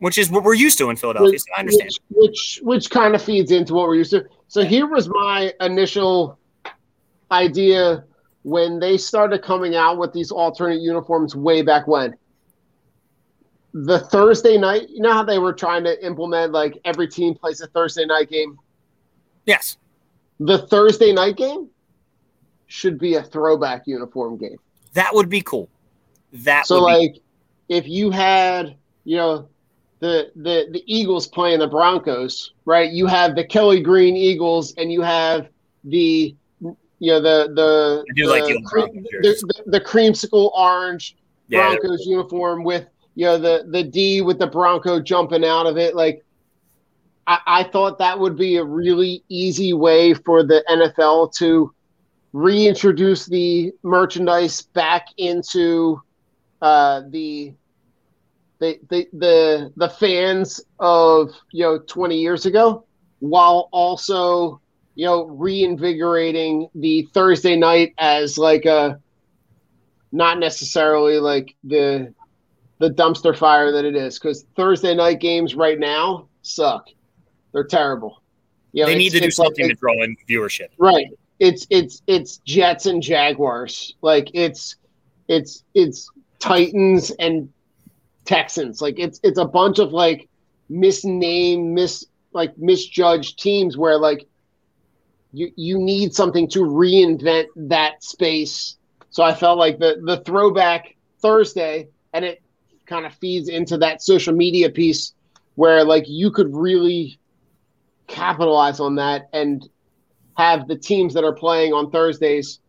Which 0.00 0.18
is 0.18 0.30
what 0.30 0.44
we're 0.44 0.54
used 0.54 0.76
to 0.78 0.90
in 0.90 0.96
Philadelphia. 0.96 1.38
So 1.38 1.46
I 1.56 1.60
understand. 1.60 1.90
Which, 2.10 2.28
which 2.28 2.60
which 2.62 2.90
kind 2.90 3.14
of 3.14 3.22
feeds 3.22 3.50
into 3.50 3.74
what 3.74 3.88
we're 3.88 3.96
used 3.96 4.10
to. 4.12 4.26
So 4.48 4.62
here 4.64 4.86
was 4.86 5.08
my 5.08 5.52
initial 5.60 6.38
idea 7.32 8.04
when 8.42 8.78
they 8.78 8.96
started 8.96 9.42
coming 9.42 9.74
out 9.74 9.98
with 9.98 10.12
these 10.12 10.30
alternate 10.30 10.80
uniforms 10.80 11.34
way 11.34 11.62
back 11.62 11.86
when. 11.88 12.14
The 13.84 14.00
Thursday 14.00 14.58
night, 14.58 14.88
you 14.90 15.00
know 15.00 15.12
how 15.12 15.22
they 15.22 15.38
were 15.38 15.52
trying 15.52 15.84
to 15.84 16.04
implement 16.04 16.52
like 16.52 16.78
every 16.84 17.06
team 17.06 17.34
plays 17.34 17.60
a 17.60 17.68
Thursday 17.68 18.04
night 18.04 18.28
game? 18.28 18.58
Yes. 19.44 19.76
The 20.40 20.66
Thursday 20.66 21.12
night 21.12 21.36
game 21.36 21.68
should 22.66 22.98
be 22.98 23.14
a 23.14 23.22
throwback 23.22 23.86
uniform 23.86 24.36
game. 24.36 24.56
That 24.94 25.14
would 25.14 25.28
be 25.28 25.42
cool. 25.42 25.68
That 26.32 26.66
So 26.66 26.82
would 26.82 26.86
be 26.88 26.92
like 26.92 27.16
if 27.68 27.86
you 27.86 28.10
had, 28.10 28.76
you 29.04 29.16
know, 29.16 29.48
the 30.00 30.32
the 30.34 30.66
the 30.72 30.82
Eagles 30.86 31.28
playing 31.28 31.60
the 31.60 31.68
Broncos, 31.68 32.54
right? 32.64 32.90
You 32.90 33.06
have 33.06 33.36
the 33.36 33.44
Kelly 33.44 33.80
Green 33.80 34.16
Eagles 34.16 34.74
and 34.76 34.90
you 34.90 35.02
have 35.02 35.48
the 35.84 36.34
you 36.60 36.76
know 37.00 37.20
the 37.20 37.52
the 37.54 38.04
I 38.10 38.12
do 38.14 38.24
the, 38.24 38.30
like 38.30 38.44
the 38.44 38.54
old 38.54 38.64
cre- 38.64 38.80
Broncos 38.80 39.04
the, 39.22 39.62
the, 39.64 39.70
the 39.78 39.80
creamsicle 39.80 40.50
orange 40.52 41.16
Yeah, 41.46 41.76
Broncos 41.76 42.06
uniform 42.06 42.64
with 42.64 42.86
you 43.18 43.24
know 43.24 43.36
the 43.36 43.66
the 43.68 43.82
D 43.82 44.20
with 44.20 44.38
the 44.38 44.46
Bronco 44.46 45.00
jumping 45.00 45.44
out 45.44 45.66
of 45.66 45.76
it. 45.76 45.96
Like 45.96 46.24
I, 47.26 47.40
I 47.48 47.64
thought 47.64 47.98
that 47.98 48.16
would 48.16 48.36
be 48.36 48.58
a 48.58 48.64
really 48.64 49.24
easy 49.28 49.72
way 49.72 50.14
for 50.14 50.44
the 50.44 50.64
NFL 50.70 51.34
to 51.38 51.74
reintroduce 52.32 53.26
the 53.26 53.72
merchandise 53.82 54.62
back 54.62 55.08
into 55.16 56.00
uh, 56.62 57.02
the, 57.10 57.54
the 58.60 58.78
the 58.88 59.08
the 59.12 59.72
the 59.74 59.88
fans 59.88 60.60
of 60.78 61.32
you 61.50 61.64
know 61.64 61.80
20 61.80 62.16
years 62.16 62.46
ago, 62.46 62.84
while 63.18 63.68
also 63.72 64.60
you 64.94 65.06
know 65.06 65.24
reinvigorating 65.24 66.68
the 66.76 67.02
Thursday 67.12 67.56
night 67.56 67.94
as 67.98 68.38
like 68.38 68.64
a 68.64 69.00
not 70.12 70.38
necessarily 70.38 71.18
like 71.18 71.56
the 71.64 72.14
the 72.78 72.90
dumpster 72.90 73.36
fire 73.36 73.72
that 73.72 73.84
it 73.84 73.96
is 73.96 74.18
because 74.18 74.44
Thursday 74.56 74.94
night 74.94 75.20
games 75.20 75.54
right 75.54 75.78
now 75.78 76.28
suck. 76.42 76.88
They're 77.52 77.64
terrible. 77.64 78.22
You 78.72 78.82
know, 78.84 78.88
they 78.88 78.96
need 78.96 79.12
to 79.12 79.20
do 79.20 79.26
it's 79.26 79.38
like- 79.38 79.46
something 79.46 79.68
to 79.68 79.74
draw 79.74 80.02
in 80.02 80.16
viewership. 80.28 80.68
Right. 80.78 81.06
It's 81.38 81.66
it's 81.70 82.02
it's 82.06 82.38
Jets 82.38 82.86
and 82.86 83.02
Jaguars. 83.02 83.94
Like 84.02 84.30
it's 84.34 84.76
it's 85.28 85.64
it's 85.74 86.10
Titans 86.38 87.10
and 87.18 87.48
Texans. 88.24 88.82
Like 88.82 88.98
it's 88.98 89.20
it's 89.22 89.38
a 89.38 89.44
bunch 89.44 89.78
of 89.78 89.92
like 89.92 90.28
misnamed, 90.68 91.74
mis 91.74 92.04
like 92.32 92.56
misjudged 92.58 93.38
teams 93.38 93.76
where 93.76 93.98
like 93.98 94.26
you 95.32 95.50
you 95.56 95.78
need 95.78 96.12
something 96.14 96.48
to 96.50 96.60
reinvent 96.60 97.46
that 97.56 98.02
space. 98.02 98.76
So 99.10 99.22
I 99.22 99.32
felt 99.34 99.58
like 99.58 99.78
the 99.78 100.00
the 100.04 100.18
throwback 100.18 100.96
Thursday 101.20 101.88
and 102.12 102.24
it 102.24 102.42
kind 102.88 103.06
of 103.06 103.14
feeds 103.14 103.48
into 103.48 103.76
that 103.78 104.02
social 104.02 104.34
media 104.34 104.70
piece 104.70 105.12
where 105.54 105.84
like 105.84 106.04
you 106.08 106.30
could 106.30 106.54
really 106.54 107.18
capitalize 108.06 108.80
on 108.80 108.96
that 108.96 109.28
and 109.32 109.68
have 110.36 110.66
the 110.68 110.76
teams 110.76 111.14
that 111.14 111.24
are 111.24 111.34
playing 111.34 111.72
on 111.72 111.90
Thursdays 111.90 112.60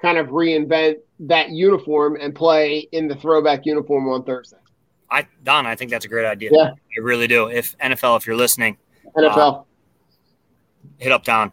kind 0.00 0.18
of 0.18 0.28
reinvent 0.28 0.96
that 1.20 1.50
uniform 1.50 2.16
and 2.20 2.34
play 2.34 2.88
in 2.92 3.06
the 3.06 3.14
throwback 3.14 3.66
uniform 3.66 4.08
on 4.08 4.24
Thursday. 4.24 4.56
I 5.10 5.26
Don, 5.42 5.66
I 5.66 5.74
think 5.74 5.90
that's 5.90 6.04
a 6.04 6.08
great 6.08 6.26
idea. 6.26 6.50
Yeah. 6.52 6.70
I 6.70 7.00
really 7.00 7.26
do. 7.26 7.48
If 7.48 7.76
NFL, 7.78 8.18
if 8.18 8.26
you're 8.26 8.36
listening, 8.36 8.76
NFL. 9.16 9.36
Uh, 9.36 9.62
hit 10.98 11.12
up 11.12 11.24
Don. 11.24 11.52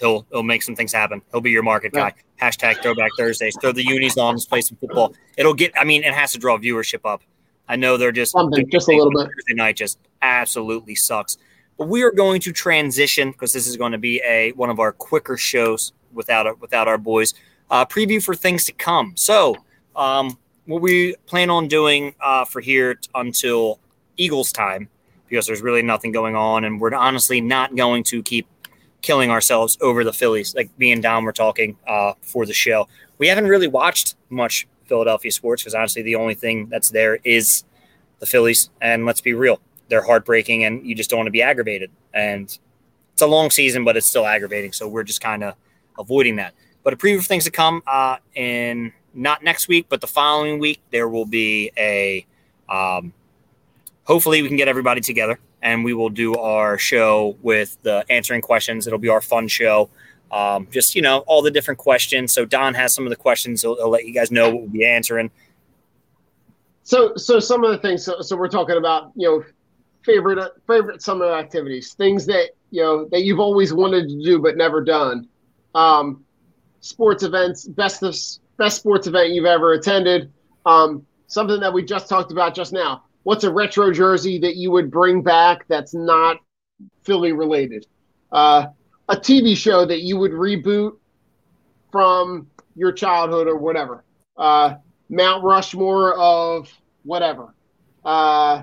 He'll 0.00 0.26
he'll 0.32 0.42
make 0.42 0.62
some 0.62 0.74
things 0.74 0.92
happen. 0.92 1.22
He'll 1.30 1.40
be 1.40 1.50
your 1.50 1.62
market 1.62 1.92
guy. 1.92 2.14
Hashtag 2.40 2.82
Throwback 2.82 3.10
Thursdays. 3.16 3.56
Throw 3.60 3.72
the 3.72 3.84
unis 3.84 4.18
on. 4.18 4.34
Let's 4.34 4.46
play 4.46 4.60
some 4.60 4.76
football. 4.78 5.14
It'll 5.36 5.54
get. 5.54 5.72
I 5.78 5.84
mean, 5.84 6.02
it 6.02 6.12
has 6.12 6.32
to 6.32 6.38
draw 6.38 6.58
viewership 6.58 7.00
up. 7.04 7.22
I 7.68 7.76
know 7.76 7.96
they're 7.96 8.12
just 8.12 8.32
Something, 8.32 8.68
just 8.70 8.88
a 8.88 8.92
little 8.92 9.10
bit. 9.10 9.26
Thursday 9.26 9.54
night 9.54 9.76
just 9.76 9.98
absolutely 10.22 10.94
sucks. 10.94 11.38
But 11.78 11.88
we 11.88 12.02
are 12.02 12.12
going 12.12 12.40
to 12.42 12.52
transition 12.52 13.32
because 13.32 13.52
this 13.52 13.66
is 13.66 13.76
going 13.76 13.92
to 13.92 13.98
be 13.98 14.22
a 14.24 14.52
one 14.52 14.70
of 14.70 14.78
our 14.78 14.92
quicker 14.92 15.36
shows 15.36 15.92
without 16.12 16.46
our, 16.46 16.54
without 16.54 16.88
our 16.88 16.98
boys. 16.98 17.34
Uh, 17.70 17.84
preview 17.84 18.22
for 18.22 18.34
things 18.34 18.64
to 18.66 18.72
come. 18.72 19.14
So, 19.16 19.56
um, 19.96 20.38
what 20.66 20.82
we 20.82 21.14
plan 21.26 21.50
on 21.50 21.68
doing 21.68 22.14
uh, 22.20 22.44
for 22.44 22.60
here 22.60 22.94
t- 22.94 23.08
until 23.14 23.80
Eagles 24.16 24.52
time, 24.52 24.88
because 25.28 25.46
there's 25.46 25.62
really 25.62 25.82
nothing 25.82 26.12
going 26.12 26.36
on, 26.36 26.64
and 26.64 26.80
we're 26.80 26.94
honestly 26.94 27.40
not 27.40 27.74
going 27.74 28.04
to 28.04 28.22
keep 28.22 28.46
killing 29.02 29.30
ourselves 29.30 29.76
over 29.80 30.04
the 30.04 30.12
Phillies. 30.12 30.54
Like 30.54 30.70
me 30.78 30.92
and 30.92 31.02
Don 31.02 31.24
were 31.24 31.32
talking 31.32 31.76
uh, 31.86 32.14
for 32.22 32.46
the 32.46 32.52
show. 32.52 32.88
We 33.18 33.28
haven't 33.28 33.46
really 33.46 33.68
watched 33.68 34.16
much 34.30 34.66
Philadelphia 34.86 35.30
sports 35.30 35.62
because 35.62 35.74
honestly, 35.74 36.02
the 36.02 36.16
only 36.16 36.34
thing 36.34 36.68
that's 36.68 36.90
there 36.90 37.18
is 37.24 37.64
the 38.20 38.26
Phillies. 38.26 38.70
And 38.80 39.04
let's 39.06 39.20
be 39.20 39.34
real, 39.34 39.60
they're 39.88 40.04
heartbreaking, 40.04 40.64
and 40.64 40.86
you 40.86 40.94
just 40.94 41.10
don't 41.10 41.18
want 41.18 41.26
to 41.26 41.32
be 41.32 41.42
aggravated. 41.42 41.90
And 42.12 42.56
it's 43.12 43.22
a 43.22 43.26
long 43.26 43.50
season, 43.50 43.84
but 43.84 43.96
it's 43.96 44.06
still 44.06 44.26
aggravating. 44.26 44.72
So 44.72 44.88
we're 44.88 45.04
just 45.04 45.20
kind 45.20 45.44
of 45.44 45.54
avoiding 45.98 46.36
that. 46.36 46.54
But 46.82 46.92
a 46.92 46.96
preview 46.96 47.18
of 47.18 47.26
things 47.26 47.44
to 47.44 47.50
come 47.50 47.82
uh, 47.86 48.16
in 48.34 48.92
not 49.14 49.42
next 49.42 49.68
week, 49.68 49.86
but 49.88 50.00
the 50.00 50.06
following 50.06 50.58
week, 50.58 50.80
there 50.90 51.08
will 51.08 51.26
be 51.26 51.70
a. 51.78 52.26
Um, 52.68 53.12
hopefully, 54.04 54.42
we 54.42 54.48
can 54.48 54.56
get 54.56 54.68
everybody 54.68 55.00
together 55.00 55.38
and 55.64 55.82
we 55.82 55.94
will 55.94 56.10
do 56.10 56.34
our 56.36 56.76
show 56.76 57.36
with 57.42 57.78
the 57.82 58.04
answering 58.10 58.42
questions. 58.42 58.86
It'll 58.86 58.98
be 58.98 59.08
our 59.08 59.22
fun 59.22 59.48
show. 59.48 59.88
Um, 60.34 60.66
just 60.72 60.96
you 60.96 61.02
know, 61.02 61.18
all 61.28 61.42
the 61.42 61.50
different 61.50 61.78
questions. 61.78 62.32
So 62.32 62.44
Don 62.44 62.74
has 62.74 62.92
some 62.92 63.04
of 63.06 63.10
the 63.10 63.16
questions. 63.16 63.62
He'll, 63.62 63.76
he'll 63.76 63.88
let 63.88 64.04
you 64.04 64.12
guys 64.12 64.32
know 64.32 64.50
what 64.50 64.62
we'll 64.62 64.70
be 64.70 64.84
answering. 64.84 65.30
So 66.82 67.14
so 67.14 67.38
some 67.38 67.62
of 67.62 67.70
the 67.70 67.78
things 67.78 68.04
so, 68.04 68.20
so 68.20 68.36
we're 68.36 68.48
talking 68.48 68.76
about, 68.76 69.12
you 69.14 69.28
know, 69.28 69.44
favorite 70.02 70.52
favorite 70.66 71.02
summer 71.02 71.32
activities, 71.32 71.94
things 71.94 72.26
that, 72.26 72.50
you 72.72 72.82
know, 72.82 73.08
that 73.12 73.22
you've 73.22 73.38
always 73.38 73.72
wanted 73.72 74.08
to 74.08 74.22
do 74.22 74.40
but 74.40 74.56
never 74.56 74.82
done. 74.82 75.28
Um, 75.74 76.24
sports 76.80 77.22
events, 77.22 77.66
best 77.68 78.02
of, 78.02 78.16
best 78.56 78.78
sports 78.78 79.06
event 79.06 79.30
you've 79.30 79.46
ever 79.46 79.74
attended. 79.74 80.32
Um, 80.66 81.06
something 81.28 81.60
that 81.60 81.72
we 81.72 81.84
just 81.84 82.08
talked 82.08 82.32
about 82.32 82.56
just 82.56 82.72
now. 82.72 83.04
What's 83.22 83.44
a 83.44 83.52
retro 83.52 83.92
jersey 83.92 84.38
that 84.40 84.56
you 84.56 84.72
would 84.72 84.90
bring 84.90 85.22
back 85.22 85.64
that's 85.68 85.94
not 85.94 86.38
Philly 87.04 87.32
related? 87.32 87.86
Uh, 88.32 88.66
a 89.08 89.16
TV 89.16 89.56
show 89.56 89.84
that 89.84 90.00
you 90.02 90.16
would 90.18 90.32
reboot 90.32 90.96
from 91.92 92.48
your 92.74 92.92
childhood 92.92 93.46
or 93.46 93.56
whatever. 93.56 94.04
Uh, 94.36 94.74
Mount 95.08 95.44
Rushmore 95.44 96.14
of 96.14 96.68
whatever. 97.04 97.54
Uh, 98.04 98.62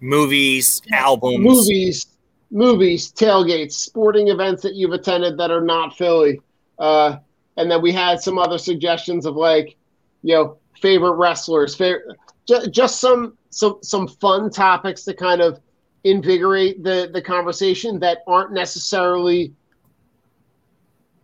Movies, 0.00 0.80
albums, 0.92 1.40
movies, 1.40 2.06
movies, 2.50 3.12
tailgates, 3.12 3.72
sporting 3.72 4.28
events 4.28 4.62
that 4.62 4.74
you've 4.74 4.92
attended 4.92 5.36
that 5.36 5.50
are 5.50 5.60
not 5.60 5.96
Philly. 5.96 6.40
Uh, 6.78 7.18
and 7.58 7.70
then 7.70 7.82
we 7.82 7.92
had 7.92 8.20
some 8.20 8.38
other 8.38 8.56
suggestions 8.56 9.26
of 9.26 9.36
like, 9.36 9.76
you 10.22 10.34
know, 10.34 10.56
favorite 10.80 11.16
wrestlers, 11.16 11.74
favorite, 11.74 12.16
just, 12.48 12.70
just 12.70 13.00
some 13.00 13.36
some 13.50 13.78
some 13.82 14.08
fun 14.08 14.50
topics 14.50 15.04
to 15.04 15.12
kind 15.12 15.42
of 15.42 15.60
invigorate 16.04 16.82
the 16.82 17.10
the 17.12 17.20
conversation 17.20 17.98
that 18.00 18.18
aren't 18.26 18.52
necessarily 18.52 19.52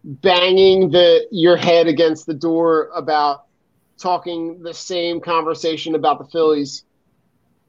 banging 0.07 0.91
the 0.91 1.27
your 1.33 1.57
head 1.57 1.89
against 1.89 2.27
the 2.27 2.35
door 2.35 2.91
about 2.95 3.47
talking 3.99 4.63
the 4.63 4.73
same 4.73 5.21
conversation 5.21 5.95
about 5.95 6.19
the 6.19 6.25
Phillies 6.27 6.85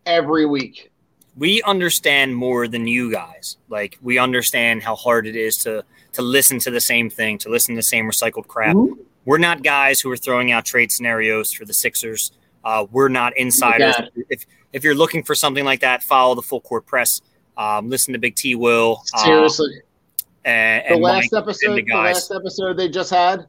every 0.06 0.46
week. 0.46 0.92
We 1.36 1.62
understand 1.64 2.36
more 2.36 2.68
than 2.68 2.88
you 2.88 3.12
guys. 3.12 3.58
Like 3.70 3.98
we 4.02 4.18
understand 4.20 4.84
how 4.84 4.96
hard 4.96 5.28
it 5.28 5.36
is 5.36 5.58
to 5.58 5.84
to 6.14 6.22
listen 6.22 6.60
to 6.60 6.72
the 6.72 6.82
same 6.82 7.10
thing, 7.10 7.38
to 7.40 7.50
listen 7.50 7.76
to 7.76 7.80
the 7.80 7.84
same 7.84 8.06
recycled 8.06 8.48
crap. 8.48 8.76
Mm-hmm. 8.76 9.02
We're 9.26 9.38
not 9.40 9.62
guys 9.62 10.00
who 10.00 10.10
are 10.12 10.18
throwing 10.18 10.52
out 10.52 10.64
trade 10.64 10.92
scenarios 10.92 11.52
for 11.52 11.66
the 11.66 11.74
Sixers. 11.74 12.32
Uh, 12.64 12.86
we're 12.92 13.10
not 13.10 13.36
insiders. 13.36 13.96
If 14.30 14.46
if 14.74 14.84
you're 14.84 14.96
looking 14.96 15.24
for 15.24 15.36
something 15.36 15.66
like 15.66 15.82
that, 15.82 16.04
follow 16.04 16.36
the 16.36 16.42
full 16.42 16.62
court 16.62 16.86
press. 16.86 17.22
Um, 17.58 17.90
listen 17.90 18.14
to 18.14 18.20
Big 18.20 18.36
T. 18.36 18.56
Will. 18.56 19.04
Um, 19.18 19.26
Seriously. 19.26 19.82
And, 20.48 20.86
and 20.86 20.95
the 20.95 21.00
last 21.02 21.34
Mike 21.34 21.43
episode, 21.43 21.76
the, 21.76 21.84
the, 21.84 21.93
last 21.93 22.32
episode 22.32 22.78
they 22.78 22.88
just 22.88 23.10
had, 23.10 23.48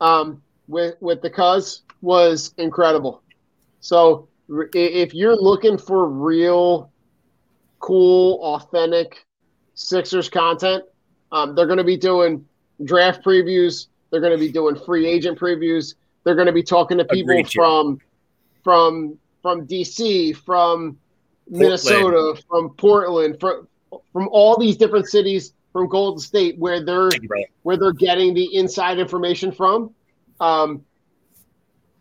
um, 0.00 0.40
with 0.68 0.94
with 1.00 1.22
the 1.22 1.30
Cuz 1.30 1.82
was 2.02 2.54
incredible. 2.56 3.22
So 3.80 4.28
if 4.48 5.12
you're 5.12 5.36
looking 5.36 5.76
for 5.76 6.06
real, 6.08 6.90
cool, 7.80 8.38
authentic 8.42 9.24
Sixers 9.74 10.28
content, 10.28 10.84
um, 11.32 11.54
they're 11.54 11.66
going 11.66 11.78
to 11.78 11.84
be 11.84 11.96
doing 11.96 12.46
draft 12.84 13.24
previews. 13.24 13.88
They're 14.10 14.20
going 14.20 14.32
to 14.32 14.38
be 14.38 14.52
doing 14.52 14.76
free 14.76 15.06
agent 15.06 15.38
previews. 15.38 15.94
They're 16.22 16.34
going 16.36 16.46
to 16.46 16.52
be 16.52 16.62
talking 16.62 16.98
to 16.98 17.04
people 17.04 17.32
Agreed, 17.32 17.50
from 17.52 17.98
from 18.62 19.18
from 19.42 19.66
DC, 19.66 20.36
from 20.36 20.96
Portland. 21.50 21.60
Minnesota, 21.60 22.42
from 22.48 22.70
Portland, 22.76 23.40
from 23.40 23.66
from 24.12 24.28
all 24.30 24.56
these 24.56 24.76
different 24.76 25.08
cities 25.08 25.54
from 25.72 25.88
Golden 25.88 26.20
State 26.20 26.58
where 26.58 26.84
they're 26.84 27.10
you, 27.20 27.46
where 27.62 27.76
they're 27.76 27.92
getting 27.92 28.34
the 28.34 28.54
inside 28.54 28.98
information 28.98 29.52
from. 29.52 29.94
Um, 30.40 30.84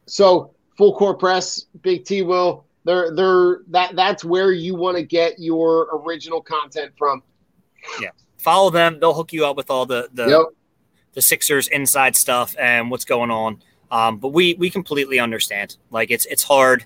so 0.05 0.53
full 0.77 0.95
court 0.95 1.19
press, 1.19 1.65
Big 1.81 2.05
T 2.05 2.21
will 2.21 2.65
they're 2.85 3.13
they're 3.13 3.61
that 3.67 3.95
that's 3.95 4.23
where 4.23 4.51
you 4.51 4.75
want 4.75 4.97
to 4.97 5.03
get 5.03 5.39
your 5.39 5.89
original 6.03 6.41
content 6.41 6.93
from. 6.97 7.21
Yeah. 8.01 8.09
Follow 8.37 8.69
them. 8.69 8.99
They'll 8.99 9.13
hook 9.13 9.33
you 9.33 9.45
up 9.45 9.57
with 9.57 9.69
all 9.69 9.85
the 9.85 10.09
the 10.13 10.27
yep. 10.27 10.41
the 11.13 11.21
Sixers 11.21 11.67
inside 11.67 12.15
stuff 12.15 12.55
and 12.57 12.89
what's 12.89 13.05
going 13.05 13.31
on. 13.31 13.61
Um, 13.91 14.17
but 14.17 14.29
we 14.29 14.53
we 14.55 14.69
completely 14.69 15.19
understand. 15.19 15.77
Like 15.91 16.11
it's 16.11 16.25
it's 16.25 16.43
hard. 16.43 16.85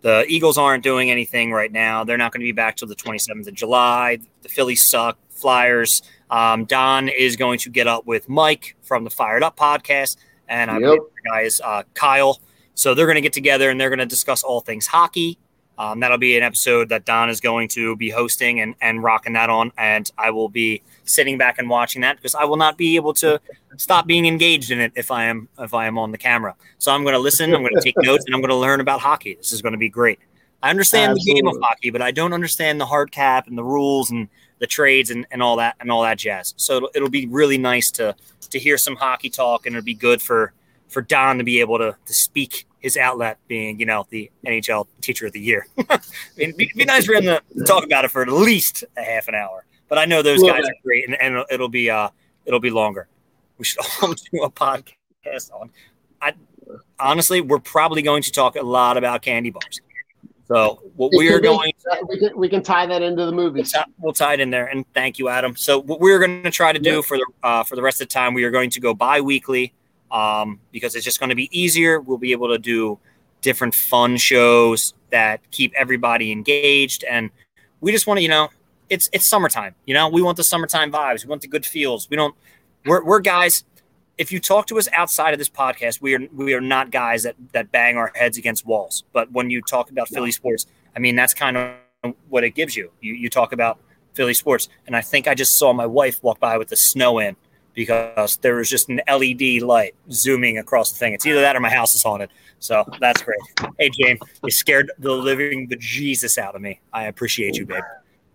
The 0.00 0.24
Eagles 0.28 0.58
aren't 0.58 0.82
doing 0.82 1.10
anything 1.10 1.50
right 1.50 1.72
now. 1.72 2.04
They're 2.04 2.18
not 2.18 2.30
going 2.30 2.42
to 2.42 2.44
be 2.44 2.52
back 2.52 2.76
till 2.76 2.88
the 2.88 2.94
27th 2.94 3.48
of 3.48 3.54
July. 3.54 4.18
The 4.42 4.50
Phillies 4.50 4.86
suck. 4.86 5.16
Flyers. 5.30 6.02
Um, 6.30 6.64
Don 6.64 7.08
is 7.08 7.36
going 7.36 7.58
to 7.60 7.70
get 7.70 7.86
up 7.86 8.06
with 8.06 8.28
Mike 8.28 8.76
from 8.82 9.04
the 9.04 9.10
Fired 9.10 9.42
Up 9.42 9.56
podcast, 9.56 10.16
and 10.48 10.70
I 10.70 10.78
yep. 10.78 10.98
guys 11.30 11.60
uh, 11.60 11.82
Kyle 11.94 12.40
so 12.74 12.94
they're 12.94 13.06
going 13.06 13.16
to 13.16 13.22
get 13.22 13.32
together 13.32 13.70
and 13.70 13.80
they're 13.80 13.88
going 13.88 14.00
to 14.00 14.06
discuss 14.06 14.42
all 14.42 14.60
things 14.60 14.86
hockey. 14.86 15.38
Um, 15.76 15.98
that'll 16.00 16.18
be 16.18 16.36
an 16.36 16.44
episode 16.44 16.88
that 16.90 17.04
Don 17.04 17.28
is 17.28 17.40
going 17.40 17.66
to 17.68 17.96
be 17.96 18.08
hosting 18.08 18.60
and, 18.60 18.76
and 18.80 19.02
rocking 19.02 19.32
that 19.32 19.50
on. 19.50 19.72
And 19.76 20.08
I 20.16 20.30
will 20.30 20.48
be 20.48 20.82
sitting 21.04 21.36
back 21.36 21.58
and 21.58 21.68
watching 21.68 22.02
that 22.02 22.16
because 22.16 22.34
I 22.36 22.44
will 22.44 22.56
not 22.56 22.78
be 22.78 22.94
able 22.94 23.12
to 23.14 23.40
stop 23.76 24.06
being 24.06 24.26
engaged 24.26 24.70
in 24.70 24.78
it 24.78 24.92
if 24.94 25.10
I 25.10 25.24
am 25.24 25.48
if 25.58 25.74
I 25.74 25.86
am 25.86 25.98
on 25.98 26.12
the 26.12 26.18
camera. 26.18 26.54
So 26.78 26.92
I'm 26.92 27.02
going 27.02 27.14
to 27.14 27.18
listen, 27.18 27.52
I'm 27.52 27.62
going 27.62 27.74
to 27.74 27.80
take 27.80 27.96
notes, 27.98 28.24
and 28.26 28.34
I'm 28.36 28.40
going 28.40 28.50
to 28.50 28.56
learn 28.56 28.80
about 28.80 29.00
hockey. 29.00 29.34
This 29.34 29.50
is 29.50 29.62
going 29.62 29.72
to 29.72 29.78
be 29.78 29.88
great. 29.88 30.20
I 30.64 30.70
understand 30.70 31.10
Absolutely. 31.10 31.42
the 31.42 31.42
game 31.42 31.54
of 31.54 31.62
hockey, 31.62 31.90
but 31.90 32.00
I 32.00 32.10
don't 32.10 32.32
understand 32.32 32.80
the 32.80 32.86
hard 32.86 33.12
cap 33.12 33.48
and 33.48 33.58
the 33.58 33.62
rules 33.62 34.10
and 34.10 34.30
the 34.60 34.66
trades 34.66 35.10
and, 35.10 35.26
and 35.30 35.42
all 35.42 35.56
that 35.56 35.76
and 35.78 35.90
all 35.90 36.02
that 36.04 36.16
jazz. 36.16 36.54
So 36.56 36.76
it'll, 36.78 36.90
it'll 36.94 37.10
be 37.10 37.26
really 37.26 37.58
nice 37.58 37.90
to 37.92 38.16
to 38.48 38.58
hear 38.58 38.78
some 38.78 38.96
hockey 38.96 39.28
talk, 39.28 39.66
and 39.66 39.76
it'll 39.76 39.84
be 39.84 39.92
good 39.92 40.22
for 40.22 40.54
for 40.88 41.02
Don 41.02 41.36
to 41.36 41.44
be 41.44 41.60
able 41.60 41.76
to 41.76 41.94
to 42.06 42.14
speak 42.14 42.66
his 42.78 42.96
outlet 42.96 43.36
being, 43.46 43.78
you 43.78 43.84
know, 43.84 44.06
the 44.08 44.30
NHL 44.46 44.86
Teacher 45.02 45.26
of 45.26 45.32
the 45.32 45.40
Year. 45.40 45.66
I 45.90 46.00
mean, 46.38 46.48
it'd 46.48 46.56
be, 46.56 46.70
be, 46.74 46.84
nice 46.86 47.04
for 47.04 47.12
him 47.14 47.24
to 47.24 47.42
talk 47.66 47.84
about 47.84 48.06
it 48.06 48.10
for 48.10 48.22
at 48.22 48.28
least 48.28 48.84
a 48.96 49.02
half 49.02 49.28
an 49.28 49.34
hour. 49.34 49.66
But 49.88 49.98
I 49.98 50.06
know 50.06 50.22
those 50.22 50.42
guys 50.42 50.64
are 50.64 50.74
great, 50.82 51.06
and, 51.06 51.20
and 51.20 51.44
it'll 51.50 51.68
be 51.68 51.90
uh 51.90 52.08
it'll 52.46 52.58
be 52.58 52.70
longer. 52.70 53.06
We 53.58 53.66
should 53.66 53.84
all 54.02 54.14
do 54.14 54.44
a 54.44 54.50
podcast 54.50 55.52
on. 55.52 55.68
I 56.22 56.32
honestly, 56.98 57.42
we're 57.42 57.58
probably 57.58 58.00
going 58.00 58.22
to 58.22 58.32
talk 58.32 58.56
a 58.56 58.62
lot 58.62 58.96
about 58.96 59.20
candy 59.20 59.50
bars. 59.50 59.82
So 60.46 60.82
what 60.96 61.10
we 61.16 61.32
are 61.32 61.40
going, 61.40 61.72
we 62.06 62.18
can 62.18 62.36
we 62.36 62.48
can 62.50 62.62
tie 62.62 62.86
that 62.86 63.00
into 63.00 63.24
the 63.24 63.32
movie. 63.32 63.62
We'll, 63.62 63.84
we'll 63.98 64.12
tie 64.12 64.34
it 64.34 64.40
in 64.40 64.50
there, 64.50 64.66
and 64.66 64.84
thank 64.92 65.18
you, 65.18 65.28
Adam. 65.28 65.56
So 65.56 65.80
what 65.80 66.00
we're 66.00 66.18
going 66.18 66.42
to 66.42 66.50
try 66.50 66.72
to 66.72 66.78
do 66.78 67.00
for 67.02 67.16
the 67.16 67.26
uh, 67.42 67.64
for 67.64 67.76
the 67.76 67.82
rest 67.82 68.02
of 68.02 68.08
the 68.08 68.12
time, 68.12 68.34
we 68.34 68.44
are 68.44 68.50
going 68.50 68.68
to 68.70 68.80
go 68.80 68.92
bi-weekly 68.92 69.72
um, 70.10 70.60
because 70.70 70.94
it's 70.94 71.04
just 71.04 71.18
going 71.18 71.30
to 71.30 71.34
be 71.34 71.48
easier. 71.58 71.98
We'll 72.00 72.18
be 72.18 72.32
able 72.32 72.48
to 72.48 72.58
do 72.58 72.98
different 73.40 73.74
fun 73.74 74.18
shows 74.18 74.92
that 75.10 75.40
keep 75.50 75.72
everybody 75.74 76.30
engaged, 76.30 77.04
and 77.04 77.30
we 77.80 77.90
just 77.90 78.06
want 78.06 78.18
to, 78.18 78.22
you 78.22 78.28
know, 78.28 78.50
it's 78.90 79.08
it's 79.14 79.26
summertime. 79.26 79.74
You 79.86 79.94
know, 79.94 80.08
we 80.08 80.20
want 80.20 80.36
the 80.36 80.44
summertime 80.44 80.92
vibes. 80.92 81.24
We 81.24 81.30
want 81.30 81.40
the 81.40 81.48
good 81.48 81.64
feels. 81.64 82.10
We 82.10 82.16
don't. 82.16 82.34
We're 82.84 83.02
we're 83.02 83.20
guys. 83.20 83.64
If 84.16 84.30
you 84.30 84.38
talk 84.38 84.66
to 84.68 84.78
us 84.78 84.88
outside 84.92 85.32
of 85.32 85.38
this 85.38 85.48
podcast, 85.48 86.00
we 86.00 86.14
are 86.14 86.20
we 86.32 86.54
are 86.54 86.60
not 86.60 86.90
guys 86.90 87.24
that 87.24 87.36
that 87.52 87.72
bang 87.72 87.96
our 87.96 88.12
heads 88.14 88.38
against 88.38 88.66
walls. 88.66 89.04
But 89.12 89.32
when 89.32 89.50
you 89.50 89.60
talk 89.62 89.90
about 89.90 90.08
Philly 90.08 90.30
sports, 90.30 90.66
I 90.94 90.98
mean 91.00 91.16
that's 91.16 91.34
kind 91.34 91.56
of 91.56 92.14
what 92.28 92.44
it 92.44 92.50
gives 92.50 92.76
you. 92.76 92.90
You 93.00 93.14
you 93.14 93.28
talk 93.28 93.52
about 93.52 93.78
Philly 94.14 94.34
sports, 94.34 94.68
and 94.86 94.96
I 94.96 95.00
think 95.00 95.26
I 95.26 95.34
just 95.34 95.58
saw 95.58 95.72
my 95.72 95.86
wife 95.86 96.22
walk 96.22 96.38
by 96.38 96.58
with 96.58 96.68
the 96.68 96.76
snow 96.76 97.18
in 97.18 97.36
because 97.74 98.36
there 98.38 98.54
was 98.54 98.70
just 98.70 98.88
an 98.88 99.00
LED 99.08 99.62
light 99.62 99.94
zooming 100.10 100.58
across 100.58 100.92
the 100.92 100.98
thing. 100.98 101.12
It's 101.12 101.26
either 101.26 101.40
that 101.40 101.56
or 101.56 101.60
my 101.60 101.70
house 101.70 101.94
is 101.94 102.02
haunted. 102.02 102.30
So 102.60 102.84
that's 103.00 103.20
great. 103.22 103.40
Hey, 103.78 103.90
James, 103.90 104.20
you 104.44 104.50
scared 104.50 104.92
the 104.98 105.12
living 105.12 105.66
the 105.68 105.76
Jesus 105.76 106.38
out 106.38 106.54
of 106.54 106.62
me. 106.62 106.80
I 106.92 107.06
appreciate 107.06 107.56
you, 107.56 107.66
babe. 107.66 107.82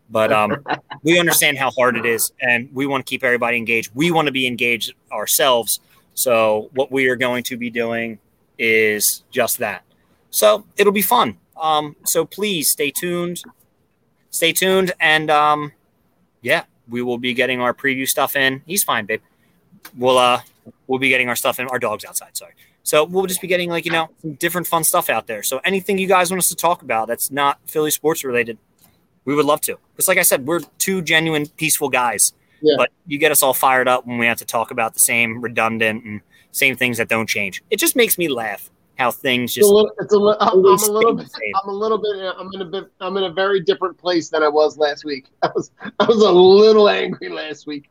But 0.09 0.31
um, 0.31 0.63
we 1.03 1.19
understand 1.19 1.57
how 1.57 1.71
hard 1.71 1.97
it 1.97 2.05
is, 2.05 2.31
and 2.41 2.69
we 2.73 2.85
want 2.85 3.05
to 3.05 3.09
keep 3.09 3.23
everybody 3.23 3.57
engaged. 3.57 3.91
We 3.93 4.11
want 4.11 4.27
to 4.27 4.31
be 4.31 4.47
engaged 4.47 4.93
ourselves. 5.11 5.79
So 6.13 6.69
what 6.73 6.91
we 6.91 7.07
are 7.07 7.15
going 7.15 7.43
to 7.43 7.57
be 7.57 7.69
doing 7.69 8.19
is 8.57 9.23
just 9.31 9.59
that. 9.59 9.83
So 10.31 10.65
it'll 10.77 10.93
be 10.93 11.01
fun. 11.01 11.37
Um, 11.59 11.95
so 12.05 12.25
please 12.25 12.69
stay 12.69 12.91
tuned. 12.91 13.41
Stay 14.31 14.53
tuned, 14.53 14.91
and 14.99 15.31
um, 15.31 15.71
yeah, 16.41 16.63
we 16.87 17.01
will 17.01 17.17
be 17.17 17.33
getting 17.33 17.61
our 17.61 17.73
preview 17.73 18.07
stuff 18.07 18.35
in. 18.35 18.61
He's 18.65 18.83
fine, 18.83 19.05
babe. 19.05 19.21
We'll 19.97 20.17
uh 20.17 20.41
we'll 20.87 20.99
be 20.99 21.09
getting 21.09 21.29
our 21.29 21.35
stuff 21.35 21.59
in. 21.59 21.67
Our 21.67 21.79
dogs 21.79 22.05
outside, 22.05 22.35
sorry. 22.35 22.53
So 22.83 23.03
we'll 23.03 23.25
just 23.25 23.41
be 23.41 23.47
getting 23.47 23.69
like 23.69 23.85
you 23.85 23.91
know 23.91 24.09
some 24.21 24.33
different 24.33 24.67
fun 24.67 24.83
stuff 24.83 25.09
out 25.09 25.27
there. 25.27 25.43
So 25.43 25.59
anything 25.63 25.97
you 25.97 26.07
guys 26.07 26.31
want 26.31 26.39
us 26.39 26.49
to 26.49 26.55
talk 26.55 26.81
about 26.81 27.07
that's 27.07 27.31
not 27.31 27.59
Philly 27.65 27.91
sports 27.91 28.23
related, 28.23 28.57
we 29.25 29.35
would 29.35 29.45
love 29.45 29.61
to. 29.61 29.77
Because 29.93 30.07
like 30.07 30.17
I 30.17 30.23
said, 30.23 30.45
we're 30.45 30.61
two 30.77 31.01
genuine 31.01 31.47
peaceful 31.47 31.89
guys. 31.89 32.33
Yeah. 32.61 32.75
But 32.77 32.91
you 33.07 33.17
get 33.17 33.31
us 33.31 33.41
all 33.41 33.53
fired 33.53 33.87
up 33.87 34.05
when 34.05 34.17
we 34.17 34.25
have 34.25 34.37
to 34.39 34.45
talk 34.45 34.71
about 34.71 34.93
the 34.93 34.99
same 34.99 35.41
redundant 35.41 36.03
and 36.03 36.21
same 36.51 36.75
things 36.75 36.97
that 36.97 37.07
don't 37.07 37.27
change. 37.27 37.63
It 37.69 37.77
just 37.79 37.95
makes 37.95 38.17
me 38.17 38.27
laugh 38.27 38.69
how 38.97 39.11
things 39.11 39.53
just. 39.53 39.65
It's 39.65 39.71
a 39.71 39.73
little, 39.73 39.91
it's 39.99 40.13
a 40.13 40.17
li- 40.17 40.35
I'm, 40.39 40.49
I'm, 40.49 40.65
a 40.65 40.91
little 40.91 41.15
bit. 41.15 41.31
I'm 41.63 41.69
a 41.69 41.73
little 41.73 41.97
bit. 41.97 42.17
Uh, 42.17 42.33
I'm 42.37 42.49
in 42.53 42.61
a 42.61 42.65
bit. 42.65 42.91
I'm 42.99 43.15
in 43.17 43.23
a 43.23 43.31
very 43.31 43.61
different 43.61 43.97
place 43.97 44.29
than 44.29 44.43
I 44.43 44.49
was 44.49 44.77
last 44.77 45.05
week. 45.05 45.27
I 45.41 45.49
was. 45.55 45.71
I 45.99 46.05
was 46.05 46.21
a 46.21 46.31
little 46.31 46.89
angry 46.89 47.29
last 47.29 47.65
week. 47.65 47.89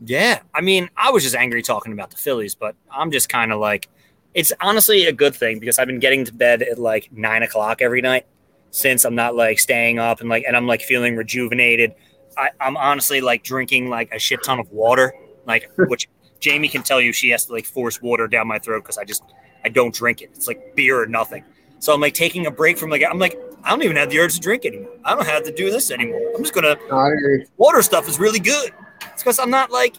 Yeah, 0.00 0.40
I 0.54 0.60
mean, 0.60 0.88
I 0.96 1.10
was 1.10 1.24
just 1.24 1.34
angry 1.34 1.62
talking 1.62 1.92
about 1.92 2.10
the 2.10 2.16
Phillies, 2.16 2.54
but 2.54 2.76
I'm 2.90 3.10
just 3.10 3.28
kind 3.28 3.52
of 3.52 3.58
like, 3.58 3.88
it's 4.32 4.52
honestly 4.60 5.06
a 5.06 5.12
good 5.12 5.34
thing 5.34 5.58
because 5.58 5.78
I've 5.78 5.88
been 5.88 5.98
getting 5.98 6.24
to 6.26 6.32
bed 6.32 6.62
at 6.62 6.78
like 6.78 7.10
nine 7.10 7.42
o'clock 7.42 7.82
every 7.82 8.00
night 8.00 8.24
since 8.70 9.04
I'm 9.04 9.14
not 9.14 9.34
like 9.34 9.58
staying 9.58 9.98
up 9.98 10.20
and 10.20 10.28
like, 10.28 10.44
and 10.46 10.56
I'm 10.56 10.66
like 10.66 10.82
feeling 10.82 11.16
rejuvenated. 11.16 11.94
I, 12.36 12.50
I'm 12.60 12.76
honestly 12.76 13.20
like 13.20 13.42
drinking 13.42 13.88
like 13.88 14.12
a 14.12 14.18
shit 14.18 14.42
ton 14.44 14.60
of 14.60 14.70
water, 14.70 15.12
like 15.46 15.70
which 15.76 16.08
Jamie 16.40 16.68
can 16.68 16.82
tell 16.82 17.00
you 17.00 17.12
she 17.12 17.30
has 17.30 17.46
to 17.46 17.52
like 17.52 17.64
force 17.64 18.00
water 18.00 18.28
down 18.28 18.46
my 18.46 18.58
throat 18.58 18.82
because 18.82 18.98
I 18.98 19.04
just 19.04 19.22
I 19.64 19.68
don't 19.68 19.94
drink 19.94 20.22
it. 20.22 20.30
It's 20.34 20.46
like 20.46 20.74
beer 20.76 21.00
or 21.00 21.06
nothing. 21.06 21.44
So 21.80 21.92
I'm 21.92 22.00
like 22.00 22.14
taking 22.14 22.46
a 22.46 22.50
break 22.50 22.78
from 22.78 22.90
like 22.90 23.02
I'm 23.08 23.18
like 23.18 23.38
I 23.64 23.70
don't 23.70 23.82
even 23.82 23.96
have 23.96 24.10
the 24.10 24.18
urge 24.18 24.34
to 24.34 24.40
drink 24.40 24.64
anymore. 24.64 24.92
I 25.04 25.14
don't 25.14 25.26
have 25.26 25.44
to 25.44 25.52
do 25.52 25.70
this 25.70 25.90
anymore. 25.90 26.32
I'm 26.34 26.42
just 26.42 26.54
gonna 26.54 26.76
water 27.56 27.82
stuff 27.82 28.08
is 28.08 28.18
really 28.18 28.40
good. 28.40 28.72
It's 29.12 29.22
because 29.22 29.38
I'm 29.38 29.50
not 29.50 29.70
like 29.70 29.96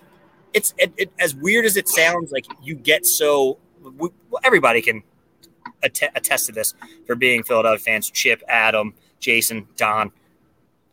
it's 0.54 0.74
it, 0.78 0.94
it, 0.98 1.12
as 1.20 1.36
weird 1.36 1.66
as 1.66 1.78
it 1.78 1.88
sounds. 1.88 2.32
Like 2.32 2.46
you 2.62 2.76
get 2.76 3.06
so 3.06 3.58
we, 3.98 4.10
everybody 4.44 4.82
can 4.82 5.04
att- 5.84 6.12
attest 6.16 6.48
to 6.48 6.52
this 6.52 6.74
for 7.06 7.16
being 7.16 7.44
Philadelphia 7.44 7.84
fans. 7.84 8.10
Chip, 8.10 8.42
Adam, 8.48 8.94
Jason, 9.20 9.68
Don, 9.76 10.12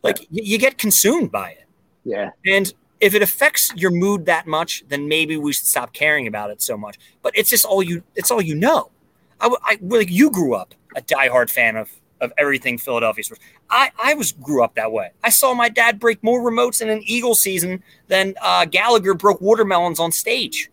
like 0.03 0.19
you, 0.29 0.43
you 0.43 0.57
get 0.57 0.77
consumed 0.77 1.31
by 1.31 1.51
it. 1.51 1.65
Yeah. 2.03 2.31
And 2.45 2.73
if 2.99 3.13
it 3.13 3.21
affects 3.21 3.73
your 3.75 3.91
mood 3.91 4.25
that 4.25 4.47
much, 4.47 4.83
then 4.87 5.07
maybe 5.07 5.37
we 5.37 5.53
should 5.53 5.65
stop 5.65 5.93
caring 5.93 6.27
about 6.27 6.49
it 6.49 6.61
so 6.61 6.77
much. 6.77 6.97
But 7.21 7.33
it's 7.35 7.49
just 7.49 7.65
all 7.65 7.83
you. 7.83 8.03
It's 8.15 8.31
all 8.31 8.41
you 8.41 8.55
know. 8.55 8.91
I, 9.39 9.55
I 9.63 9.77
like 9.81 10.09
you 10.09 10.31
grew 10.31 10.55
up 10.55 10.73
a 10.95 11.01
diehard 11.01 11.49
fan 11.49 11.75
of 11.75 11.91
of 12.19 12.33
everything 12.37 12.77
Philadelphia 12.77 13.23
sports. 13.23 13.43
I 13.69 13.91
I 14.01 14.13
was 14.15 14.31
grew 14.31 14.63
up 14.63 14.75
that 14.75 14.91
way. 14.91 15.11
I 15.23 15.29
saw 15.29 15.53
my 15.53 15.69
dad 15.69 15.99
break 15.99 16.23
more 16.23 16.41
remotes 16.41 16.81
in 16.81 16.89
an 16.89 17.01
Eagle 17.05 17.35
season 17.35 17.83
than 18.07 18.33
uh, 18.41 18.65
Gallagher 18.65 19.13
broke 19.13 19.41
watermelons 19.41 19.99
on 19.99 20.11
stage. 20.11 20.71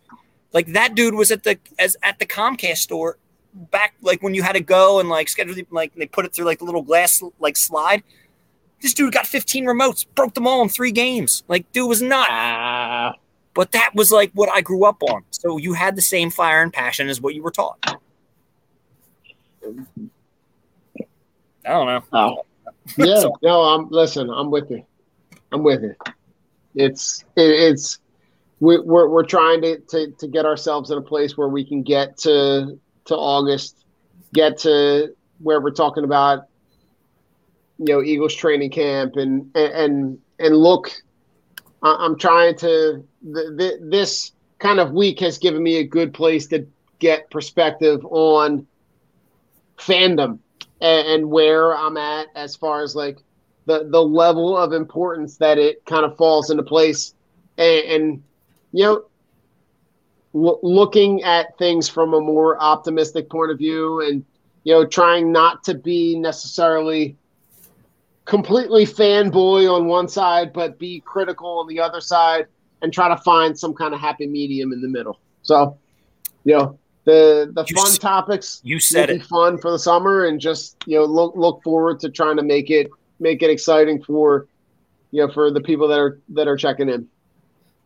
Like 0.53 0.67
that 0.67 0.95
dude 0.95 1.13
was 1.13 1.31
at 1.31 1.43
the 1.43 1.59
as 1.77 1.95
at 2.01 2.17
the 2.19 2.25
Comcast 2.25 2.77
store 2.77 3.17
back 3.55 3.95
like 4.01 4.21
when 4.21 4.33
you 4.33 4.43
had 4.43 4.53
to 4.53 4.61
go 4.61 4.99
and 4.99 5.09
like 5.09 5.29
schedule 5.29 5.55
like 5.71 5.93
they 5.95 6.05
put 6.05 6.25
it 6.25 6.33
through 6.33 6.45
like 6.45 6.59
the 6.59 6.65
little 6.65 6.81
glass 6.81 7.23
like 7.39 7.57
slide. 7.57 8.03
This 8.81 8.93
dude 8.93 9.13
got 9.13 9.25
15 9.25 9.65
remotes, 9.65 10.05
broke 10.15 10.33
them 10.33 10.45
all 10.45 10.61
in 10.61 10.69
three 10.69 10.91
games. 10.91 11.43
Like, 11.47 11.71
dude 11.71 11.87
was 11.89 12.01
not. 12.01 12.27
Ah. 12.29 13.15
But 13.53 13.71
that 13.71 13.91
was 13.95 14.11
like 14.11 14.31
what 14.33 14.49
I 14.49 14.61
grew 14.61 14.83
up 14.85 15.01
on. 15.01 15.23
So 15.31 15.57
you 15.57 15.73
had 15.73 15.95
the 15.95 16.01
same 16.01 16.29
fire 16.29 16.61
and 16.61 16.71
passion 16.71 17.07
as 17.07 17.21
what 17.21 17.33
you 17.33 17.41
were 17.41 17.51
taught. 17.51 17.79
I 17.85 17.89
don't 21.63 21.87
know. 21.87 22.03
Oh. 22.13 22.41
Yeah, 22.97 23.23
no, 23.41 23.61
I'm 23.61 23.89
listen, 23.89 24.29
I'm 24.29 24.51
with 24.51 24.69
you. 24.69 24.85
I'm 25.51 25.63
with 25.63 25.81
you. 25.81 25.95
It's 26.75 27.25
it, 27.35 27.49
it's 27.49 27.97
we, 28.59 28.79
we're 28.79 29.09
we're 29.09 29.25
trying 29.25 29.63
to, 29.63 29.79
to 29.79 30.11
to 30.11 30.27
get 30.27 30.45
ourselves 30.45 30.91
in 30.91 30.99
a 30.99 31.01
place 31.01 31.35
where 31.35 31.47
we 31.47 31.65
can 31.65 31.81
get 31.81 32.15
to 32.19 32.79
to 33.05 33.15
August, 33.15 33.85
get 34.33 34.59
to 34.59 35.15
where 35.39 35.61
we're 35.61 35.71
talking 35.71 36.03
about 36.03 36.45
you 37.77 37.93
know 37.93 38.01
Eagles 38.01 38.35
training 38.35 38.71
camp 38.71 39.15
and 39.15 39.55
and 39.55 40.19
and 40.39 40.55
look. 40.55 40.91
I'm 41.83 42.17
trying 42.17 42.55
to 42.59 43.05
this 43.21 44.31
kind 44.57 44.79
of 44.79 44.91
week 44.91 45.19
has 45.19 45.37
given 45.37 45.61
me 45.61 45.77
a 45.77 45.83
good 45.83 46.13
place 46.13 46.47
to 46.47 46.65
get 46.99 47.29
perspective 47.29 48.03
on 48.05 48.65
fandom 49.77 50.39
and, 50.81 51.07
and 51.07 51.29
where 51.29 51.75
I'm 51.75 51.97
at 51.97 52.27
as 52.35 52.55
far 52.55 52.81
as 52.81 52.95
like 52.95 53.19
the 53.65 53.87
the 53.87 54.01
level 54.01 54.57
of 54.57 54.73
importance 54.73 55.37
that 55.37 55.57
it 55.57 55.85
kind 55.85 56.05
of 56.05 56.17
falls 56.17 56.49
into 56.49 56.63
place 56.63 57.13
and, 57.57 57.85
and 57.85 58.23
you 58.71 58.83
know 58.83 59.05
l- 60.35 60.59
looking 60.61 61.23
at 61.23 61.57
things 61.57 61.87
from 61.89 62.13
a 62.13 62.19
more 62.21 62.61
optimistic 62.61 63.29
point 63.29 63.51
of 63.51 63.57
view 63.57 64.01
and 64.01 64.23
you 64.63 64.73
know 64.73 64.85
trying 64.85 65.31
not 65.31 65.63
to 65.63 65.73
be 65.73 66.17
necessarily 66.19 67.15
completely 68.25 68.85
fanboy 68.85 69.71
on 69.71 69.85
one 69.87 70.07
side 70.07 70.51
but 70.51 70.79
be 70.79 71.01
critical 71.05 71.59
on 71.59 71.67
the 71.67 71.79
other 71.79 72.01
side 72.01 72.47
and 72.81 72.91
try 72.91 73.07
to 73.07 73.17
find 73.17 73.57
some 73.57 73.73
kind 73.73 73.93
of 73.93 73.99
happy 73.99 74.25
medium 74.27 74.73
in 74.73 74.81
the 74.81 74.87
middle 74.87 75.19
so 75.43 75.77
you 76.43 76.55
know 76.57 76.79
the 77.05 77.51
the 77.53 77.63
You 77.67 77.75
fun 77.75 77.91
s- 77.91 77.97
topics 77.99 78.61
you 78.63 78.79
said 78.79 79.09
it. 79.11 79.23
fun 79.23 79.57
for 79.59 79.69
the 79.71 79.79
summer 79.79 80.25
and 80.25 80.39
just 80.39 80.75
you 80.87 80.97
know 80.97 81.05
look 81.05 81.35
look 81.35 81.61
forward 81.63 81.99
to 81.99 82.09
trying 82.09 82.37
to 82.37 82.43
make 82.43 82.69
it 82.71 82.87
make 83.19 83.43
it 83.43 83.49
exciting 83.51 84.01
for 84.03 84.47
you 85.11 85.25
know 85.25 85.31
for 85.31 85.51
the 85.51 85.61
people 85.61 85.87
that 85.89 85.99
are 85.99 86.19
that 86.29 86.47
are 86.47 86.57
checking 86.57 86.89
in 86.89 87.07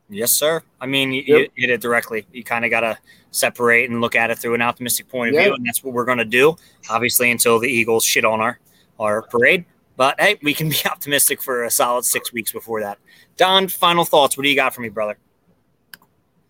Yes, 0.10 0.32
sir. 0.32 0.62
I 0.82 0.86
mean, 0.88 1.12
you, 1.12 1.24
Yep. 1.26 1.40
you 1.56 1.62
hit 1.68 1.70
it 1.70 1.82
directly. 1.82 2.26
You 2.34 2.44
kind 2.44 2.66
of 2.66 2.72
got 2.72 2.80
to 2.82 2.98
separate 3.32 3.90
and 3.90 4.02
look 4.02 4.16
at 4.16 4.32
it 4.32 4.40
through 4.40 4.56
an 4.56 4.62
optimistic 4.62 5.08
point 5.08 5.30
of 5.30 5.36
Yeah. 5.36 5.44
view, 5.46 5.54
and 5.54 5.66
that's 5.66 5.84
what 5.84 5.94
we're 5.94 6.06
going 6.06 6.18
to 6.18 6.26
do. 6.26 6.56
Obviously, 6.90 7.30
until 7.32 7.60
the 7.60 7.68
Eagles 7.68 8.04
shit 8.04 8.26
on 8.26 8.40
our 8.42 8.60
our 9.00 9.22
parade, 9.22 9.64
but 9.96 10.20
hey, 10.20 10.38
we 10.44 10.54
can 10.54 10.68
be 10.70 10.76
optimistic 10.86 11.42
for 11.42 11.64
a 11.64 11.72
solid 11.72 12.04
six 12.06 12.34
weeks 12.34 12.52
before 12.52 12.82
that. 12.82 12.98
Don, 13.38 13.68
final 13.70 14.04
thoughts. 14.04 14.36
What 14.36 14.44
do 14.44 14.50
you 14.50 14.56
got 14.56 14.74
for 14.76 14.82
me, 14.82 14.90
brother? 14.90 15.18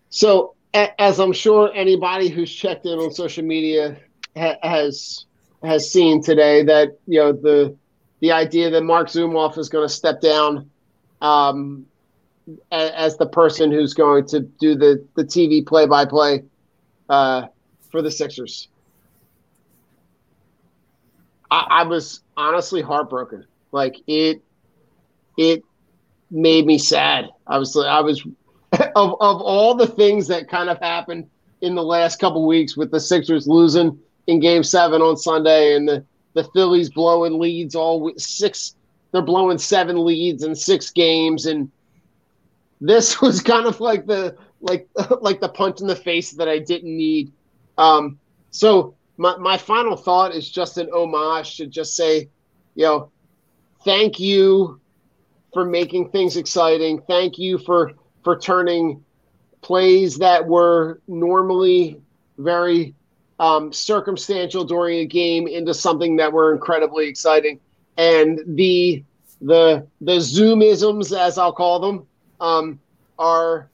So, 0.08 0.54
a- 0.74 1.00
as 1.00 1.20
I'm 1.20 1.32
sure 1.32 1.70
anybody 1.74 2.28
who's 2.28 2.52
checked 2.52 2.86
in 2.86 2.98
on 2.98 3.12
social 3.12 3.44
media 3.44 3.96
ha- 4.36 4.56
has 4.62 5.26
has 5.62 5.90
seen 5.92 6.22
today, 6.22 6.62
that 6.64 6.98
you 7.06 7.20
know 7.20 7.32
the 7.32 7.76
the 8.20 8.32
idea 8.32 8.70
that 8.70 8.82
Marc 8.82 9.08
Zumoff 9.08 9.56
is 9.58 9.68
going 9.68 9.86
to 9.86 9.94
step 9.94 10.20
down 10.20 10.68
um, 11.22 11.86
as 12.70 13.16
the 13.16 13.26
person 13.26 13.70
who's 13.70 13.94
going 13.94 14.26
to 14.26 14.40
do 14.40 14.74
the 14.74 15.04
the 15.14 15.24
TV 15.24 15.66
play 15.66 15.86
by 15.86 16.04
play 16.04 16.44
uh, 17.08 17.46
for 17.90 18.02
the 18.02 18.10
Sixers. 18.10 18.68
I, 21.50 21.66
I 21.70 21.82
was 21.84 22.20
honestly 22.36 22.82
heartbroken. 22.82 23.46
Like 23.72 23.96
it, 24.06 24.42
it 25.36 25.62
made 26.30 26.66
me 26.66 26.78
sad. 26.78 27.28
I 27.46 27.58
was 27.58 27.76
I 27.76 28.00
was 28.00 28.24
of 28.72 29.16
of 29.20 29.40
all 29.42 29.74
the 29.74 29.86
things 29.86 30.28
that 30.28 30.48
kind 30.48 30.70
of 30.70 30.78
happened 30.78 31.28
in 31.60 31.74
the 31.74 31.82
last 31.82 32.18
couple 32.18 32.46
weeks 32.46 32.76
with 32.76 32.90
the 32.90 33.00
Sixers 33.00 33.46
losing 33.46 33.98
in 34.26 34.40
Game 34.40 34.62
Seven 34.62 35.02
on 35.02 35.16
Sunday 35.16 35.74
and 35.76 35.88
the 35.88 36.04
the 36.34 36.44
Phillies 36.54 36.90
blowing 36.90 37.38
leads 37.38 37.74
all 37.74 38.12
six. 38.16 38.74
They're 39.12 39.22
blowing 39.22 39.58
seven 39.58 40.04
leads 40.04 40.44
in 40.44 40.54
six 40.54 40.90
games, 40.90 41.46
and 41.46 41.70
this 42.80 43.20
was 43.22 43.42
kind 43.42 43.66
of 43.66 43.80
like 43.80 44.06
the 44.06 44.36
like 44.60 44.88
like 45.20 45.40
the 45.40 45.48
punch 45.48 45.80
in 45.80 45.86
the 45.86 45.96
face 45.96 46.32
that 46.32 46.48
I 46.48 46.58
didn't 46.58 46.96
need. 46.96 47.32
Um, 47.78 48.18
so 48.50 48.94
my 49.16 49.36
my 49.36 49.56
final 49.56 49.96
thought 49.96 50.34
is 50.34 50.50
just 50.50 50.78
an 50.78 50.88
homage 50.92 51.56
to 51.56 51.66
just 51.66 51.96
say, 51.96 52.28
you 52.74 52.84
know, 52.84 53.10
thank 53.84 54.18
you 54.18 54.80
for 55.52 55.64
making 55.64 56.10
things 56.10 56.36
exciting. 56.36 57.02
Thank 57.02 57.38
you 57.38 57.58
for 57.58 57.92
for 58.22 58.38
turning 58.38 59.04
plays 59.62 60.18
that 60.18 60.46
were 60.46 61.00
normally 61.06 62.00
very 62.38 62.94
um, 63.38 63.72
circumstantial 63.72 64.64
during 64.64 65.00
a 65.00 65.06
game 65.06 65.48
into 65.48 65.74
something 65.74 66.16
that 66.16 66.32
were 66.32 66.52
incredibly 66.52 67.08
exciting. 67.08 67.60
And 67.96 68.40
the 68.46 69.04
the 69.40 69.86
the 70.00 70.16
zoomisms, 70.16 71.16
as 71.16 71.38
I'll 71.38 71.52
call 71.52 71.80
them, 71.80 72.06
um, 72.40 72.80
are 73.18 73.68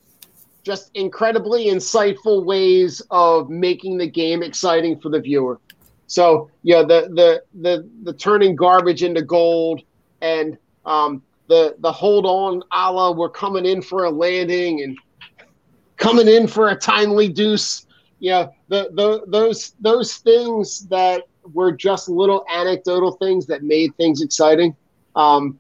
just 0.63 0.91
incredibly 0.95 1.67
insightful 1.67 2.45
ways 2.45 3.01
of 3.11 3.49
making 3.49 3.99
the 3.99 4.07
game 4.07 4.43
exciting 4.43 4.99
for 4.99 5.11
the 5.11 5.21
viewer. 5.21 5.61
So 6.09 6.51
yeah, 6.63 6.83
the 6.83 7.11
the 7.15 7.43
the 7.61 7.89
the 8.03 8.13
turning 8.13 8.57
garbage 8.57 9.03
into 9.03 9.23
gold 9.23 9.83
and 10.21 10.59
um, 10.85 11.23
the 11.49 11.77
the 11.79 11.93
hold 11.93 12.27
on, 12.27 12.63
Allah, 12.71 13.13
we're 13.13 13.31
coming 13.31 13.67
in 13.67 13.83
for 13.83 14.05
a 14.05 14.11
landing 14.11 14.83
and 14.83 14.99
coming 15.97 16.29
in 16.29 16.47
for 16.47 16.71
a 16.71 16.77
timely 16.77 17.29
deuce. 17.29 17.87
Yeah, 18.19 18.49
the, 18.69 18.91
the 18.93 19.25
those 19.27 19.75
those 19.81 20.17
things 20.17 20.87
that 20.89 21.25
were 21.53 21.73
just 21.73 22.09
little 22.09 22.45
anecdotal 22.51 23.13
things 23.13 23.47
that 23.47 23.63
made 23.63 23.95
things 23.97 24.23
exciting. 24.23 24.75
Um, 25.15 25.59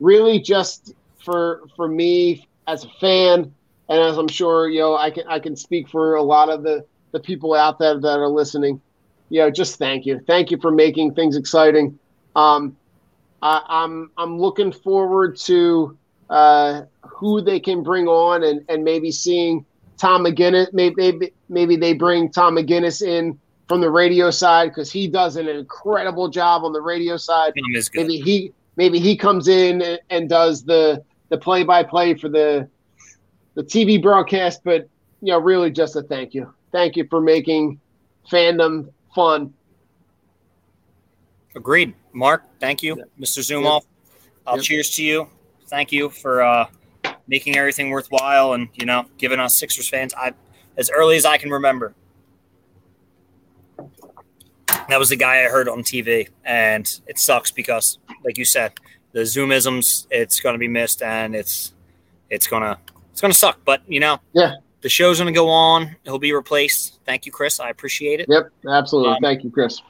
really, 0.00 0.40
just 0.40 0.94
for 1.24 1.62
for 1.76 1.88
me 1.88 2.46
as 2.66 2.84
a 2.84 2.88
fan, 3.00 3.52
and 3.88 4.00
as 4.00 4.16
I'm 4.16 4.28
sure 4.28 4.68
you 4.68 4.80
know, 4.80 4.96
I 4.96 5.10
can 5.10 5.26
I 5.26 5.38
can 5.38 5.56
speak 5.56 5.88
for 5.88 6.16
a 6.16 6.22
lot 6.22 6.48
of 6.48 6.62
the 6.62 6.84
the 7.12 7.20
people 7.20 7.54
out 7.54 7.78
there 7.78 7.98
that 7.98 8.18
are 8.18 8.28
listening. 8.28 8.80
You 9.30 9.40
know, 9.40 9.50
just 9.50 9.78
thank 9.78 10.06
you, 10.06 10.20
thank 10.26 10.50
you 10.50 10.58
for 10.58 10.70
making 10.70 11.14
things 11.14 11.36
exciting. 11.36 11.98
Um, 12.36 12.76
I, 13.42 13.62
I'm 13.68 14.10
I'm 14.16 14.38
looking 14.38 14.72
forward 14.72 15.36
to 15.38 15.96
uh, 16.30 16.82
who 17.02 17.40
they 17.40 17.60
can 17.60 17.82
bring 17.82 18.08
on 18.08 18.42
and, 18.42 18.64
and 18.68 18.84
maybe 18.84 19.10
seeing 19.10 19.64
Tom 19.98 20.24
McGinnis. 20.24 20.72
Maybe, 20.72 20.94
maybe 20.96 21.32
maybe 21.48 21.76
they 21.76 21.94
bring 21.94 22.30
Tom 22.30 22.56
McGinnis 22.56 23.06
in 23.06 23.38
from 23.68 23.80
the 23.80 23.90
radio 23.90 24.30
side 24.30 24.68
because 24.68 24.90
he 24.90 25.08
does 25.08 25.36
an 25.36 25.48
incredible 25.48 26.28
job 26.28 26.64
on 26.64 26.72
the 26.72 26.80
radio 26.80 27.16
side. 27.16 27.52
Tom 27.56 27.74
is 27.74 27.88
good. 27.88 28.06
Maybe 28.06 28.20
he 28.20 28.52
maybe 28.76 28.98
he 28.98 29.16
comes 29.16 29.48
in 29.48 29.82
and, 29.82 30.00
and 30.10 30.28
does 30.28 30.64
the 30.64 31.02
the 31.28 31.38
play 31.38 31.64
by 31.64 31.82
play 31.82 32.14
for 32.14 32.28
the 32.28 32.68
the 33.54 33.62
TV 33.62 34.00
broadcast. 34.02 34.62
But 34.64 34.88
you 35.20 35.32
know, 35.32 35.38
really, 35.38 35.70
just 35.70 35.96
a 35.96 36.02
thank 36.02 36.34
you, 36.34 36.52
thank 36.72 36.96
you 36.96 37.06
for 37.08 37.20
making 37.20 37.80
fandom 38.30 38.90
fun. 39.14 39.52
Agreed. 41.56 41.94
Marc, 42.12 42.42
thank 42.60 42.82
you. 42.82 42.96
Mr. 43.18 43.38
Zumoff, 43.38 43.82
I'll 44.46 44.56
Yep. 44.56 44.64
cheers 44.64 44.90
to 44.90 45.04
you. 45.04 45.28
Thank 45.68 45.92
you 45.92 46.10
for 46.10 46.42
uh, 46.42 46.66
making 47.26 47.56
everything 47.56 47.90
worthwhile 47.90 48.54
and, 48.54 48.68
you 48.74 48.86
know, 48.86 49.06
giving 49.18 49.40
us 49.40 49.58
Sixers 49.58 49.88
fans 49.88 50.12
I, 50.14 50.32
as 50.76 50.90
early 50.90 51.16
as 51.16 51.24
I 51.24 51.38
can 51.38 51.50
remember. 51.50 51.94
That 54.88 54.98
was 54.98 55.08
the 55.08 55.16
guy 55.16 55.44
I 55.44 55.48
heard 55.48 55.68
on 55.68 55.82
TV, 55.82 56.28
and 56.44 57.00
it 57.06 57.18
sucks 57.18 57.50
because, 57.50 57.98
like 58.24 58.36
you 58.36 58.44
said, 58.44 58.72
the 59.14 59.20
Zoomisms, 59.20 60.06
it's 60.10 60.40
going 60.40 60.54
to 60.54 60.58
be 60.58 60.68
missed, 60.68 61.00
and 61.00 61.34
it's 61.34 61.72
it's 62.30 62.46
gonna 62.46 62.78
it's 63.12 63.20
gonna 63.20 63.32
suck. 63.32 63.58
But 63.64 63.80
you 63.88 64.00
know, 64.00 64.18
Yeah. 64.34 64.56
the 64.82 64.88
show's 64.88 65.18
gonna 65.18 65.32
go 65.32 65.48
on. 65.48 65.96
He'll 66.04 66.18
be 66.18 66.32
replaced. 66.32 66.98
Thank 67.06 67.24
you, 67.24 67.32
Chris. 67.32 67.60
I 67.60 67.70
appreciate 67.70 68.20
it. 68.20 68.26
Yep, 68.28 68.50
absolutely. 68.68 69.12
Um, 69.14 69.18
thank 69.22 69.44
you, 69.44 69.50
Chris. 69.50 69.80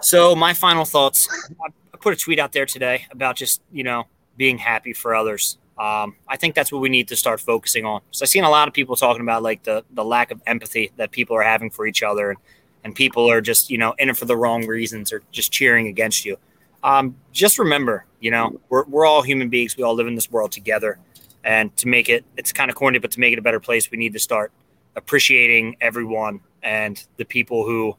So 0.00 0.34
my 0.34 0.54
final 0.54 0.84
thoughts. 0.84 1.28
I 1.64 1.68
I 1.94 1.96
put 2.00 2.12
a 2.12 2.16
tweet 2.16 2.38
out 2.38 2.52
there 2.52 2.64
today 2.66 3.06
about 3.10 3.36
just 3.36 3.60
you 3.72 3.84
know 3.84 4.04
being 4.36 4.56
happy 4.58 4.92
for 4.92 5.14
others. 5.14 5.58
Um, 5.78 6.16
I 6.26 6.36
think 6.36 6.54
that's 6.54 6.72
what 6.72 6.80
we 6.80 6.88
need 6.88 7.06
to 7.08 7.16
start 7.16 7.40
focusing 7.40 7.84
on. 7.84 8.00
So 8.10 8.24
I've 8.24 8.28
seen 8.30 8.44
a 8.44 8.50
lot 8.50 8.66
of 8.66 8.74
people 8.74 8.96
talking 8.96 9.22
about 9.22 9.42
like 9.42 9.62
the 9.64 9.84
the 9.90 10.04
lack 10.04 10.30
of 10.30 10.40
empathy 10.46 10.90
that 10.96 11.10
people 11.10 11.36
are 11.36 11.42
having 11.42 11.70
for 11.70 11.86
each 11.86 12.02
other, 12.02 12.30
and, 12.30 12.38
and 12.84 12.94
people 12.94 13.30
are 13.30 13.40
just 13.40 13.68
you 13.70 13.78
know 13.78 13.94
in 13.98 14.08
it 14.08 14.16
for 14.16 14.24
the 14.24 14.36
wrong 14.36 14.66
reasons 14.66 15.12
or 15.12 15.22
just 15.32 15.52
cheering 15.52 15.86
against 15.88 16.24
you. 16.24 16.36
Um, 16.82 17.16
just 17.32 17.58
remember, 17.58 18.04
you 18.20 18.30
know, 18.30 18.60
we're 18.68 18.84
we're 18.84 19.06
all 19.06 19.22
human 19.22 19.48
beings. 19.48 19.76
We 19.76 19.82
all 19.82 19.94
live 19.94 20.06
in 20.06 20.14
this 20.14 20.30
world 20.30 20.52
together, 20.52 20.98
and 21.44 21.74
to 21.76 21.88
make 21.88 22.08
it, 22.08 22.24
it's 22.36 22.52
kind 22.52 22.70
of 22.70 22.76
corny, 22.76 22.98
but 22.98 23.10
to 23.12 23.20
make 23.20 23.32
it 23.32 23.38
a 23.38 23.42
better 23.42 23.60
place, 23.60 23.90
we 23.90 23.98
need 23.98 24.12
to 24.12 24.18
start 24.18 24.52
appreciating 24.96 25.76
everyone 25.80 26.40
and 26.62 27.04
the 27.16 27.24
people 27.24 27.64
who 27.64 27.96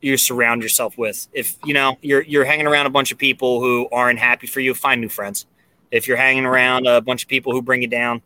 you 0.00 0.16
surround 0.16 0.62
yourself 0.62 0.96
with. 0.98 1.28
If 1.32 1.56
you 1.64 1.74
know 1.74 1.98
you're 2.02 2.22
you're 2.22 2.44
hanging 2.44 2.66
around 2.66 2.86
a 2.86 2.90
bunch 2.90 3.12
of 3.12 3.18
people 3.18 3.60
who 3.60 3.88
aren't 3.92 4.18
happy 4.18 4.46
for 4.46 4.60
you, 4.60 4.74
find 4.74 5.00
new 5.00 5.08
friends. 5.08 5.46
If 5.90 6.06
you're 6.06 6.16
hanging 6.16 6.46
around 6.46 6.86
a 6.86 7.00
bunch 7.00 7.22
of 7.22 7.28
people 7.28 7.52
who 7.52 7.62
bring 7.62 7.82
you 7.82 7.88
down, 7.88 8.22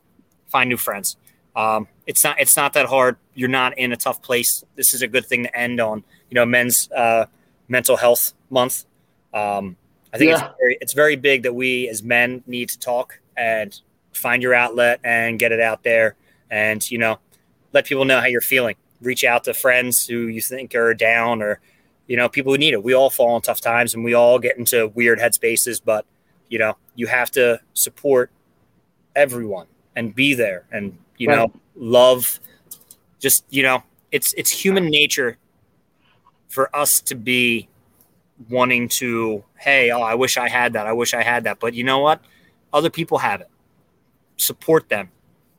find 0.49 0.69
new 0.69 0.77
friends. 0.77 1.17
Um, 1.57 1.89
it's 2.07 2.25
not 2.25 2.41
it's 2.41 2.57
not 2.57 2.73
that 2.75 2.87
hard. 2.87 3.17
You're 3.35 3.49
not 3.49 3.79
in 3.79 3.93
a 3.93 3.97
tough 3.97 4.23
place. 4.23 4.65
This 4.77 4.95
is 4.95 5.03
a 5.03 5.09
good 5.09 5.27
thing 5.27 5.45
to 5.45 5.57
end 5.57 5.81
on. 5.81 6.05
You 6.31 6.37
know, 6.37 6.47
Men's 6.47 6.91
uh, 6.91 7.27
Mental 7.69 7.97
Health 7.97 8.35
Month. 8.51 8.85
Um, 9.35 9.76
I 10.12 10.18
think 10.18 10.30
Yeah. 10.30 10.47
it's 10.47 10.55
very, 10.59 10.78
it's 10.80 10.93
very 10.93 11.16
big 11.16 11.43
that 11.43 11.53
we 11.55 11.89
as 11.89 12.03
men 12.03 12.43
need 12.47 12.68
to 12.70 12.78
talk 12.78 13.18
and 13.37 13.78
find 14.12 14.43
your 14.43 14.55
outlet 14.55 15.01
and 15.05 15.39
get 15.39 15.51
it 15.53 15.61
out 15.61 15.82
there, 15.82 16.14
and 16.51 16.89
you 16.91 16.99
know, 16.99 17.18
let 17.72 17.85
people 17.85 18.05
know 18.05 18.20
how 18.20 18.26
you're 18.26 18.41
feeling. 18.41 18.76
Reach 19.03 19.24
out 19.24 19.45
to 19.45 19.53
friends 19.55 20.07
who 20.07 20.28
you 20.28 20.41
think 20.41 20.74
are 20.74 20.95
down, 20.95 21.43
or 21.43 21.61
you 22.07 22.16
know, 22.16 22.28
people 22.28 22.53
who 22.53 22.59
need 22.59 22.72
it. 22.74 22.82
We 22.85 22.95
all 22.95 23.11
fall 23.11 23.35
in 23.37 23.43
tough 23.43 23.61
times, 23.61 23.93
and 23.95 24.05
we 24.05 24.14
all 24.14 24.39
get 24.39 24.57
into 24.57 24.89
weird 24.95 25.18
headspaces, 25.18 25.80
but 25.85 26.07
you 26.49 26.59
know, 26.59 26.76
you 26.95 27.09
have 27.09 27.30
to 27.32 27.61
support 27.74 28.30
everyone 29.16 29.66
and 29.97 30.14
be 30.14 30.35
there 30.35 30.64
and 30.72 30.97
you 31.18 31.28
Right. 31.28 31.37
know 31.37 31.53
love 31.76 32.41
just 33.20 33.45
you 33.49 33.62
know 33.62 33.82
it's 34.11 34.32
it's 34.35 34.51
human 34.51 34.87
nature 34.87 35.39
for 36.49 36.74
us 36.74 37.01
to 37.03 37.14
be 37.14 37.68
wanting 38.49 38.89
to 38.89 39.45
hey 39.57 39.91
oh 39.91 40.01
i 40.03 40.14
wish 40.14 40.37
i 40.37 40.49
had 40.49 40.72
that. 40.72 40.87
I 40.87 40.93
wish 40.93 41.14
i 41.14 41.22
had 41.22 41.45
that. 41.45 41.61
But 41.61 41.74
you 41.74 41.85
know 41.85 42.01
what? 42.01 42.20
Other 42.72 42.91
people 42.91 43.18
have 43.18 43.41
it. 43.41 43.49
Support 44.37 44.89
them. 44.89 45.11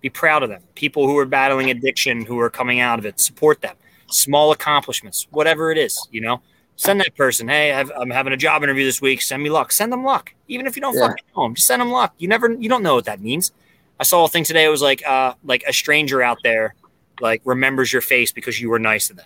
Be 0.02 0.10
proud 0.10 0.44
of 0.44 0.50
them. 0.50 0.62
People 0.76 1.08
who 1.08 1.18
are 1.18 1.26
battling 1.26 1.70
addiction 1.72 2.26
who 2.26 2.38
are 2.40 2.50
coming 2.50 2.80
out 2.80 3.00
of 3.00 3.06
it 3.06 3.20
support 3.20 3.62
them. 3.62 3.76
Small 4.08 4.52
accomplishments 4.52 5.28
whatever 5.32 5.72
it 5.72 5.78
is 5.78 5.98
you 6.12 6.22
know? 6.22 6.42
Send 6.76 7.00
that 7.00 7.16
person 7.16 7.48
hey 7.48 7.72
I've, 7.72 7.92
i'm 7.98 8.10
having 8.10 8.34
a 8.34 8.38
job 8.38 8.64
interview 8.64 8.84
this 8.86 9.02
week. 9.02 9.22
Send 9.22 9.42
me 9.42 9.50
luck. 9.50 9.72
Send 9.72 9.92
them 9.92 10.04
luck. 10.04 10.34
Even 10.48 10.68
if 10.68 10.76
you 10.76 10.82
don't 10.82 10.96
Yeah. 10.96 11.08
fucking 11.08 11.26
know 11.36 11.44
them 11.44 11.56
just 11.56 11.68
send 11.68 11.82
them 11.82 11.92
luck. 11.92 12.14
You 12.18 12.28
never 12.28 12.52
you 12.52 12.68
don't 12.70 12.84
know 12.84 12.96
what 12.96 13.06
that 13.06 13.22
means. 13.22 13.52
I 14.00 14.04
saw 14.04 14.26
a 14.26 14.28
thing 14.28 14.44
today. 14.44 14.66
It 14.66 14.70
was 14.70 14.82
like 14.82 15.06
uh 15.08 15.36
like 15.46 15.64
a 15.68 15.72
stranger 15.74 16.22
out 16.22 16.40
there 16.44 16.76
like 17.22 17.42
remembers 17.46 17.94
your 17.94 18.02
face 18.02 18.34
because 18.34 18.60
you 18.60 18.70
were 18.70 18.80
nice 18.80 19.08
to 19.08 19.14
them. 19.14 19.26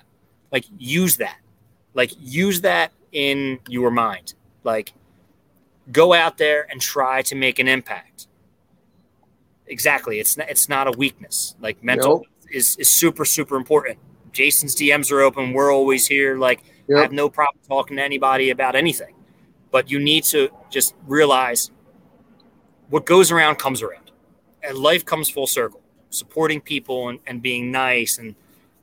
Like 0.51 0.65
use 0.77 1.17
that. 1.17 1.37
Like 1.95 2.11
use 2.19 2.61
that 2.61 2.91
in 3.12 3.60
your 3.68 3.91
mind. 3.91 4.34
Like 4.64 4.93
go 5.91 6.14
out 6.14 6.38
there 6.38 6.68
and 6.70 6.80
try 6.82 7.22
to 7.24 7.36
make 7.36 7.60
an 7.60 7.68
impact. 7.68 8.28
Exactly. 9.68 10.20
It's 10.20 10.38
not 10.38 10.49
it's 10.49 10.70
not 10.70 10.88
a 10.88 10.91
weakness. 10.97 11.55
Like 11.60 11.84
mental 11.84 12.18
Nope. 12.18 12.28
is 12.51 12.76
is 12.78 12.89
super 12.89 13.26
super 13.26 13.55
important. 13.55 13.99
Jason's 14.32 14.76
dms 14.76 15.12
are 15.12 15.22
open. 15.22 15.53
We're 15.53 15.74
always 15.74 16.07
here. 16.07 16.38
Like 16.38 16.64
i 16.95 17.01
have 17.01 17.12
no 17.12 17.30
problem 17.30 17.60
talking 17.68 17.97
to 17.97 18.03
anybody 18.03 18.49
about 18.49 18.76
anything. 18.76 19.16
But 19.72 19.91
you 19.91 19.99
need 19.99 20.24
to 20.26 20.49
just 20.72 20.95
realize 21.05 21.70
what 22.89 23.05
goes 23.05 23.32
around 23.32 23.57
comes 23.57 23.82
around. 23.82 24.12
And 24.64 24.78
life 24.78 25.05
comes 25.05 25.30
full 25.30 25.47
circle. 25.47 25.82
Supporting 26.10 26.60
people 26.60 27.10
and, 27.10 27.20
and 27.28 27.41
being 27.41 27.72
nice 27.72 28.18
and 28.18 28.36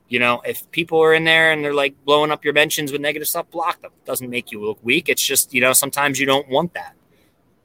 you 0.09 0.19
know 0.19 0.41
if 0.45 0.69
people 0.71 1.01
are 1.01 1.13
in 1.13 1.23
there 1.23 1.51
and 1.51 1.63
they're 1.63 1.73
like 1.73 1.93
blowing 2.05 2.31
up 2.31 2.43
your 2.43 2.53
mentions 2.53 2.91
with 2.91 3.01
negative 3.01 3.27
stuff 3.27 3.49
block 3.51 3.81
them. 3.81 3.91
Doesn't 4.05 4.29
make 4.29 4.51
you 4.51 4.63
look 4.63 4.79
weak. 4.81 5.09
It's 5.09 5.21
just 5.21 5.53
you 5.53 5.61
know 5.61 5.73
sometimes 5.73 6.19
you 6.19 6.25
don't 6.25 6.47
want 6.49 6.73
that. 6.73 6.95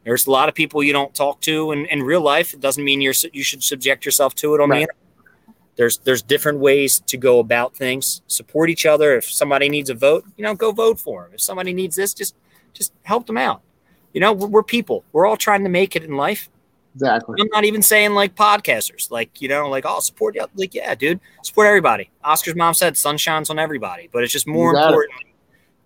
There's 0.05 0.26
a 0.26 0.30
lot 0.30 0.49
of 0.49 0.55
people 0.55 0.82
you 0.82 0.93
don't 0.93 1.14
talk 1.14 1.40
to. 1.43 1.70
In, 1.72 1.86
in 1.86 2.03
real 2.03 2.20
life 2.20 2.55
it 2.55 2.61
doesn't 2.61 2.84
mean 2.84 3.01
you're 3.01 3.14
you 3.32 3.43
should 3.43 3.62
subject 3.62 4.05
yourself 4.05 4.34
to 4.36 4.55
it 4.55 4.61
on 4.61 4.68
the 4.68 4.76
internet. 4.76 4.97
There's 5.76 5.99
there's 5.99 6.22
different 6.22 6.59
ways 6.59 7.01
to 7.07 7.16
go 7.16 7.38
about 7.38 7.76
things. 7.76 8.22
Support 8.26 8.70
each 8.70 8.86
other. 8.86 9.16
If 9.16 9.30
somebody 9.30 9.68
needs 9.68 9.90
a 9.90 9.95
vote 9.95 10.24
you 10.36 10.45
know 10.45 10.55
go 10.55 10.72
vote 10.72 10.99
for 10.99 11.22
them 11.22 11.34
if 11.34 11.40
somebody 11.40 11.72
needs 11.72 11.97
this 11.97 12.14
just 12.14 12.34
just 12.72 12.93
help 13.03 13.26
them 13.26 13.38
out. 13.38 13.62
You 14.12 14.20
know 14.20 14.32
we're, 14.32 14.49
we're 14.49 14.62
people. 14.62 15.05
We're 15.12 15.26
all 15.26 15.36
trying 15.36 15.62
to 15.64 15.70
make 15.70 15.97
it 15.97 16.03
in 16.03 16.16
life 16.16 16.49
Exactly. 16.95 17.36
I'm 17.40 17.49
not 17.53 17.64
even 17.64 17.82
saying 17.82 18.12
like 18.12 18.34
podcasters, 18.34 19.11
like 19.11 19.40
you 19.40 19.49
know, 19.49 19.68
like 19.68 19.84
oh 19.86 20.01
support 20.01 20.34
you, 20.34 20.47
like 20.55 20.74
yeah, 20.74 20.95
dude, 20.95 21.20
support 21.43 21.66
everybody. 21.66 22.11
Oscar's 22.22 22.55
mom 22.55 22.74
said 22.74 22.97
sun 22.97 23.16
shines 23.16 23.49
on 23.49 23.59
everybody, 23.59 24.09
but 24.12 24.22
it's 24.22 24.32
just 24.32 24.47
more 24.47 24.74
got 24.74 24.84
it. 24.84 24.86
important 24.88 25.24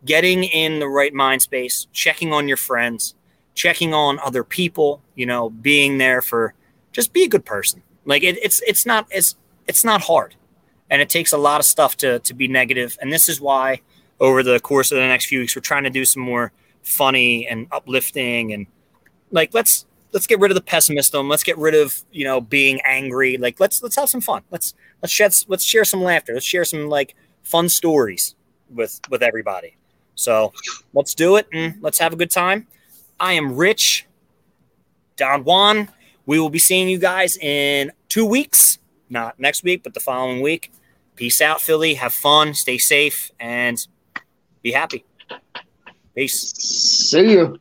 getting 0.07 0.45
in 0.45 0.79
the 0.79 0.89
right 0.89 1.13
mind 1.13 1.43
space, 1.43 1.89
checking 1.93 2.33
on 2.33 2.49
your 2.49 2.57
friends, 2.57 3.15
checking 3.55 3.93
on 3.93 4.19
other 4.21 4.45
people, 4.45 5.03
you 5.15 5.27
know, 5.27 5.51
being 5.51 5.99
there 5.99 6.23
for 6.23 6.55
just 6.93 7.13
be 7.13 7.25
a 7.25 7.29
good 7.29 7.45
person. 7.45 7.83
Like 8.07 8.23
it, 8.23 8.39
it's 8.43 8.63
it's 8.67 8.87
not 8.87 9.07
it's 9.11 9.37
it's 9.67 9.85
not 9.85 10.03
hard, 10.03 10.37
and 10.89 11.03
it 11.03 11.11
takes 11.11 11.33
a 11.33 11.39
lot 11.39 11.61
of 11.61 11.67
stuff 11.67 11.97
to 11.99 12.21
to 12.21 12.33
be 12.35 12.49
negative, 12.49 12.97
and 13.03 13.13
this 13.13 13.29
is 13.29 13.41
why 13.41 13.83
over 14.19 14.43
the 14.43 14.61
course 14.61 14.93
of 14.93 14.97
the 14.97 15.07
next 15.07 15.27
few 15.27 15.41
weeks 15.41 15.55
we're 15.55 15.61
trying 15.61 15.85
to 15.85 15.91
do 15.91 16.05
some 16.05 16.23
more 16.23 16.53
funny 16.83 17.47
and 17.47 17.67
uplifting 17.73 18.53
and 18.53 18.67
like 19.33 19.53
let's 19.53 19.85
let's 20.17 20.27
get 20.27 20.41
rid 20.41 20.51
of 20.51 20.55
the 20.55 20.63
pessimism. 20.63 21.29
Let's 21.29 21.43
get 21.43 21.59
rid 21.59 21.75
of 21.75 22.03
you 22.11 22.25
know 22.25 22.41
being 22.41 22.81
angry. 22.87 23.37
Like 23.37 23.61
let's 23.61 23.83
let's 23.83 23.97
have 23.97 24.09
some 24.09 24.23
fun. 24.23 24.43
Let's 24.51 24.73
let's 25.03 25.13
shed 25.13 25.35
let's 25.47 25.63
share 25.63 25.85
some 25.85 26.03
laughter. 26.03 26.33
Let's 26.33 26.47
share 26.47 26.65
some 26.65 26.89
like 26.89 27.15
fun 27.43 27.69
stories 27.69 28.35
with 28.71 28.99
with 29.11 29.23
everybody. 29.23 29.77
So 30.15 30.55
let's 30.95 31.15
do 31.15 31.37
it 31.37 31.47
and 31.53 31.77
let's 31.83 31.99
have 31.99 32.15
a 32.15 32.17
good 32.17 32.31
time. 32.31 32.67
I 33.21 33.35
am 33.35 33.57
Rich 33.57 34.07
Don 35.17 35.45
Juan. 35.45 35.91
We 36.25 36.41
will 36.41 36.49
be 36.49 36.59
seeing 36.59 36.89
you 36.89 36.99
guys 36.99 37.37
in 37.37 37.93
two 38.09 38.25
weeks, 38.25 38.79
not 39.11 39.39
next 39.39 39.65
week, 39.65 39.83
but 39.85 39.93
the 39.93 40.01
following 40.01 40.41
week. 40.41 40.73
Peace 41.15 41.43
out, 41.43 41.61
Philly. 41.61 41.95
Have 41.95 42.15
fun, 42.15 42.55
stay 42.55 42.79
safe, 42.79 43.31
and 43.39 43.87
be 44.63 44.73
happy. 44.73 45.05
Peace. 46.15 46.53
See 46.57 47.33
you. 47.33 47.61